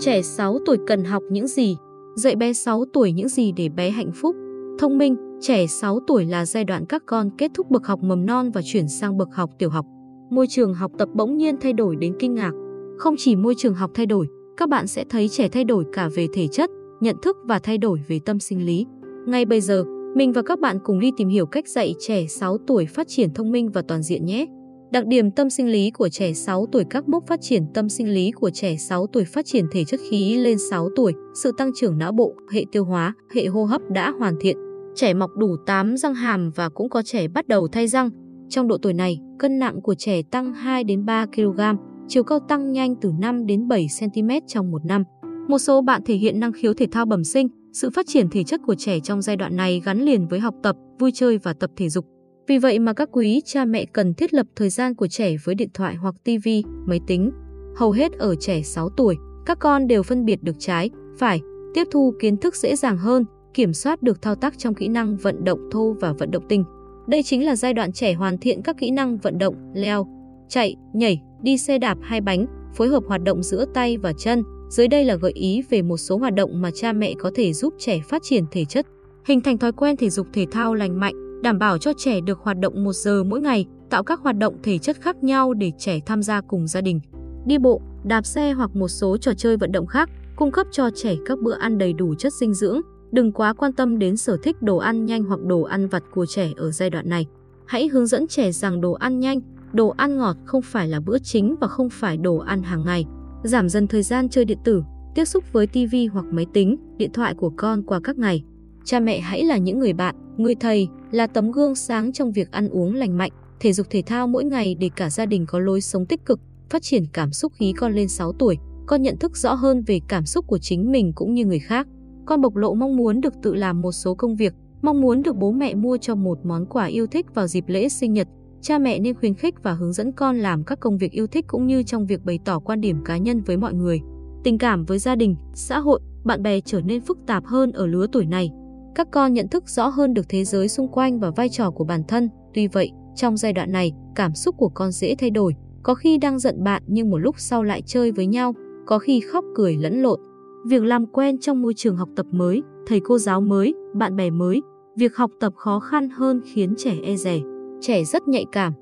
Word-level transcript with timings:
Trẻ 0.00 0.22
6 0.22 0.58
tuổi 0.66 0.78
cần 0.86 1.04
học 1.04 1.22
những 1.30 1.46
gì? 1.46 1.76
Dạy 2.14 2.36
bé 2.36 2.52
6 2.52 2.84
tuổi 2.92 3.12
những 3.12 3.28
gì 3.28 3.52
để 3.52 3.68
bé 3.68 3.90
hạnh 3.90 4.10
phúc? 4.14 4.36
Thông 4.78 4.98
minh, 4.98 5.16
trẻ 5.40 5.66
6 5.66 6.00
tuổi 6.06 6.24
là 6.24 6.46
giai 6.46 6.64
đoạn 6.64 6.86
các 6.86 7.02
con 7.06 7.30
kết 7.38 7.50
thúc 7.54 7.70
bậc 7.70 7.86
học 7.86 8.02
mầm 8.02 8.26
non 8.26 8.50
và 8.50 8.60
chuyển 8.64 8.88
sang 8.88 9.18
bậc 9.18 9.28
học 9.32 9.50
tiểu 9.58 9.70
học. 9.70 9.86
Môi 10.30 10.46
trường 10.46 10.74
học 10.74 10.92
tập 10.98 11.08
bỗng 11.14 11.36
nhiên 11.36 11.56
thay 11.60 11.72
đổi 11.72 11.96
đến 11.96 12.14
kinh 12.18 12.34
ngạc. 12.34 12.52
Không 12.98 13.14
chỉ 13.18 13.36
môi 13.36 13.54
trường 13.58 13.74
học 13.74 13.90
thay 13.94 14.06
đổi, 14.06 14.28
các 14.56 14.68
bạn 14.68 14.86
sẽ 14.86 15.04
thấy 15.10 15.28
trẻ 15.28 15.48
thay 15.48 15.64
đổi 15.64 15.84
cả 15.92 16.08
về 16.14 16.26
thể 16.32 16.46
chất, 16.46 16.70
nhận 17.00 17.16
thức 17.22 17.36
và 17.44 17.58
thay 17.58 17.78
đổi 17.78 18.00
về 18.08 18.20
tâm 18.24 18.40
sinh 18.40 18.66
lý. 18.66 18.86
Ngay 19.26 19.44
bây 19.44 19.60
giờ, 19.60 19.84
mình 20.14 20.32
và 20.32 20.42
các 20.42 20.60
bạn 20.60 20.78
cùng 20.84 21.00
đi 21.00 21.12
tìm 21.16 21.28
hiểu 21.28 21.46
cách 21.46 21.68
dạy 21.68 21.94
trẻ 21.98 22.26
6 22.26 22.58
tuổi 22.66 22.86
phát 22.86 23.08
triển 23.08 23.34
thông 23.34 23.50
minh 23.50 23.70
và 23.70 23.82
toàn 23.88 24.02
diện 24.02 24.24
nhé. 24.24 24.46
Đặc 24.92 25.06
điểm 25.06 25.30
tâm 25.30 25.50
sinh 25.50 25.68
lý 25.68 25.90
của 25.90 26.08
trẻ 26.08 26.32
6 26.32 26.66
tuổi 26.72 26.84
các 26.90 27.08
mốc 27.08 27.26
phát 27.26 27.40
triển 27.42 27.66
tâm 27.74 27.88
sinh 27.88 28.08
lý 28.08 28.30
của 28.30 28.50
trẻ 28.50 28.76
6 28.76 29.06
tuổi 29.06 29.24
phát 29.24 29.46
triển 29.46 29.66
thể 29.72 29.84
chất 29.84 30.00
khí 30.10 30.36
lên 30.36 30.58
6 30.70 30.88
tuổi, 30.96 31.12
sự 31.34 31.52
tăng 31.58 31.70
trưởng 31.74 31.98
não 31.98 32.12
bộ, 32.12 32.34
hệ 32.52 32.64
tiêu 32.72 32.84
hóa, 32.84 33.14
hệ 33.34 33.46
hô 33.46 33.64
hấp 33.64 33.80
đã 33.90 34.10
hoàn 34.10 34.34
thiện. 34.40 34.56
Trẻ 34.94 35.14
mọc 35.14 35.30
đủ 35.36 35.56
8 35.66 35.96
răng 35.96 36.14
hàm 36.14 36.50
và 36.50 36.68
cũng 36.68 36.88
có 36.88 37.02
trẻ 37.02 37.28
bắt 37.28 37.48
đầu 37.48 37.68
thay 37.68 37.86
răng. 37.86 38.10
Trong 38.48 38.68
độ 38.68 38.78
tuổi 38.78 38.92
này, 38.92 39.18
cân 39.38 39.58
nặng 39.58 39.80
của 39.80 39.94
trẻ 39.94 40.22
tăng 40.22 40.54
2 40.54 40.84
đến 40.84 41.04
3 41.04 41.26
kg, 41.26 41.60
chiều 42.08 42.22
cao 42.22 42.38
tăng 42.48 42.72
nhanh 42.72 42.96
từ 43.00 43.12
5 43.18 43.46
đến 43.46 43.68
7 43.68 43.86
cm 44.00 44.28
trong 44.46 44.70
một 44.70 44.84
năm. 44.84 45.04
Một 45.48 45.58
số 45.58 45.82
bạn 45.82 46.02
thể 46.04 46.14
hiện 46.14 46.40
năng 46.40 46.52
khiếu 46.52 46.74
thể 46.74 46.86
thao 46.92 47.06
bẩm 47.06 47.24
sinh, 47.24 47.48
sự 47.72 47.90
phát 47.90 48.06
triển 48.08 48.30
thể 48.30 48.44
chất 48.44 48.60
của 48.66 48.74
trẻ 48.74 49.00
trong 49.00 49.22
giai 49.22 49.36
đoạn 49.36 49.56
này 49.56 49.82
gắn 49.84 50.02
liền 50.02 50.26
với 50.28 50.40
học 50.40 50.54
tập, 50.62 50.76
vui 50.98 51.10
chơi 51.14 51.38
và 51.38 51.52
tập 51.52 51.70
thể 51.76 51.88
dục. 51.88 52.04
Vì 52.50 52.58
vậy 52.58 52.78
mà 52.78 52.92
các 52.92 53.08
quý 53.12 53.42
cha 53.44 53.64
mẹ 53.64 53.84
cần 53.84 54.14
thiết 54.14 54.34
lập 54.34 54.46
thời 54.56 54.70
gian 54.70 54.94
của 54.94 55.06
trẻ 55.06 55.36
với 55.44 55.54
điện 55.54 55.68
thoại 55.74 55.94
hoặc 55.94 56.14
TV, 56.24 56.48
máy 56.86 57.00
tính. 57.06 57.30
Hầu 57.76 57.90
hết 57.90 58.12
ở 58.12 58.34
trẻ 58.34 58.62
6 58.62 58.88
tuổi, 58.88 59.16
các 59.46 59.58
con 59.58 59.86
đều 59.86 60.02
phân 60.02 60.24
biệt 60.24 60.42
được 60.42 60.56
trái, 60.58 60.90
phải, 61.18 61.40
tiếp 61.74 61.84
thu 61.90 62.14
kiến 62.20 62.36
thức 62.36 62.56
dễ 62.56 62.76
dàng 62.76 62.98
hơn, 62.98 63.24
kiểm 63.54 63.72
soát 63.72 64.02
được 64.02 64.22
thao 64.22 64.34
tác 64.34 64.58
trong 64.58 64.74
kỹ 64.74 64.88
năng 64.88 65.16
vận 65.16 65.44
động 65.44 65.68
thô 65.70 65.96
và 66.00 66.12
vận 66.12 66.30
động 66.30 66.44
tinh. 66.48 66.64
Đây 67.08 67.22
chính 67.22 67.46
là 67.46 67.56
giai 67.56 67.74
đoạn 67.74 67.92
trẻ 67.92 68.12
hoàn 68.12 68.38
thiện 68.38 68.62
các 68.62 68.76
kỹ 68.78 68.90
năng 68.90 69.18
vận 69.18 69.38
động, 69.38 69.54
leo, 69.74 70.06
chạy, 70.48 70.76
nhảy, 70.92 71.20
đi 71.42 71.58
xe 71.58 71.78
đạp 71.78 71.98
hai 72.02 72.20
bánh, 72.20 72.46
phối 72.74 72.88
hợp 72.88 73.02
hoạt 73.06 73.22
động 73.22 73.42
giữa 73.42 73.64
tay 73.74 73.96
và 73.96 74.12
chân. 74.18 74.42
Dưới 74.70 74.88
đây 74.88 75.04
là 75.04 75.14
gợi 75.14 75.32
ý 75.32 75.62
về 75.70 75.82
một 75.82 75.96
số 75.96 76.18
hoạt 76.18 76.34
động 76.34 76.62
mà 76.62 76.70
cha 76.74 76.92
mẹ 76.92 77.14
có 77.18 77.30
thể 77.34 77.52
giúp 77.52 77.74
trẻ 77.78 78.00
phát 78.08 78.22
triển 78.22 78.44
thể 78.50 78.64
chất, 78.64 78.86
hình 79.24 79.40
thành 79.40 79.58
thói 79.58 79.72
quen 79.72 79.96
thể 79.96 80.10
dục 80.10 80.26
thể 80.32 80.46
thao 80.50 80.74
lành 80.74 81.00
mạnh, 81.00 81.29
đảm 81.42 81.58
bảo 81.58 81.78
cho 81.78 81.92
trẻ 81.96 82.20
được 82.20 82.38
hoạt 82.38 82.58
động 82.58 82.84
1 82.84 82.92
giờ 82.92 83.24
mỗi 83.24 83.40
ngày, 83.40 83.66
tạo 83.90 84.02
các 84.02 84.20
hoạt 84.20 84.38
động 84.38 84.56
thể 84.62 84.78
chất 84.78 84.96
khác 85.00 85.24
nhau 85.24 85.54
để 85.54 85.72
trẻ 85.78 86.00
tham 86.06 86.22
gia 86.22 86.40
cùng 86.40 86.66
gia 86.66 86.80
đình. 86.80 87.00
Đi 87.46 87.58
bộ, 87.58 87.80
đạp 88.04 88.26
xe 88.26 88.52
hoặc 88.52 88.76
một 88.76 88.88
số 88.88 89.16
trò 89.16 89.32
chơi 89.34 89.56
vận 89.56 89.72
động 89.72 89.86
khác, 89.86 90.10
cung 90.36 90.50
cấp 90.50 90.66
cho 90.70 90.90
trẻ 90.94 91.16
các 91.26 91.38
bữa 91.38 91.54
ăn 91.54 91.78
đầy 91.78 91.92
đủ 91.92 92.14
chất 92.14 92.32
dinh 92.32 92.54
dưỡng. 92.54 92.80
Đừng 93.12 93.32
quá 93.32 93.52
quan 93.52 93.72
tâm 93.72 93.98
đến 93.98 94.16
sở 94.16 94.36
thích 94.42 94.62
đồ 94.62 94.76
ăn 94.76 95.04
nhanh 95.04 95.24
hoặc 95.24 95.40
đồ 95.40 95.62
ăn 95.62 95.88
vặt 95.88 96.02
của 96.14 96.26
trẻ 96.26 96.50
ở 96.56 96.70
giai 96.70 96.90
đoạn 96.90 97.08
này. 97.08 97.26
Hãy 97.66 97.88
hướng 97.88 98.06
dẫn 98.06 98.26
trẻ 98.26 98.52
rằng 98.52 98.80
đồ 98.80 98.92
ăn 98.92 99.20
nhanh, 99.20 99.40
đồ 99.72 99.88
ăn 99.88 100.18
ngọt 100.18 100.36
không 100.44 100.62
phải 100.62 100.88
là 100.88 101.00
bữa 101.00 101.18
chính 101.18 101.56
và 101.60 101.66
không 101.66 101.90
phải 101.90 102.16
đồ 102.16 102.36
ăn 102.36 102.62
hàng 102.62 102.84
ngày. 102.84 103.04
Giảm 103.42 103.68
dần 103.68 103.86
thời 103.86 104.02
gian 104.02 104.28
chơi 104.28 104.44
điện 104.44 104.58
tử, 104.64 104.82
tiếp 105.14 105.24
xúc 105.24 105.44
với 105.52 105.66
TV 105.66 105.96
hoặc 106.12 106.24
máy 106.30 106.46
tính, 106.52 106.76
điện 106.96 107.10
thoại 107.12 107.34
của 107.34 107.52
con 107.56 107.82
qua 107.82 108.00
các 108.04 108.18
ngày. 108.18 108.44
Cha 108.90 109.00
mẹ 109.00 109.20
hãy 109.20 109.44
là 109.44 109.56
những 109.56 109.78
người 109.78 109.92
bạn, 109.92 110.14
người 110.36 110.54
thầy, 110.54 110.88
là 111.10 111.26
tấm 111.26 111.50
gương 111.50 111.74
sáng 111.74 112.12
trong 112.12 112.32
việc 112.32 112.50
ăn 112.50 112.68
uống 112.68 112.94
lành 112.94 113.18
mạnh, 113.18 113.30
thể 113.60 113.72
dục 113.72 113.86
thể 113.90 114.02
thao 114.06 114.26
mỗi 114.26 114.44
ngày 114.44 114.76
để 114.80 114.90
cả 114.96 115.10
gia 115.10 115.26
đình 115.26 115.46
có 115.48 115.58
lối 115.58 115.80
sống 115.80 116.06
tích 116.06 116.26
cực, 116.26 116.40
phát 116.70 116.82
triển 116.82 117.04
cảm 117.12 117.32
xúc 117.32 117.52
khí 117.54 117.72
con 117.76 117.92
lên 117.92 118.08
6 118.08 118.32
tuổi, 118.32 118.58
con 118.86 119.02
nhận 119.02 119.16
thức 119.16 119.36
rõ 119.36 119.54
hơn 119.54 119.82
về 119.86 120.00
cảm 120.08 120.26
xúc 120.26 120.46
của 120.46 120.58
chính 120.58 120.92
mình 120.92 121.12
cũng 121.14 121.34
như 121.34 121.44
người 121.44 121.58
khác. 121.58 121.88
Con 122.26 122.40
bộc 122.40 122.56
lộ 122.56 122.74
mong 122.74 122.96
muốn 122.96 123.20
được 123.20 123.34
tự 123.42 123.54
làm 123.54 123.80
một 123.80 123.92
số 123.92 124.14
công 124.14 124.36
việc, 124.36 124.54
mong 124.82 125.00
muốn 125.00 125.22
được 125.22 125.36
bố 125.36 125.52
mẹ 125.52 125.74
mua 125.74 125.96
cho 125.96 126.14
một 126.14 126.38
món 126.44 126.66
quà 126.66 126.84
yêu 126.84 127.06
thích 127.06 127.26
vào 127.34 127.46
dịp 127.46 127.64
lễ 127.66 127.88
sinh 127.88 128.12
nhật. 128.12 128.28
Cha 128.60 128.78
mẹ 128.78 128.98
nên 128.98 129.14
khuyến 129.14 129.34
khích 129.34 129.54
và 129.62 129.72
hướng 129.72 129.92
dẫn 129.92 130.12
con 130.12 130.38
làm 130.38 130.64
các 130.64 130.80
công 130.80 130.98
việc 130.98 131.12
yêu 131.12 131.26
thích 131.26 131.44
cũng 131.48 131.66
như 131.66 131.82
trong 131.82 132.06
việc 132.06 132.24
bày 132.24 132.38
tỏ 132.44 132.58
quan 132.58 132.80
điểm 132.80 133.04
cá 133.04 133.16
nhân 133.16 133.40
với 133.40 133.56
mọi 133.56 133.74
người. 133.74 134.00
Tình 134.44 134.58
cảm 134.58 134.84
với 134.84 134.98
gia 134.98 135.16
đình, 135.16 135.36
xã 135.54 135.78
hội, 135.78 136.00
bạn 136.24 136.42
bè 136.42 136.60
trở 136.60 136.80
nên 136.80 137.00
phức 137.00 137.18
tạp 137.26 137.44
hơn 137.46 137.72
ở 137.72 137.86
lứa 137.86 138.06
tuổi 138.12 138.26
này. 138.26 138.50
Các 138.94 139.08
con 139.10 139.32
nhận 139.32 139.48
thức 139.48 139.68
rõ 139.68 139.88
hơn 139.88 140.14
được 140.14 140.28
thế 140.28 140.44
giới 140.44 140.68
xung 140.68 140.88
quanh 140.88 141.20
và 141.20 141.30
vai 141.30 141.48
trò 141.48 141.70
của 141.70 141.84
bản 141.84 142.02
thân. 142.08 142.28
Tuy 142.54 142.66
vậy, 142.66 142.90
trong 143.14 143.36
giai 143.36 143.52
đoạn 143.52 143.72
này, 143.72 143.92
cảm 144.14 144.34
xúc 144.34 144.54
của 144.58 144.68
con 144.68 144.92
dễ 144.92 145.14
thay 145.18 145.30
đổi. 145.30 145.54
Có 145.82 145.94
khi 145.94 146.18
đang 146.18 146.38
giận 146.38 146.64
bạn 146.64 146.82
nhưng 146.86 147.10
một 147.10 147.18
lúc 147.18 147.34
sau 147.38 147.62
lại 147.62 147.82
chơi 147.86 148.12
với 148.12 148.26
nhau, 148.26 148.54
có 148.86 148.98
khi 148.98 149.20
khóc 149.20 149.44
cười 149.54 149.76
lẫn 149.76 150.02
lộn. 150.02 150.20
Việc 150.66 150.82
làm 150.82 151.06
quen 151.06 151.38
trong 151.38 151.62
môi 151.62 151.74
trường 151.74 151.96
học 151.96 152.08
tập 152.16 152.26
mới, 152.30 152.62
thầy 152.86 153.00
cô 153.00 153.18
giáo 153.18 153.40
mới, 153.40 153.74
bạn 153.94 154.16
bè 154.16 154.30
mới, 154.30 154.62
việc 154.96 155.16
học 155.16 155.30
tập 155.40 155.52
khó 155.56 155.80
khăn 155.80 156.08
hơn 156.10 156.40
khiến 156.44 156.74
trẻ 156.76 156.94
e 157.02 157.16
dè. 157.16 157.40
Trẻ 157.80 158.04
rất 158.04 158.28
nhạy 158.28 158.44
cảm. 158.52 158.72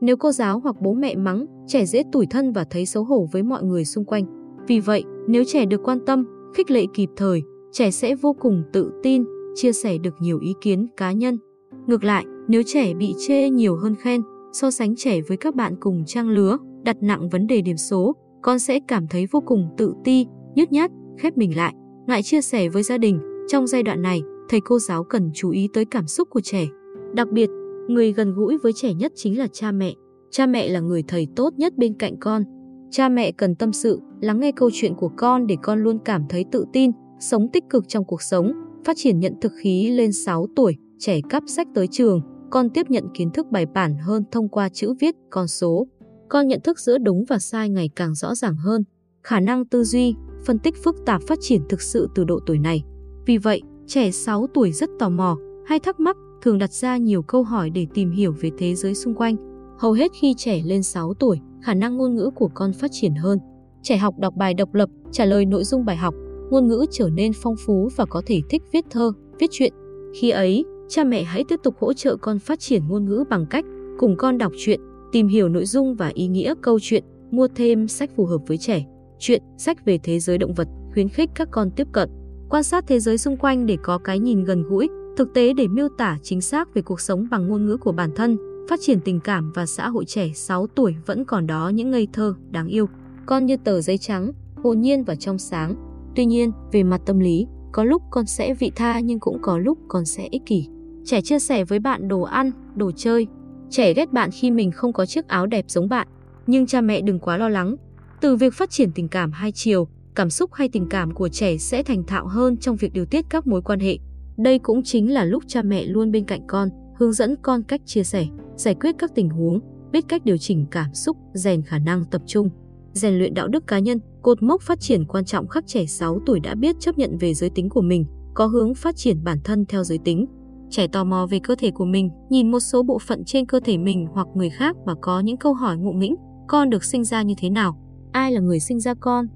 Nếu 0.00 0.16
cô 0.16 0.32
giáo 0.32 0.60
hoặc 0.60 0.76
bố 0.80 0.92
mẹ 0.94 1.16
mắng, 1.16 1.46
trẻ 1.66 1.84
dễ 1.84 2.02
tủi 2.12 2.26
thân 2.26 2.52
và 2.52 2.64
thấy 2.70 2.86
xấu 2.86 3.04
hổ 3.04 3.28
với 3.32 3.42
mọi 3.42 3.62
người 3.62 3.84
xung 3.84 4.04
quanh. 4.04 4.24
Vì 4.66 4.80
vậy, 4.80 5.04
nếu 5.28 5.44
trẻ 5.46 5.66
được 5.66 5.80
quan 5.84 5.98
tâm, 6.06 6.24
khích 6.54 6.70
lệ 6.70 6.84
kịp 6.94 7.08
thời, 7.16 7.42
trẻ 7.72 7.90
sẽ 7.90 8.14
vô 8.14 8.32
cùng 8.32 8.62
tự 8.72 8.92
tin, 9.02 9.24
chia 9.60 9.72
sẻ 9.72 9.98
được 9.98 10.14
nhiều 10.20 10.38
ý 10.38 10.54
kiến 10.60 10.86
cá 10.96 11.12
nhân. 11.12 11.38
Ngược 11.86 12.04
lại, 12.04 12.24
nếu 12.48 12.62
trẻ 12.66 12.94
bị 12.94 13.14
chê 13.18 13.50
nhiều 13.50 13.76
hơn 13.76 13.94
khen, 13.94 14.22
so 14.52 14.70
sánh 14.70 14.96
trẻ 14.96 15.20
với 15.28 15.36
các 15.36 15.54
bạn 15.54 15.74
cùng 15.80 16.04
trang 16.06 16.28
lứa, 16.28 16.56
đặt 16.84 16.96
nặng 17.02 17.28
vấn 17.28 17.46
đề 17.46 17.60
điểm 17.60 17.76
số, 17.76 18.16
con 18.42 18.58
sẽ 18.58 18.80
cảm 18.88 19.06
thấy 19.06 19.26
vô 19.30 19.40
cùng 19.40 19.68
tự 19.76 19.94
ti, 20.04 20.26
nhút 20.54 20.72
nhát, 20.72 20.90
khép 21.18 21.36
mình 21.36 21.56
lại, 21.56 21.74
ngại 22.06 22.22
chia 22.22 22.40
sẻ 22.40 22.68
với 22.68 22.82
gia 22.82 22.98
đình. 22.98 23.20
Trong 23.48 23.66
giai 23.66 23.82
đoạn 23.82 24.02
này, 24.02 24.22
thầy 24.48 24.60
cô 24.60 24.78
giáo 24.78 25.04
cần 25.04 25.30
chú 25.34 25.50
ý 25.50 25.68
tới 25.72 25.84
cảm 25.84 26.06
xúc 26.06 26.28
của 26.30 26.40
trẻ. 26.40 26.66
Đặc 27.14 27.28
biệt, 27.32 27.50
người 27.88 28.12
gần 28.12 28.34
gũi 28.34 28.58
với 28.62 28.72
trẻ 28.72 28.94
nhất 28.94 29.12
chính 29.14 29.38
là 29.38 29.46
cha 29.52 29.72
mẹ. 29.72 29.94
Cha 30.30 30.46
mẹ 30.46 30.68
là 30.68 30.80
người 30.80 31.02
thầy 31.08 31.26
tốt 31.36 31.54
nhất 31.56 31.76
bên 31.76 31.94
cạnh 31.94 32.16
con. 32.20 32.44
Cha 32.90 33.08
mẹ 33.08 33.32
cần 33.32 33.54
tâm 33.54 33.72
sự, 33.72 34.00
lắng 34.20 34.40
nghe 34.40 34.52
câu 34.52 34.70
chuyện 34.72 34.94
của 34.94 35.10
con 35.16 35.46
để 35.46 35.56
con 35.62 35.82
luôn 35.82 35.98
cảm 36.04 36.22
thấy 36.28 36.44
tự 36.52 36.64
tin, 36.72 36.90
sống 37.20 37.48
tích 37.52 37.64
cực 37.70 37.88
trong 37.88 38.04
cuộc 38.04 38.22
sống, 38.22 38.52
phát 38.84 38.96
triển 38.96 39.20
nhận 39.20 39.34
thực 39.40 39.52
khí 39.62 39.90
lên 39.90 40.12
6 40.12 40.46
tuổi, 40.56 40.76
trẻ 40.98 41.20
cắp 41.28 41.42
sách 41.46 41.68
tới 41.74 41.86
trường, 41.86 42.20
con 42.50 42.70
tiếp 42.70 42.90
nhận 42.90 43.04
kiến 43.14 43.30
thức 43.30 43.46
bài 43.50 43.66
bản 43.74 43.98
hơn 43.98 44.24
thông 44.32 44.48
qua 44.48 44.68
chữ 44.68 44.94
viết, 45.00 45.14
con 45.30 45.48
số. 45.48 45.86
Con 46.28 46.48
nhận 46.48 46.60
thức 46.60 46.78
giữa 46.78 46.98
đúng 46.98 47.24
và 47.28 47.38
sai 47.38 47.68
ngày 47.68 47.90
càng 47.96 48.14
rõ 48.14 48.34
ràng 48.34 48.56
hơn, 48.56 48.84
khả 49.22 49.40
năng 49.40 49.64
tư 49.64 49.84
duy, 49.84 50.14
phân 50.46 50.58
tích 50.58 50.74
phức 50.84 50.96
tạp 51.06 51.22
phát 51.22 51.38
triển 51.40 51.62
thực 51.68 51.82
sự 51.82 52.08
từ 52.14 52.24
độ 52.24 52.40
tuổi 52.46 52.58
này. 52.58 52.82
Vì 53.26 53.38
vậy, 53.38 53.62
trẻ 53.86 54.10
6 54.10 54.46
tuổi 54.54 54.72
rất 54.72 54.90
tò 54.98 55.08
mò, 55.08 55.36
hay 55.66 55.78
thắc 55.78 56.00
mắc, 56.00 56.16
thường 56.42 56.58
đặt 56.58 56.72
ra 56.72 56.96
nhiều 56.96 57.22
câu 57.22 57.42
hỏi 57.42 57.70
để 57.70 57.86
tìm 57.94 58.10
hiểu 58.10 58.34
về 58.40 58.50
thế 58.58 58.74
giới 58.74 58.94
xung 58.94 59.14
quanh. 59.14 59.36
Hầu 59.78 59.92
hết 59.92 60.12
khi 60.20 60.34
trẻ 60.36 60.62
lên 60.64 60.82
6 60.82 61.14
tuổi, 61.14 61.40
khả 61.62 61.74
năng 61.74 61.96
ngôn 61.96 62.14
ngữ 62.14 62.30
của 62.34 62.50
con 62.54 62.72
phát 62.72 62.90
triển 62.92 63.14
hơn. 63.14 63.38
Trẻ 63.82 63.96
học 63.96 64.14
đọc 64.18 64.34
bài 64.36 64.54
độc 64.54 64.74
lập, 64.74 64.88
trả 65.12 65.24
lời 65.24 65.46
nội 65.46 65.64
dung 65.64 65.84
bài 65.84 65.96
học, 65.96 66.14
ngôn 66.50 66.68
ngữ 66.68 66.86
trở 66.90 67.08
nên 67.08 67.32
phong 67.42 67.56
phú 67.56 67.88
và 67.96 68.04
có 68.04 68.22
thể 68.26 68.40
thích 68.50 68.62
viết 68.72 68.84
thơ, 68.90 69.12
viết 69.38 69.50
truyện. 69.50 69.72
Khi 70.14 70.30
ấy, 70.30 70.64
cha 70.88 71.04
mẹ 71.04 71.22
hãy 71.22 71.44
tiếp 71.48 71.60
tục 71.62 71.74
hỗ 71.78 71.92
trợ 71.92 72.16
con 72.16 72.38
phát 72.38 72.60
triển 72.60 72.82
ngôn 72.88 73.04
ngữ 73.04 73.24
bằng 73.30 73.46
cách 73.50 73.64
cùng 73.98 74.16
con 74.16 74.38
đọc 74.38 74.52
truyện, 74.58 74.80
tìm 75.12 75.28
hiểu 75.28 75.48
nội 75.48 75.64
dung 75.64 75.94
và 75.94 76.10
ý 76.14 76.26
nghĩa 76.26 76.54
câu 76.62 76.78
chuyện, 76.82 77.04
mua 77.30 77.48
thêm 77.48 77.88
sách 77.88 78.10
phù 78.16 78.26
hợp 78.26 78.38
với 78.46 78.58
trẻ, 78.58 78.84
truyện, 79.18 79.42
sách 79.58 79.84
về 79.84 79.98
thế 80.02 80.18
giới 80.18 80.38
động 80.38 80.54
vật, 80.54 80.68
khuyến 80.94 81.08
khích 81.08 81.30
các 81.34 81.48
con 81.50 81.70
tiếp 81.70 81.86
cận, 81.92 82.10
quan 82.50 82.62
sát 82.62 82.84
thế 82.86 83.00
giới 83.00 83.18
xung 83.18 83.36
quanh 83.36 83.66
để 83.66 83.76
có 83.82 83.98
cái 83.98 84.18
nhìn 84.18 84.44
gần 84.44 84.62
gũi, 84.62 84.88
thực 85.16 85.34
tế 85.34 85.52
để 85.52 85.68
miêu 85.68 85.88
tả 85.98 86.18
chính 86.22 86.40
xác 86.40 86.74
về 86.74 86.82
cuộc 86.82 87.00
sống 87.00 87.26
bằng 87.30 87.48
ngôn 87.48 87.66
ngữ 87.66 87.76
của 87.76 87.92
bản 87.92 88.10
thân, 88.16 88.36
phát 88.68 88.80
triển 88.82 89.00
tình 89.00 89.20
cảm 89.20 89.52
và 89.54 89.66
xã 89.66 89.88
hội 89.88 90.04
trẻ 90.04 90.30
6 90.34 90.66
tuổi 90.66 90.94
vẫn 91.06 91.24
còn 91.24 91.46
đó 91.46 91.68
những 91.68 91.90
ngây 91.90 92.08
thơ, 92.12 92.34
đáng 92.50 92.68
yêu. 92.68 92.86
Con 93.26 93.46
như 93.46 93.56
tờ 93.56 93.80
giấy 93.80 93.98
trắng, 93.98 94.32
hồn 94.62 94.80
nhiên 94.80 95.04
và 95.04 95.14
trong 95.14 95.38
sáng, 95.38 95.74
Tuy 96.14 96.24
nhiên, 96.26 96.52
về 96.72 96.82
mặt 96.82 97.00
tâm 97.06 97.18
lý, 97.18 97.46
có 97.72 97.84
lúc 97.84 98.02
con 98.10 98.26
sẽ 98.26 98.54
vị 98.54 98.72
tha 98.76 99.00
nhưng 99.00 99.20
cũng 99.20 99.38
có 99.42 99.58
lúc 99.58 99.78
con 99.88 100.04
sẽ 100.04 100.28
ích 100.30 100.42
kỷ. 100.46 100.68
Trẻ 101.04 101.20
chia 101.20 101.38
sẻ 101.38 101.64
với 101.64 101.78
bạn 101.78 102.08
đồ 102.08 102.22
ăn, 102.22 102.50
đồ 102.74 102.90
chơi. 102.96 103.26
Trẻ 103.70 103.94
ghét 103.94 104.12
bạn 104.12 104.30
khi 104.30 104.50
mình 104.50 104.70
không 104.70 104.92
có 104.92 105.06
chiếc 105.06 105.28
áo 105.28 105.46
đẹp 105.46 105.64
giống 105.68 105.88
bạn. 105.88 106.08
Nhưng 106.46 106.66
cha 106.66 106.80
mẹ 106.80 107.00
đừng 107.00 107.18
quá 107.18 107.36
lo 107.36 107.48
lắng. 107.48 107.76
Từ 108.20 108.36
việc 108.36 108.54
phát 108.54 108.70
triển 108.70 108.92
tình 108.92 109.08
cảm 109.08 109.32
hai 109.32 109.52
chiều, 109.52 109.88
cảm 110.14 110.30
xúc 110.30 110.52
hay 110.52 110.68
tình 110.68 110.86
cảm 110.88 111.14
của 111.14 111.28
trẻ 111.28 111.56
sẽ 111.56 111.82
thành 111.82 112.04
thạo 112.04 112.26
hơn 112.26 112.56
trong 112.56 112.76
việc 112.76 112.92
điều 112.92 113.04
tiết 113.04 113.24
các 113.30 113.46
mối 113.46 113.62
quan 113.62 113.80
hệ. 113.80 113.98
Đây 114.36 114.58
cũng 114.58 114.82
chính 114.82 115.12
là 115.12 115.24
lúc 115.24 115.42
cha 115.46 115.62
mẹ 115.62 115.84
luôn 115.84 116.12
bên 116.12 116.24
cạnh 116.24 116.46
con, 116.46 116.68
hướng 116.98 117.12
dẫn 117.12 117.34
con 117.42 117.62
cách 117.62 117.80
chia 117.84 118.02
sẻ, 118.04 118.26
giải 118.56 118.74
quyết 118.74 118.94
các 118.98 119.14
tình 119.14 119.28
huống, 119.28 119.60
biết 119.92 120.04
cách 120.08 120.24
điều 120.24 120.36
chỉnh 120.36 120.66
cảm 120.70 120.94
xúc, 120.94 121.16
rèn 121.34 121.62
khả 121.62 121.78
năng 121.78 122.04
tập 122.04 122.22
trung 122.26 122.50
rèn 122.98 123.18
luyện 123.18 123.34
đạo 123.34 123.48
đức 123.48 123.66
cá 123.66 123.78
nhân, 123.78 123.98
cột 124.22 124.42
mốc 124.42 124.62
phát 124.62 124.80
triển 124.80 125.04
quan 125.04 125.24
trọng 125.24 125.48
khắc 125.48 125.66
trẻ 125.66 125.86
6 125.86 126.18
tuổi 126.26 126.40
đã 126.40 126.54
biết 126.54 126.76
chấp 126.80 126.98
nhận 126.98 127.18
về 127.18 127.34
giới 127.34 127.50
tính 127.50 127.68
của 127.68 127.82
mình, 127.82 128.04
có 128.34 128.46
hướng 128.46 128.74
phát 128.74 128.96
triển 128.96 129.24
bản 129.24 129.38
thân 129.44 129.64
theo 129.66 129.84
giới 129.84 129.98
tính. 130.04 130.26
Trẻ 130.70 130.86
tò 130.86 131.04
mò 131.04 131.26
về 131.30 131.38
cơ 131.42 131.54
thể 131.58 131.70
của 131.70 131.84
mình, 131.84 132.10
nhìn 132.30 132.50
một 132.50 132.60
số 132.60 132.82
bộ 132.82 132.98
phận 132.98 133.24
trên 133.24 133.46
cơ 133.46 133.60
thể 133.60 133.78
mình 133.78 134.06
hoặc 134.12 134.26
người 134.34 134.50
khác 134.50 134.76
và 134.86 134.94
có 135.00 135.20
những 135.20 135.36
câu 135.36 135.54
hỏi 135.54 135.76
ngụ 135.76 135.92
nghĩnh, 135.92 136.14
con 136.48 136.70
được 136.70 136.84
sinh 136.84 137.04
ra 137.04 137.22
như 137.22 137.34
thế 137.38 137.50
nào? 137.50 137.78
Ai 138.12 138.32
là 138.32 138.40
người 138.40 138.60
sinh 138.60 138.80
ra 138.80 138.94
con? 138.94 139.26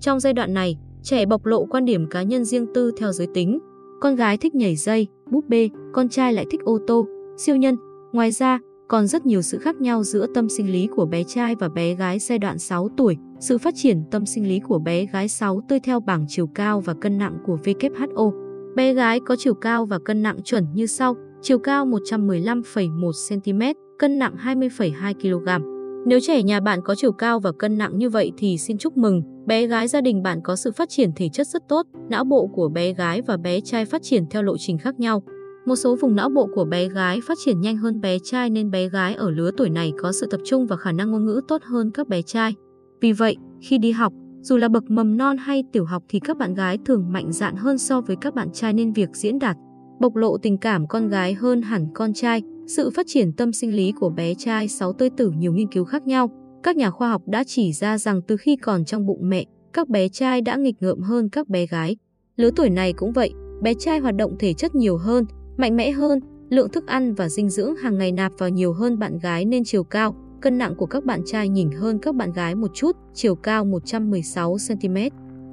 Trong 0.00 0.20
giai 0.20 0.32
đoạn 0.32 0.54
này, 0.54 0.78
Trẻ 1.02 1.26
bộc 1.26 1.46
lộ 1.46 1.64
quan 1.64 1.84
điểm 1.84 2.06
cá 2.06 2.22
nhân 2.22 2.44
riêng 2.44 2.66
tư 2.74 2.92
theo 2.96 3.12
giới 3.12 3.26
tính. 3.34 3.58
Con 4.00 4.16
gái 4.16 4.36
thích 4.36 4.54
nhảy 4.54 4.76
dây, 4.76 5.06
búp 5.30 5.44
bê, 5.48 5.68
con 5.92 6.08
trai 6.08 6.32
lại 6.32 6.46
thích 6.50 6.60
ô 6.64 6.78
tô, 6.86 7.06
siêu 7.36 7.56
nhân. 7.56 7.76
Ngoài 8.12 8.30
ra, 8.30 8.58
còn 8.88 9.06
rất 9.06 9.26
nhiều 9.26 9.42
sự 9.42 9.58
khác 9.58 9.80
nhau 9.80 10.04
giữa 10.04 10.26
tâm 10.34 10.48
sinh 10.48 10.72
lý 10.72 10.88
của 10.96 11.06
bé 11.06 11.24
trai 11.24 11.54
và 11.54 11.68
bé 11.68 11.94
gái 11.94 12.18
giai 12.18 12.38
đoạn 12.38 12.58
6 12.58 12.88
tuổi. 12.96 13.16
Sự 13.40 13.58
phát 13.58 13.74
triển 13.76 14.02
tâm 14.10 14.26
sinh 14.26 14.48
lý 14.48 14.60
của 14.60 14.78
bé 14.78 15.06
gái 15.06 15.28
6 15.28 15.60
tươi 15.68 15.80
theo 15.80 16.00
bảng 16.00 16.24
chiều 16.28 16.46
cao 16.46 16.80
và 16.80 16.94
cân 16.94 17.18
nặng 17.18 17.38
của 17.46 17.58
WHO. 17.64 18.32
Bé 18.74 18.94
gái 18.94 19.20
có 19.26 19.36
chiều 19.38 19.54
cao 19.54 19.86
và 19.86 19.98
cân 19.98 20.22
nặng 20.22 20.38
chuẩn 20.44 20.64
như 20.74 20.86
sau: 20.86 21.16
chiều 21.42 21.58
cao 21.58 21.86
115,1 21.86 23.10
cm, 23.28 23.60
cân 23.98 24.18
nặng 24.18 24.34
20,2 24.44 25.14
kg. 25.14 25.64
Nếu 26.06 26.18
trẻ 26.22 26.42
nhà 26.42 26.60
bạn 26.60 26.80
có 26.84 26.94
chiều 26.94 27.12
cao 27.12 27.40
và 27.40 27.52
cân 27.52 27.78
nặng 27.78 27.98
như 27.98 28.10
vậy 28.10 28.32
thì 28.38 28.58
xin 28.58 28.78
chúc 28.78 28.96
mừng, 28.96 29.22
bé 29.46 29.66
gái 29.66 29.88
gia 29.88 30.00
đình 30.00 30.22
bạn 30.22 30.40
có 30.44 30.56
sự 30.56 30.72
phát 30.72 30.88
triển 30.88 31.10
thể 31.16 31.28
chất 31.32 31.46
rất 31.46 31.62
tốt, 31.68 31.86
não 32.08 32.24
bộ 32.24 32.46
của 32.46 32.68
bé 32.68 32.92
gái 32.92 33.22
và 33.22 33.36
bé 33.36 33.60
trai 33.60 33.84
phát 33.84 34.02
triển 34.02 34.24
theo 34.30 34.42
lộ 34.42 34.56
trình 34.58 34.78
khác 34.78 35.00
nhau. 35.00 35.22
Một 35.66 35.76
số 35.76 35.96
vùng 35.96 36.16
não 36.16 36.28
bộ 36.28 36.48
của 36.54 36.64
bé 36.64 36.88
gái 36.88 37.20
phát 37.28 37.38
triển 37.44 37.60
nhanh 37.60 37.76
hơn 37.76 38.00
bé 38.00 38.18
trai 38.24 38.50
nên 38.50 38.70
bé 38.70 38.88
gái 38.88 39.14
ở 39.14 39.30
lứa 39.30 39.50
tuổi 39.56 39.70
này 39.70 39.92
có 39.98 40.12
sự 40.12 40.26
tập 40.30 40.40
trung 40.44 40.66
và 40.66 40.76
khả 40.76 40.92
năng 40.92 41.10
ngôn 41.10 41.26
ngữ 41.26 41.40
tốt 41.48 41.62
hơn 41.62 41.90
các 41.90 42.08
bé 42.08 42.22
trai. 42.22 42.54
Vì 43.00 43.12
vậy, 43.12 43.36
khi 43.60 43.78
đi 43.78 43.90
học, 43.90 44.12
dù 44.40 44.56
là 44.56 44.68
bậc 44.68 44.90
mầm 44.90 45.16
non 45.16 45.36
hay 45.36 45.64
tiểu 45.72 45.84
học 45.84 46.02
thì 46.08 46.20
các 46.20 46.36
bạn 46.36 46.54
gái 46.54 46.78
thường 46.84 47.12
mạnh 47.12 47.32
dạn 47.32 47.56
hơn 47.56 47.78
so 47.78 48.00
với 48.00 48.16
các 48.20 48.34
bạn 48.34 48.48
trai 48.52 48.72
nên 48.72 48.92
việc 48.92 49.08
diễn 49.12 49.38
đạt, 49.38 49.56
bộc 50.00 50.16
lộ 50.16 50.38
tình 50.38 50.58
cảm 50.58 50.86
con 50.86 51.08
gái 51.08 51.34
hơn 51.34 51.62
hẳn 51.62 51.86
con 51.94 52.12
trai, 52.12 52.42
sự 52.66 52.90
phát 52.90 53.06
triển 53.08 53.32
tâm 53.32 53.52
sinh 53.52 53.76
lý 53.76 53.92
của 53.92 54.10
bé 54.10 54.34
trai 54.34 54.68
6 54.68 54.92
tươi 54.92 55.10
tử 55.16 55.30
nhiều 55.30 55.52
nghiên 55.52 55.68
cứu 55.68 55.84
khác 55.84 56.06
nhau. 56.06 56.30
Các 56.62 56.76
nhà 56.76 56.90
khoa 56.90 57.10
học 57.10 57.22
đã 57.26 57.44
chỉ 57.46 57.72
ra 57.72 57.98
rằng 57.98 58.22
từ 58.22 58.36
khi 58.36 58.56
còn 58.56 58.84
trong 58.84 59.06
bụng 59.06 59.28
mẹ, 59.28 59.44
các 59.72 59.88
bé 59.88 60.08
trai 60.08 60.40
đã 60.40 60.56
nghịch 60.56 60.76
ngợm 60.80 61.00
hơn 61.00 61.28
các 61.28 61.48
bé 61.48 61.66
gái. 61.66 61.96
Lứa 62.36 62.50
tuổi 62.56 62.70
này 62.70 62.92
cũng 62.92 63.12
vậy, 63.12 63.32
bé 63.62 63.74
trai 63.74 63.98
hoạt 63.98 64.16
động 64.16 64.36
thể 64.38 64.52
chất 64.52 64.74
nhiều 64.74 64.96
hơn, 64.96 65.24
mạnh 65.56 65.76
mẽ 65.76 65.90
hơn, 65.90 66.20
lượng 66.50 66.68
thức 66.68 66.86
ăn 66.86 67.14
và 67.14 67.28
dinh 67.28 67.48
dưỡng 67.48 67.76
hàng 67.76 67.98
ngày 67.98 68.12
nạp 68.12 68.32
vào 68.38 68.48
nhiều 68.48 68.72
hơn 68.72 68.98
bạn 68.98 69.18
gái 69.18 69.44
nên 69.44 69.64
chiều 69.64 69.84
cao, 69.84 70.14
cân 70.40 70.58
nặng 70.58 70.74
của 70.74 70.86
các 70.86 71.04
bạn 71.04 71.22
trai 71.26 71.48
nhỉnh 71.48 71.70
hơn 71.72 71.98
các 71.98 72.14
bạn 72.14 72.32
gái 72.32 72.54
một 72.54 72.74
chút, 72.74 72.96
chiều 73.14 73.34
cao 73.34 73.64
116 73.64 74.56
cm, 74.68 74.96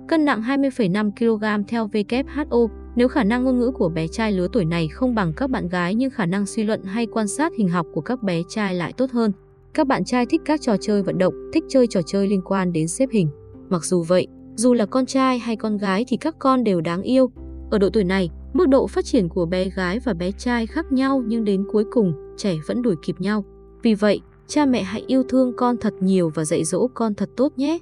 cân 0.08 0.26
nặng 0.26 0.42
20,5 0.42 1.12
kg 1.12 1.68
theo 1.68 1.88
WHO. 1.88 2.68
Nếu 2.96 3.08
khả 3.08 3.24
năng 3.24 3.44
ngôn 3.44 3.60
ngữ 3.60 3.72
của 3.72 3.90
bé 3.90 4.08
trai 4.08 4.32
lứa 4.32 4.48
tuổi 4.54 4.66
này 4.66 4.88
không 4.88 5.16
bằng 5.16 5.34
các 5.34 5.50
bạn 5.50 5.68
gái 5.68 5.96
nhưng 5.96 6.10
khả 6.12 6.26
năng 6.26 6.46
suy 6.46 6.64
luận 6.64 6.84
hay 6.84 7.06
quan 7.06 7.28
sát 7.28 7.54
hình 7.58 7.70
học 7.70 7.88
của 7.94 8.02
các 8.02 8.24
bé 8.24 8.42
trai 8.50 8.76
lại 8.76 8.94
tốt 8.94 9.12
hơn. 9.12 9.32
Các 9.74 9.88
bạn 9.88 10.06
trai 10.06 10.26
thích 10.26 10.42
các 10.46 10.62
trò 10.62 10.78
chơi 10.82 11.04
vận 11.04 11.18
động, 11.18 11.34
thích 11.54 11.64
chơi 11.70 11.88
trò 11.88 12.02
chơi 12.02 12.28
liên 12.28 12.42
quan 12.46 12.74
đến 12.74 12.88
xếp 12.88 13.10
hình. 13.12 13.30
Mặc 13.70 13.86
dù 13.86 14.04
vậy, 14.04 14.28
dù 14.56 14.74
là 14.74 14.86
con 14.86 15.06
trai 15.06 15.40
hay 15.40 15.56
con 15.56 15.78
gái 15.78 16.06
thì 16.08 16.18
các 16.18 16.36
con 16.40 16.64
đều 16.64 16.82
đáng 16.82 17.02
yêu. 17.02 17.32
Ở 17.72 17.78
độ 17.78 17.90
tuổi 17.90 18.04
này, 18.04 18.30
mức 18.54 18.68
độ 18.68 18.88
phát 18.88 19.06
triển 19.06 19.30
của 19.30 19.46
bé 19.46 19.70
gái 19.70 20.00
và 20.00 20.14
bé 20.14 20.32
trai 20.32 20.68
khác 20.68 20.92
nhau 20.92 21.24
nhưng 21.28 21.44
đến 21.44 21.66
cuối 21.72 21.84
cùng, 21.92 22.14
trẻ 22.38 22.56
vẫn 22.68 22.82
đuổi 22.82 22.96
kịp 23.06 23.16
nhau. 23.20 23.46
Vì 23.84 23.94
vậy, 23.94 24.22
cha 24.48 24.66
mẹ 24.66 24.84
hãy 24.84 25.04
yêu 25.08 25.24
thương 25.24 25.54
con 25.56 25.78
thật 25.78 25.94
nhiều 26.00 26.32
và 26.36 26.46
dạy 26.46 26.64
dỗ 26.64 26.88
con 26.94 27.14
thật 27.14 27.30
tốt 27.38 27.54
nhé. 27.58 27.80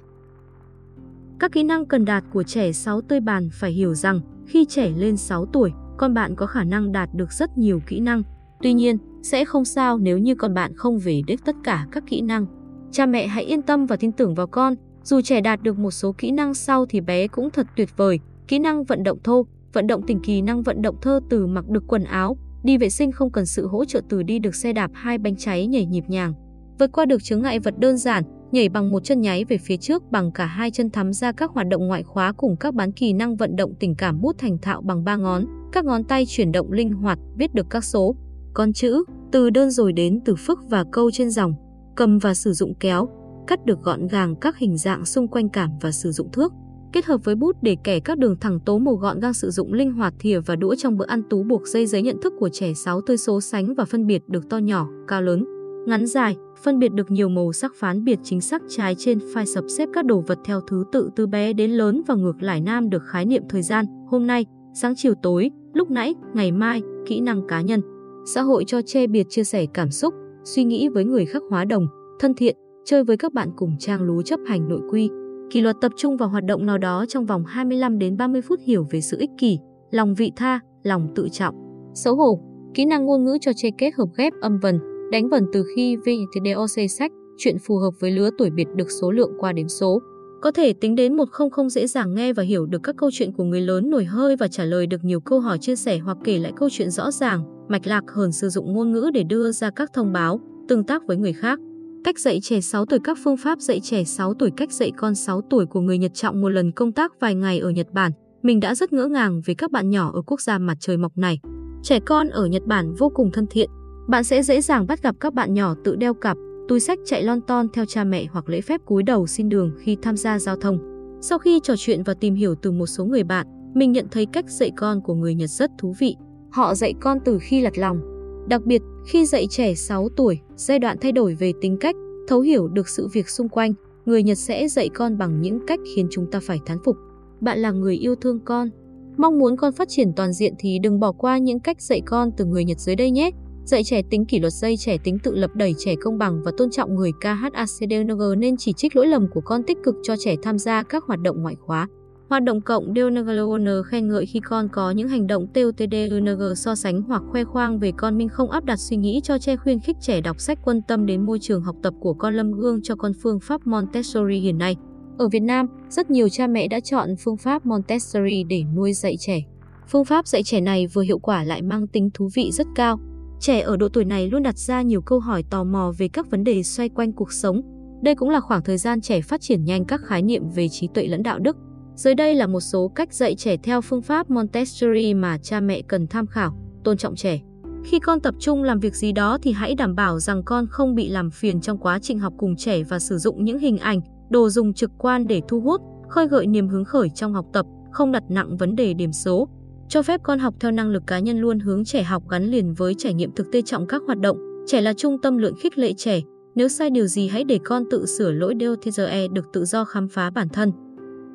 Các 1.38 1.52
kỹ 1.52 1.62
năng 1.62 1.86
cần 1.86 2.04
đạt 2.04 2.24
của 2.32 2.42
trẻ 2.42 2.72
6 2.72 3.00
tươi 3.00 3.20
bàn 3.20 3.48
phải 3.52 3.70
hiểu 3.70 3.94
rằng 3.94 4.20
khi 4.46 4.64
trẻ 4.64 4.90
lên 4.96 5.16
6 5.16 5.46
tuổi, 5.46 5.72
con 5.96 6.14
bạn 6.14 6.36
có 6.36 6.46
khả 6.46 6.64
năng 6.64 6.92
đạt 6.92 7.08
được 7.14 7.32
rất 7.32 7.58
nhiều 7.58 7.80
kỹ 7.86 8.00
năng. 8.00 8.22
Tuy 8.62 8.72
nhiên, 8.72 8.98
sẽ 9.22 9.44
không 9.44 9.64
sao 9.64 9.98
nếu 9.98 10.18
như 10.18 10.34
con 10.34 10.54
bạn 10.54 10.72
không 10.76 10.98
về 10.98 11.22
đích 11.26 11.44
tất 11.44 11.56
cả 11.64 11.86
các 11.92 12.04
kỹ 12.06 12.20
năng. 12.20 12.46
Cha 12.90 13.06
mẹ 13.06 13.26
hãy 13.26 13.44
yên 13.44 13.62
tâm 13.62 13.86
và 13.86 13.96
tin 13.96 14.12
tưởng 14.12 14.34
vào 14.34 14.46
con, 14.46 14.74
dù 15.04 15.20
trẻ 15.20 15.40
đạt 15.40 15.62
được 15.62 15.78
một 15.78 15.90
số 15.90 16.12
kỹ 16.18 16.30
năng 16.30 16.54
sau 16.54 16.86
thì 16.86 17.00
bé 17.00 17.28
cũng 17.28 17.50
thật 17.50 17.66
tuyệt 17.76 17.96
vời. 17.96 18.20
Kỹ 18.48 18.58
năng 18.58 18.84
vận 18.84 19.02
động 19.02 19.18
thô, 19.24 19.46
vận 19.72 19.86
động 19.86 20.02
tình 20.06 20.20
kỳ 20.20 20.42
năng 20.42 20.62
vận 20.62 20.82
động 20.82 20.96
thơ 21.02 21.20
từ 21.28 21.46
mặc 21.46 21.68
được 21.68 21.84
quần 21.86 22.04
áo, 22.04 22.36
đi 22.64 22.78
vệ 22.78 22.90
sinh 22.90 23.12
không 23.12 23.30
cần 23.30 23.46
sự 23.46 23.66
hỗ 23.66 23.84
trợ 23.84 24.00
từ 24.08 24.22
đi 24.22 24.38
được 24.38 24.54
xe 24.54 24.72
đạp 24.72 24.90
hai 24.94 25.18
bánh 25.18 25.36
cháy 25.36 25.66
nhảy 25.66 25.86
nhịp 25.86 26.04
nhàng. 26.08 26.34
Vượt 26.78 26.92
qua 26.92 27.04
được 27.04 27.22
chướng 27.22 27.42
ngại 27.42 27.58
vật 27.58 27.74
đơn 27.78 27.96
giản, 27.96 28.24
nhảy 28.52 28.68
bằng 28.68 28.90
một 28.90 29.04
chân 29.04 29.20
nháy 29.20 29.44
về 29.44 29.58
phía 29.58 29.76
trước 29.76 30.02
bằng 30.10 30.32
cả 30.32 30.46
hai 30.46 30.70
chân 30.70 30.90
thắm 30.90 31.12
ra 31.12 31.32
các 31.32 31.50
hoạt 31.50 31.68
động 31.68 31.86
ngoại 31.86 32.02
khóa 32.02 32.32
cùng 32.32 32.56
các 32.56 32.74
bán 32.74 32.92
kỳ 32.92 33.12
năng 33.12 33.36
vận 33.36 33.56
động 33.56 33.74
tình 33.80 33.94
cảm 33.94 34.20
bút 34.20 34.38
thành 34.38 34.58
thạo 34.62 34.80
bằng 34.82 35.04
ba 35.04 35.16
ngón, 35.16 35.44
các 35.72 35.84
ngón 35.84 36.04
tay 36.04 36.24
chuyển 36.28 36.52
động 36.52 36.72
linh 36.72 36.92
hoạt, 36.92 37.18
viết 37.36 37.54
được 37.54 37.66
các 37.70 37.84
số, 37.84 38.16
con 38.54 38.72
chữ, 38.72 39.04
từ 39.32 39.50
đơn 39.50 39.70
rồi 39.70 39.92
đến 39.92 40.20
từ 40.24 40.34
phức 40.36 40.58
và 40.68 40.84
câu 40.92 41.10
trên 41.10 41.30
dòng, 41.30 41.54
cầm 41.96 42.18
và 42.18 42.34
sử 42.34 42.52
dụng 42.52 42.74
kéo, 42.80 43.08
cắt 43.46 43.66
được 43.66 43.82
gọn 43.82 44.06
gàng 44.06 44.36
các 44.36 44.58
hình 44.58 44.76
dạng 44.76 45.04
xung 45.04 45.28
quanh 45.28 45.48
cảm 45.48 45.70
và 45.80 45.90
sử 45.90 46.12
dụng 46.12 46.30
thước, 46.32 46.52
kết 46.92 47.04
hợp 47.04 47.20
với 47.24 47.34
bút 47.34 47.56
để 47.62 47.76
kẻ 47.84 48.00
các 48.00 48.18
đường 48.18 48.36
thẳng 48.40 48.60
tố 48.60 48.78
màu 48.78 48.94
gọn 48.94 49.20
gàng 49.20 49.34
sử 49.34 49.50
dụng 49.50 49.72
linh 49.72 49.92
hoạt 49.92 50.14
thìa 50.18 50.40
và 50.40 50.56
đũa 50.56 50.74
trong 50.74 50.96
bữa 50.98 51.06
ăn 51.06 51.22
tú 51.30 51.42
buộc 51.42 51.66
dây 51.66 51.86
giấy 51.86 52.02
nhận 52.02 52.20
thức 52.22 52.32
của 52.38 52.48
trẻ 52.48 52.74
6 52.74 53.00
tươi 53.00 53.16
số 53.16 53.40
sánh 53.40 53.74
và 53.74 53.84
phân 53.84 54.06
biệt 54.06 54.28
được 54.28 54.48
to 54.50 54.58
nhỏ, 54.58 54.88
cao 55.08 55.22
lớn, 55.22 55.44
ngắn 55.86 56.06
dài, 56.06 56.36
phân 56.62 56.78
biệt 56.78 56.92
được 56.92 57.10
nhiều 57.10 57.28
màu 57.28 57.52
sắc 57.52 57.72
phán 57.74 58.04
biệt 58.04 58.18
chính 58.22 58.40
xác 58.40 58.62
trái 58.68 58.94
trên 58.98 59.18
file 59.18 59.44
sập 59.44 59.64
xếp 59.68 59.88
các 59.92 60.04
đồ 60.04 60.20
vật 60.20 60.38
theo 60.44 60.60
thứ 60.60 60.84
tự 60.92 61.10
từ 61.16 61.26
bé 61.26 61.52
đến 61.52 61.70
lớn 61.70 62.02
và 62.06 62.14
ngược 62.14 62.42
lại 62.42 62.60
nam 62.60 62.90
được 62.90 63.02
khái 63.06 63.24
niệm 63.24 63.42
thời 63.48 63.62
gian, 63.62 63.84
hôm 64.06 64.26
nay, 64.26 64.46
sáng 64.74 64.94
chiều 64.96 65.14
tối, 65.22 65.50
lúc 65.72 65.90
nãy, 65.90 66.14
ngày 66.34 66.52
mai, 66.52 66.82
kỹ 67.06 67.20
năng 67.20 67.46
cá 67.46 67.60
nhân. 67.60 67.80
Xã 68.26 68.42
hội 68.42 68.64
cho 68.66 68.82
che 68.82 69.06
biệt 69.06 69.26
chia 69.28 69.44
sẻ 69.44 69.66
cảm 69.74 69.90
xúc, 69.90 70.14
suy 70.44 70.64
nghĩ 70.64 70.88
với 70.88 71.04
người 71.04 71.26
khác 71.26 71.42
hóa 71.50 71.64
đồng, 71.64 71.86
thân 72.18 72.34
thiện, 72.34 72.56
chơi 72.84 73.04
với 73.04 73.16
các 73.16 73.32
bạn 73.32 73.50
cùng 73.56 73.76
trang 73.78 74.02
lú 74.02 74.22
chấp 74.22 74.40
hành 74.46 74.68
nội 74.68 74.80
quy. 74.90 75.10
Kỷ 75.50 75.60
luật 75.60 75.76
tập 75.80 75.92
trung 75.96 76.16
vào 76.16 76.28
hoạt 76.28 76.44
động 76.44 76.66
nào 76.66 76.78
đó 76.78 77.04
trong 77.08 77.26
vòng 77.26 77.44
25 77.44 77.98
đến 77.98 78.16
30 78.16 78.40
phút 78.42 78.60
hiểu 78.62 78.86
về 78.90 79.00
sự 79.00 79.16
ích 79.20 79.30
kỷ, 79.38 79.58
lòng 79.90 80.14
vị 80.14 80.32
tha, 80.36 80.60
lòng 80.82 81.08
tự 81.14 81.28
trọng. 81.28 81.54
Xấu 81.94 82.16
hổ, 82.16 82.40
kỹ 82.74 82.84
năng 82.84 83.06
ngôn 83.06 83.24
ngữ 83.24 83.38
cho 83.40 83.52
che 83.56 83.68
kết 83.78 83.90
hợp 83.94 84.08
ghép 84.16 84.32
âm 84.40 84.58
vần, 84.58 84.78
đánh 85.10 85.28
vần 85.28 85.46
từ 85.52 85.64
khi 85.76 85.96
VTDOC 85.96 86.90
sách, 86.90 87.12
chuyện 87.38 87.56
phù 87.58 87.76
hợp 87.76 87.90
với 88.00 88.10
lứa 88.10 88.30
tuổi 88.38 88.50
biệt 88.50 88.68
được 88.74 88.90
số 88.90 89.10
lượng 89.10 89.32
qua 89.38 89.52
đếm 89.52 89.68
số. 89.68 90.02
Có 90.40 90.50
thể 90.50 90.72
tính 90.72 90.94
đến 90.94 91.16
một 91.16 91.30
không 91.30 91.50
không 91.50 91.70
dễ 91.70 91.86
dàng 91.86 92.14
nghe 92.14 92.32
và 92.32 92.42
hiểu 92.42 92.66
được 92.66 92.82
các 92.82 92.96
câu 92.98 93.10
chuyện 93.12 93.32
của 93.32 93.44
người 93.44 93.60
lớn 93.60 93.90
nổi 93.90 94.04
hơi 94.04 94.36
và 94.36 94.48
trả 94.48 94.64
lời 94.64 94.86
được 94.86 95.04
nhiều 95.04 95.20
câu 95.20 95.40
hỏi 95.40 95.58
chia 95.58 95.76
sẻ 95.76 95.98
hoặc 95.98 96.18
kể 96.24 96.38
lại 96.38 96.52
câu 96.56 96.68
chuyện 96.72 96.90
rõ 96.90 97.10
ràng, 97.10 97.44
mạch 97.68 97.86
lạc 97.86 98.04
hơn 98.08 98.32
sử 98.32 98.48
dụng 98.48 98.72
ngôn 98.72 98.92
ngữ 98.92 99.10
để 99.14 99.22
đưa 99.22 99.52
ra 99.52 99.70
các 99.70 99.90
thông 99.94 100.12
báo, 100.12 100.40
tương 100.68 100.84
tác 100.84 101.02
với 101.06 101.16
người 101.16 101.32
khác. 101.32 101.58
Cách 102.04 102.18
dạy 102.18 102.40
trẻ 102.42 102.60
6 102.60 102.86
tuổi 102.86 102.98
Các 103.04 103.18
phương 103.24 103.36
pháp 103.36 103.60
dạy 103.60 103.80
trẻ 103.80 104.04
6 104.04 104.34
tuổi 104.34 104.50
Cách 104.56 104.72
dạy 104.72 104.92
con 104.96 105.14
6 105.14 105.40
tuổi 105.50 105.66
của 105.66 105.80
người 105.80 105.98
Nhật 105.98 106.14
Trọng 106.14 106.40
một 106.40 106.48
lần 106.48 106.72
công 106.72 106.92
tác 106.92 107.20
vài 107.20 107.34
ngày 107.34 107.58
ở 107.58 107.70
Nhật 107.70 107.86
Bản. 107.92 108.12
Mình 108.42 108.60
đã 108.60 108.74
rất 108.74 108.92
ngỡ 108.92 109.06
ngàng 109.06 109.40
về 109.46 109.54
các 109.54 109.70
bạn 109.70 109.90
nhỏ 109.90 110.10
ở 110.14 110.22
quốc 110.22 110.40
gia 110.40 110.58
mặt 110.58 110.76
trời 110.80 110.96
mọc 110.96 111.18
này. 111.18 111.38
Trẻ 111.82 112.00
con 112.00 112.28
ở 112.28 112.46
Nhật 112.46 112.62
Bản 112.66 112.94
vô 112.94 113.08
cùng 113.08 113.30
thân 113.32 113.46
thiện, 113.50 113.70
bạn 114.08 114.24
sẽ 114.24 114.42
dễ 114.42 114.60
dàng 114.60 114.86
bắt 114.86 115.02
gặp 115.02 115.16
các 115.20 115.34
bạn 115.34 115.54
nhỏ 115.54 115.74
tự 115.84 115.96
đeo 115.96 116.14
cặp, 116.14 116.36
túi 116.68 116.80
sách 116.80 116.98
chạy 117.04 117.22
lon 117.22 117.40
ton 117.40 117.66
theo 117.72 117.84
cha 117.84 118.04
mẹ 118.04 118.24
hoặc 118.30 118.48
lễ 118.48 118.60
phép 118.60 118.80
cúi 118.84 119.02
đầu 119.02 119.26
xin 119.26 119.48
đường 119.48 119.72
khi 119.78 119.96
tham 120.02 120.16
gia 120.16 120.38
giao 120.38 120.56
thông. 120.56 120.78
Sau 121.20 121.38
khi 121.38 121.60
trò 121.62 121.74
chuyện 121.78 122.02
và 122.02 122.14
tìm 122.14 122.34
hiểu 122.34 122.54
từ 122.54 122.70
một 122.70 122.86
số 122.86 123.04
người 123.04 123.24
bạn, 123.24 123.46
mình 123.74 123.92
nhận 123.92 124.06
thấy 124.10 124.26
cách 124.26 124.50
dạy 124.50 124.70
con 124.76 125.00
của 125.00 125.14
người 125.14 125.34
Nhật 125.34 125.50
rất 125.50 125.70
thú 125.78 125.94
vị. 125.98 126.16
Họ 126.50 126.74
dạy 126.74 126.94
con 127.00 127.18
từ 127.24 127.38
khi 127.42 127.60
lật 127.60 127.78
lòng. 127.78 128.00
Đặc 128.48 128.62
biệt, 128.64 128.82
khi 129.06 129.26
dạy 129.26 129.46
trẻ 129.50 129.74
6 129.74 130.08
tuổi, 130.16 130.38
giai 130.56 130.78
đoạn 130.78 130.96
thay 131.00 131.12
đổi 131.12 131.34
về 131.34 131.52
tính 131.60 131.76
cách, 131.80 131.96
thấu 132.28 132.40
hiểu 132.40 132.68
được 132.68 132.88
sự 132.88 133.08
việc 133.12 133.28
xung 133.28 133.48
quanh, 133.48 133.72
người 134.04 134.22
Nhật 134.22 134.38
sẽ 134.38 134.68
dạy 134.68 134.88
con 134.88 135.18
bằng 135.18 135.40
những 135.40 135.66
cách 135.66 135.80
khiến 135.94 136.08
chúng 136.10 136.30
ta 136.30 136.40
phải 136.42 136.58
thán 136.66 136.78
phục. 136.84 136.96
Bạn 137.40 137.58
là 137.58 137.70
người 137.70 137.96
yêu 137.96 138.14
thương 138.14 138.40
con. 138.44 138.70
Mong 139.16 139.38
muốn 139.38 139.56
con 139.56 139.72
phát 139.72 139.88
triển 139.88 140.12
toàn 140.16 140.32
diện 140.32 140.54
thì 140.58 140.78
đừng 140.78 141.00
bỏ 141.00 141.12
qua 141.12 141.38
những 141.38 141.60
cách 141.60 141.82
dạy 141.82 142.00
con 142.06 142.30
từ 142.36 142.44
người 142.44 142.64
Nhật 142.64 142.80
dưới 142.80 142.96
đây 142.96 143.10
nhé 143.10 143.30
dạy 143.66 143.84
trẻ 143.84 144.02
tính 144.10 144.24
kỷ 144.24 144.40
luật 144.40 144.52
dây 144.52 144.76
trẻ 144.76 144.96
tính 145.04 145.18
tự 145.18 145.34
lập 145.34 145.50
đẩy 145.54 145.74
trẻ 145.78 145.94
công 146.00 146.18
bằng 146.18 146.42
và 146.44 146.52
tôn 146.56 146.70
trọng 146.70 146.94
người 146.94 147.12
KHACDNG 147.20 148.20
nên 148.38 148.56
chỉ 148.56 148.72
trích 148.72 148.96
lỗi 148.96 149.06
lầm 149.06 149.26
của 149.34 149.40
con 149.40 149.62
tích 149.62 149.78
cực 149.84 149.94
cho 150.02 150.16
trẻ 150.16 150.34
tham 150.42 150.58
gia 150.58 150.82
các 150.82 151.04
hoạt 151.04 151.20
động 151.20 151.42
ngoại 151.42 151.54
khóa. 151.60 151.88
Hoạt 152.28 152.42
động 152.42 152.60
cộng 152.60 152.94
DNGLON 152.94 153.82
khen 153.86 154.08
ngợi 154.08 154.26
khi 154.26 154.40
con 154.40 154.68
có 154.72 154.90
những 154.90 155.08
hành 155.08 155.26
động 155.26 155.46
TOTDNG 155.54 156.54
so 156.56 156.74
sánh 156.74 157.02
hoặc 157.02 157.22
khoe 157.30 157.44
khoang 157.44 157.78
về 157.78 157.92
con 157.96 158.18
mình 158.18 158.28
không 158.28 158.50
áp 158.50 158.64
đặt 158.64 158.76
suy 158.76 158.96
nghĩ 158.96 159.20
cho 159.24 159.38
che 159.38 159.56
khuyên 159.56 159.80
khích 159.80 159.96
trẻ 160.00 160.20
đọc 160.20 160.40
sách 160.40 160.58
quan 160.64 160.80
tâm 160.88 161.06
đến 161.06 161.26
môi 161.26 161.38
trường 161.38 161.62
học 161.62 161.76
tập 161.82 161.94
của 162.00 162.14
con 162.14 162.34
lâm 162.34 162.52
gương 162.52 162.82
cho 162.82 162.96
con 162.96 163.12
phương 163.22 163.40
pháp 163.40 163.66
Montessori 163.66 164.38
hiện 164.38 164.58
nay. 164.58 164.76
Ở 165.18 165.28
Việt 165.28 165.42
Nam, 165.42 165.66
rất 165.88 166.10
nhiều 166.10 166.28
cha 166.28 166.46
mẹ 166.46 166.68
đã 166.68 166.80
chọn 166.80 167.08
phương 167.24 167.36
pháp 167.36 167.66
Montessori 167.66 168.44
để 168.44 168.62
nuôi 168.76 168.92
dạy 168.92 169.16
trẻ. 169.20 169.40
Phương 169.88 170.04
pháp 170.04 170.26
dạy 170.26 170.42
trẻ 170.42 170.60
này 170.60 170.86
vừa 170.86 171.02
hiệu 171.02 171.18
quả 171.18 171.44
lại 171.44 171.62
mang 171.62 171.86
tính 171.86 172.10
thú 172.14 172.28
vị 172.34 172.50
rất 172.52 172.66
cao. 172.74 172.98
Trẻ 173.40 173.60
ở 173.60 173.76
độ 173.76 173.88
tuổi 173.88 174.04
này 174.04 174.30
luôn 174.30 174.42
đặt 174.42 174.58
ra 174.58 174.82
nhiều 174.82 175.00
câu 175.00 175.20
hỏi 175.20 175.44
tò 175.50 175.64
mò 175.64 175.92
về 175.98 176.08
các 176.08 176.30
vấn 176.30 176.44
đề 176.44 176.62
xoay 176.62 176.88
quanh 176.88 177.12
cuộc 177.12 177.32
sống. 177.32 177.60
Đây 178.02 178.14
cũng 178.14 178.30
là 178.30 178.40
khoảng 178.40 178.62
thời 178.62 178.78
gian 178.78 179.00
trẻ 179.00 179.20
phát 179.20 179.40
triển 179.40 179.64
nhanh 179.64 179.84
các 179.84 180.00
khái 180.04 180.22
niệm 180.22 180.48
về 180.48 180.68
trí 180.68 180.88
tuệ 180.94 181.06
lẫn 181.06 181.22
đạo 181.22 181.38
đức. 181.38 181.56
Dưới 181.94 182.14
đây 182.14 182.34
là 182.34 182.46
một 182.46 182.60
số 182.60 182.88
cách 182.94 183.14
dạy 183.14 183.34
trẻ 183.34 183.56
theo 183.56 183.80
phương 183.80 184.02
pháp 184.02 184.30
Montessori 184.30 185.14
mà 185.14 185.38
cha 185.38 185.60
mẹ 185.60 185.82
cần 185.82 186.06
tham 186.06 186.26
khảo, 186.26 186.58
tôn 186.84 186.96
trọng 186.96 187.16
trẻ. 187.16 187.40
Khi 187.84 187.98
con 187.98 188.20
tập 188.20 188.34
trung 188.38 188.62
làm 188.62 188.80
việc 188.80 188.94
gì 188.94 189.12
đó 189.12 189.38
thì 189.42 189.52
hãy 189.52 189.74
đảm 189.74 189.94
bảo 189.94 190.18
rằng 190.18 190.42
con 190.44 190.66
không 190.70 190.94
bị 190.94 191.08
làm 191.08 191.30
phiền 191.30 191.60
trong 191.60 191.78
quá 191.78 191.98
trình 192.02 192.18
học 192.18 192.32
cùng 192.38 192.56
trẻ 192.56 192.82
và 192.82 192.98
sử 192.98 193.18
dụng 193.18 193.44
những 193.44 193.58
hình 193.58 193.78
ảnh, 193.78 194.00
đồ 194.30 194.48
dùng 194.48 194.74
trực 194.74 194.90
quan 194.98 195.26
để 195.26 195.42
thu 195.48 195.60
hút 195.60 195.80
khơi 196.08 196.28
gợi 196.28 196.46
niềm 196.46 196.68
hứng 196.68 196.84
khởi 196.84 197.08
trong 197.08 197.32
học 197.32 197.46
tập, 197.52 197.66
không 197.90 198.12
đặt 198.12 198.22
nặng 198.28 198.56
vấn 198.56 198.76
đề 198.76 198.94
điểm 198.94 199.12
số. 199.12 199.48
Cho 199.88 200.02
phép 200.02 200.20
con 200.22 200.38
học 200.38 200.54
theo 200.60 200.70
năng 200.70 200.90
lực 200.90 201.02
cá 201.06 201.18
nhân 201.18 201.40
luôn 201.40 201.58
hướng 201.58 201.84
trẻ 201.84 202.02
học 202.02 202.22
gắn 202.28 202.44
liền 202.44 202.74
với 202.74 202.94
trải 202.94 203.14
nghiệm 203.14 203.32
thực 203.32 203.52
tế 203.52 203.62
trọng 203.62 203.86
các 203.86 204.02
hoạt 204.06 204.20
động. 204.20 204.38
Trẻ 204.66 204.80
là 204.80 204.92
trung 204.92 205.18
tâm 205.22 205.38
lượng 205.38 205.54
khích 205.60 205.78
lệ 205.78 205.92
trẻ. 205.92 206.20
Nếu 206.54 206.68
sai 206.68 206.90
điều 206.90 207.06
gì 207.06 207.28
hãy 207.28 207.44
để 207.44 207.58
con 207.64 207.84
tự 207.90 208.06
sửa 208.06 208.30
lỗi 208.30 208.54
DOTGE 208.60 209.28
được 209.28 209.44
tự 209.52 209.64
do 209.64 209.84
khám 209.84 210.08
phá 210.08 210.30
bản 210.30 210.48
thân. 210.48 210.72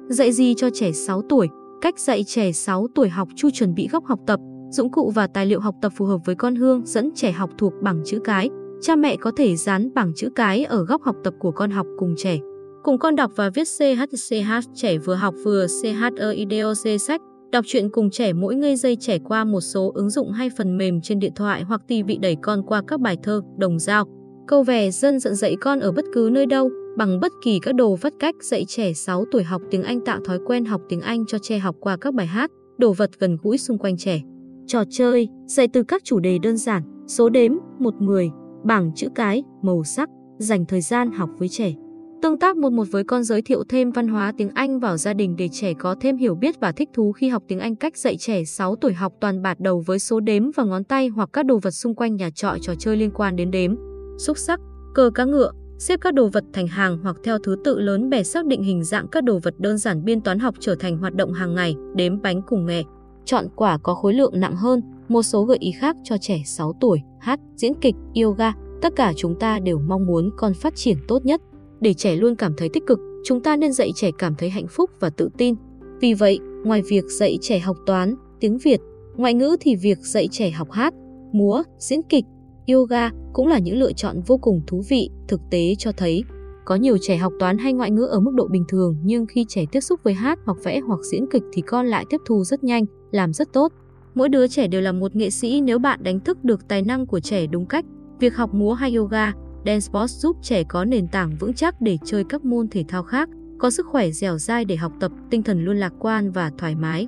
Dạy 0.10 0.32
gì 0.32 0.54
cho 0.58 0.70
trẻ 0.74 0.92
6 0.92 1.22
tuổi? 1.30 1.48
Cách 1.82 2.00
dạy 2.00 2.24
trẻ 2.24 2.52
6 2.52 2.88
tuổi 2.96 3.10
học 3.10 3.28
chu 3.36 3.50
chuẩn 3.50 3.74
bị 3.74 3.88
góc 3.92 4.06
học 4.06 4.20
tập, 4.28 4.40
dụng 4.70 4.92
cụ 4.92 5.12
và 5.16 5.28
tài 5.28 5.46
liệu 5.46 5.60
học 5.60 5.76
tập 5.82 5.92
phù 5.98 6.06
hợp 6.06 6.18
với 6.26 6.36
con 6.36 6.56
hương 6.56 6.86
dẫn 6.86 7.10
trẻ 7.16 7.32
học 7.32 7.50
thuộc 7.58 7.74
bảng 7.82 8.02
chữ 8.06 8.20
cái. 8.24 8.50
Cha 8.82 8.96
mẹ 8.96 9.16
có 9.16 9.32
thể 9.38 9.56
dán 9.56 9.94
bảng 9.94 10.12
chữ 10.16 10.30
cái 10.36 10.64
ở 10.64 10.86
góc 10.86 11.04
học 11.04 11.16
tập 11.24 11.34
của 11.40 11.52
con 11.52 11.72
học 11.72 11.88
cùng 11.98 12.14
trẻ. 12.18 12.40
Cùng 12.84 12.98
con 12.98 13.16
đọc 13.16 13.32
và 13.36 13.50
viết 13.50 13.68
CHCH 13.68 14.52
trẻ 14.76 14.98
vừa 14.98 15.16
học 15.16 15.36
vừa 15.44 15.68
CHEIDOC 15.68 17.00
sách, 17.00 17.22
đọc 17.52 17.66
truyện 17.68 17.90
cùng 17.90 18.10
trẻ 18.10 18.34
mỗi 18.34 18.56
ngây 18.56 18.76
giây 18.76 18.96
trẻ 18.96 19.18
qua 19.20 19.44
một 19.44 19.62
số 19.62 19.92
ứng 19.96 20.10
dụng 20.10 20.32
hay 20.32 20.50
phần 20.58 20.78
mềm 20.78 21.02
trên 21.02 21.20
điện 21.20 21.32
thoại 21.36 21.64
hoặc 21.64 21.82
tivi 21.88 22.18
đẩy 22.18 22.38
con 22.42 22.64
qua 22.68 22.82
các 22.88 23.00
bài 23.00 23.18
thơ, 23.24 23.42
đồng 23.58 23.80
dao. 23.80 24.06
Câu 24.48 24.64
về 24.64 24.92
dân 24.92 25.20
dẫn 25.20 25.36
dạy 25.36 25.56
con 25.62 25.80
ở 25.80 25.92
bất 25.92 26.06
cứ 26.14 26.30
nơi 26.32 26.46
đâu, 26.46 26.70
bằng 26.98 27.20
bất 27.20 27.32
kỳ 27.44 27.60
các 27.60 27.76
đồ 27.76 27.96
vắt 27.96 28.14
cách 28.20 28.36
dạy 28.42 28.66
trẻ 28.68 28.94
6 28.94 29.26
tuổi 29.32 29.44
học 29.44 29.62
tiếng 29.72 29.84
Anh 29.84 30.02
tạo 30.06 30.20
thói 30.26 30.40
quen 30.46 30.66
học 30.66 30.82
tiếng 30.90 31.02
Anh 31.02 31.26
cho 31.28 31.38
trẻ 31.42 31.60
học 31.60 31.76
qua 31.80 31.98
các 31.98 32.14
bài 32.14 32.28
hát, 32.28 32.52
đồ 32.78 32.94
vật 32.94 33.10
gần 33.20 33.38
gũi 33.42 33.58
xung 33.58 33.78
quanh 33.78 33.98
trẻ. 33.98 34.22
Trò 34.68 34.84
chơi, 34.90 35.28
dạy 35.46 35.68
từ 35.74 35.84
các 35.84 36.04
chủ 36.04 36.20
đề 36.20 36.38
đơn 36.44 36.58
giản, 36.58 36.84
số 37.08 37.30
đếm, 37.30 37.52
một 37.80 37.94
người, 38.02 38.30
bảng 38.64 38.92
chữ 38.96 39.08
cái, 39.16 39.44
màu 39.62 39.84
sắc, 39.84 40.10
dành 40.38 40.66
thời 40.66 40.82
gian 40.82 41.12
học 41.12 41.30
với 41.38 41.50
trẻ. 41.50 41.74
Tương 42.22 42.40
tác 42.40 42.58
một 42.58 42.70
một 42.70 42.88
với 42.92 43.04
con 43.04 43.24
giới 43.24 43.42
thiệu 43.42 43.64
thêm 43.70 43.92
văn 43.92 44.08
hóa 44.08 44.34
tiếng 44.38 44.50
Anh 44.50 44.80
vào 44.80 44.98
gia 44.98 45.14
đình 45.14 45.36
để 45.36 45.50
trẻ 45.52 45.74
có 45.74 45.96
thêm 46.02 46.18
hiểu 46.18 46.36
biết 46.36 46.60
và 46.60 46.72
thích 46.72 46.90
thú 46.94 47.12
khi 47.12 47.30
học 47.30 47.44
tiếng 47.48 47.60
Anh 47.60 47.76
cách 47.76 47.98
dạy 47.98 48.18
trẻ 48.18 48.44
6 48.44 48.76
tuổi 48.76 48.94
học 48.94 49.14
toàn 49.20 49.42
bạt 49.42 49.60
đầu 49.60 49.84
với 49.86 50.00
số 50.00 50.20
đếm 50.20 50.52
và 50.56 50.64
ngón 50.64 50.84
tay 50.84 51.08
hoặc 51.08 51.30
các 51.34 51.46
đồ 51.46 51.58
vật 51.58 51.72
xung 51.72 51.96
quanh 51.96 52.16
nhà 52.16 52.30
trọ 52.36 52.58
trò 52.62 52.74
chơi 52.80 52.98
liên 52.98 53.12
quan 53.12 53.36
đến 53.36 53.52
đếm. 53.52 53.76
Xúc 54.18 54.38
sắc, 54.38 54.60
cờ 54.94 55.10
cá 55.16 55.26
ngựa, 55.26 55.52
xếp 55.80 56.00
các 56.02 56.14
đồ 56.14 56.28
vật 56.28 56.44
thành 56.54 56.68
hàng 56.68 56.98
hoặc 57.04 57.18
theo 57.24 57.38
thứ 57.44 57.56
tự 57.64 57.80
lớn 57.80 58.10
bè 58.10 58.24
xác 58.24 58.46
định 58.46 58.64
hình 58.64 58.84
dạng 58.84 59.08
các 59.08 59.24
đồ 59.24 59.40
vật 59.44 59.54
đơn 59.60 59.78
giản 59.78 60.06
biên 60.06 60.22
toán 60.22 60.40
học 60.40 60.56
trở 60.60 60.76
thành 60.76 60.98
hoạt 60.98 61.16
động 61.16 61.34
hàng 61.34 61.56
ngày, 61.56 61.76
đếm 61.96 62.22
bánh 62.22 62.42
cùng 62.48 62.66
nghề. 62.66 62.84
Chọn 63.26 63.46
quả 63.56 63.78
có 63.78 63.94
khối 63.94 64.14
lượng 64.14 64.40
nặng 64.40 64.56
hơn, 64.56 64.82
một 65.08 65.24
số 65.24 65.44
gợi 65.44 65.58
ý 65.60 65.72
khác 65.72 65.96
cho 66.04 66.18
trẻ 66.18 66.42
6 66.46 66.74
tuổi, 66.82 67.00
hát, 67.20 67.40
diễn 67.56 67.74
kịch, 67.82 67.96
yoga, 68.24 68.54
tất 68.82 68.96
cả 68.96 69.14
chúng 69.18 69.40
ta 69.40 69.60
đều 69.60 69.80
mong 69.80 70.06
muốn 70.06 70.30
con 70.38 70.54
phát 70.54 70.76
triển 70.76 70.98
tốt 71.08 71.26
nhất. 71.26 71.42
Để 71.82 71.94
trẻ 71.94 72.16
luôn 72.16 72.36
cảm 72.36 72.54
thấy 72.58 72.70
tích 72.70 72.84
cực, 72.88 73.00
chúng 73.24 73.44
ta 73.44 73.56
nên 73.56 73.74
dạy 73.74 73.92
trẻ 73.96 74.10
cảm 74.18 74.36
thấy 74.36 74.50
hạnh 74.50 74.68
phúc 74.70 74.90
và 75.00 75.10
tự 75.10 75.30
tin. 75.38 75.56
Vì 76.02 76.14
vậy, 76.14 76.40
ngoài 76.64 76.82
việc 76.82 77.04
dạy 77.20 77.38
trẻ 77.42 77.60
học 77.60 77.78
toán, 77.86 78.16
tiếng 78.40 78.58
Việt, 78.58 78.80
ngoại 79.16 79.34
ngữ 79.34 79.56
thì 79.60 79.76
việc 79.76 79.98
dạy 79.98 80.28
trẻ 80.32 80.50
học 80.50 80.72
hát, 80.72 80.94
múa, 81.32 81.64
diễn 81.78 82.02
kịch, 82.10 82.26
yoga 82.74 83.10
cũng 83.34 83.48
là 83.48 83.60
những 83.60 83.80
lựa 83.80 83.94
chọn 83.94 84.22
vô 84.28 84.38
cùng 84.38 84.62
thú 84.68 84.82
vị, 84.90 85.10
thực 85.28 85.42
tế 85.52 85.76
cho 85.78 85.92
thấy 85.92 86.24
có 86.66 86.76
nhiều 86.76 86.98
trẻ 87.02 87.18
học 87.18 87.34
toán 87.40 87.58
hay 87.58 87.74
ngoại 87.74 87.92
ngữ 87.92 88.04
ở 88.04 88.20
mức 88.20 88.32
độ 88.36 88.48
bình 88.48 88.64
thường 88.68 88.96
nhưng 89.04 89.26
khi 89.26 89.46
trẻ 89.50 89.66
tiếp 89.72 89.80
xúc 89.80 90.00
với 90.04 90.14
hát 90.14 90.40
hoặc 90.46 90.58
vẽ 90.64 90.80
hoặc 90.80 91.00
diễn 91.12 91.26
kịch 91.32 91.44
thì 91.54 91.62
con 91.62 91.88
lại 91.88 92.06
tiếp 92.10 92.18
thu 92.26 92.44
rất 92.44 92.64
nhanh, 92.64 92.86
làm 93.12 93.34
rất 93.34 93.54
tốt. 93.54 93.72
Mỗi 94.16 94.30
đứa 94.30 94.48
trẻ 94.48 94.68
đều 94.68 94.82
là 94.82 94.92
một 94.92 95.16
nghệ 95.16 95.30
sĩ 95.30 95.62
nếu 95.62 95.80
bạn 95.80 96.04
đánh 96.04 96.20
thức 96.20 96.44
được 96.44 96.68
tài 96.68 96.82
năng 96.82 97.06
của 97.06 97.20
trẻ 97.20 97.48
đúng 97.48 97.66
cách. 97.66 97.86
Việc 98.20 98.36
học 98.36 98.54
múa 98.54 98.74
hay 98.74 98.96
yoga, 98.96 99.34
dance 99.66 99.80
sports 99.80 100.14
giúp 100.14 100.38
trẻ 100.42 100.64
có 100.64 100.86
nền 100.86 101.08
tảng 101.08 101.36
vững 101.40 101.54
chắc 101.54 101.82
để 101.82 101.98
chơi 102.06 102.24
các 102.24 102.46
môn 102.46 102.68
thể 102.68 102.84
thao 102.88 103.04
khác, 103.04 103.30
có 103.60 103.70
sức 103.70 103.86
khỏe 103.92 104.12
dẻo 104.12 104.38
dai 104.38 104.66
để 104.66 104.76
học 104.76 104.92
tập, 105.00 105.12
tinh 105.30 105.44
thần 105.44 105.66
luôn 105.66 105.78
lạc 105.78 105.94
quan 106.00 106.32
và 106.32 106.52
thoải 106.58 106.76
mái. 106.76 107.08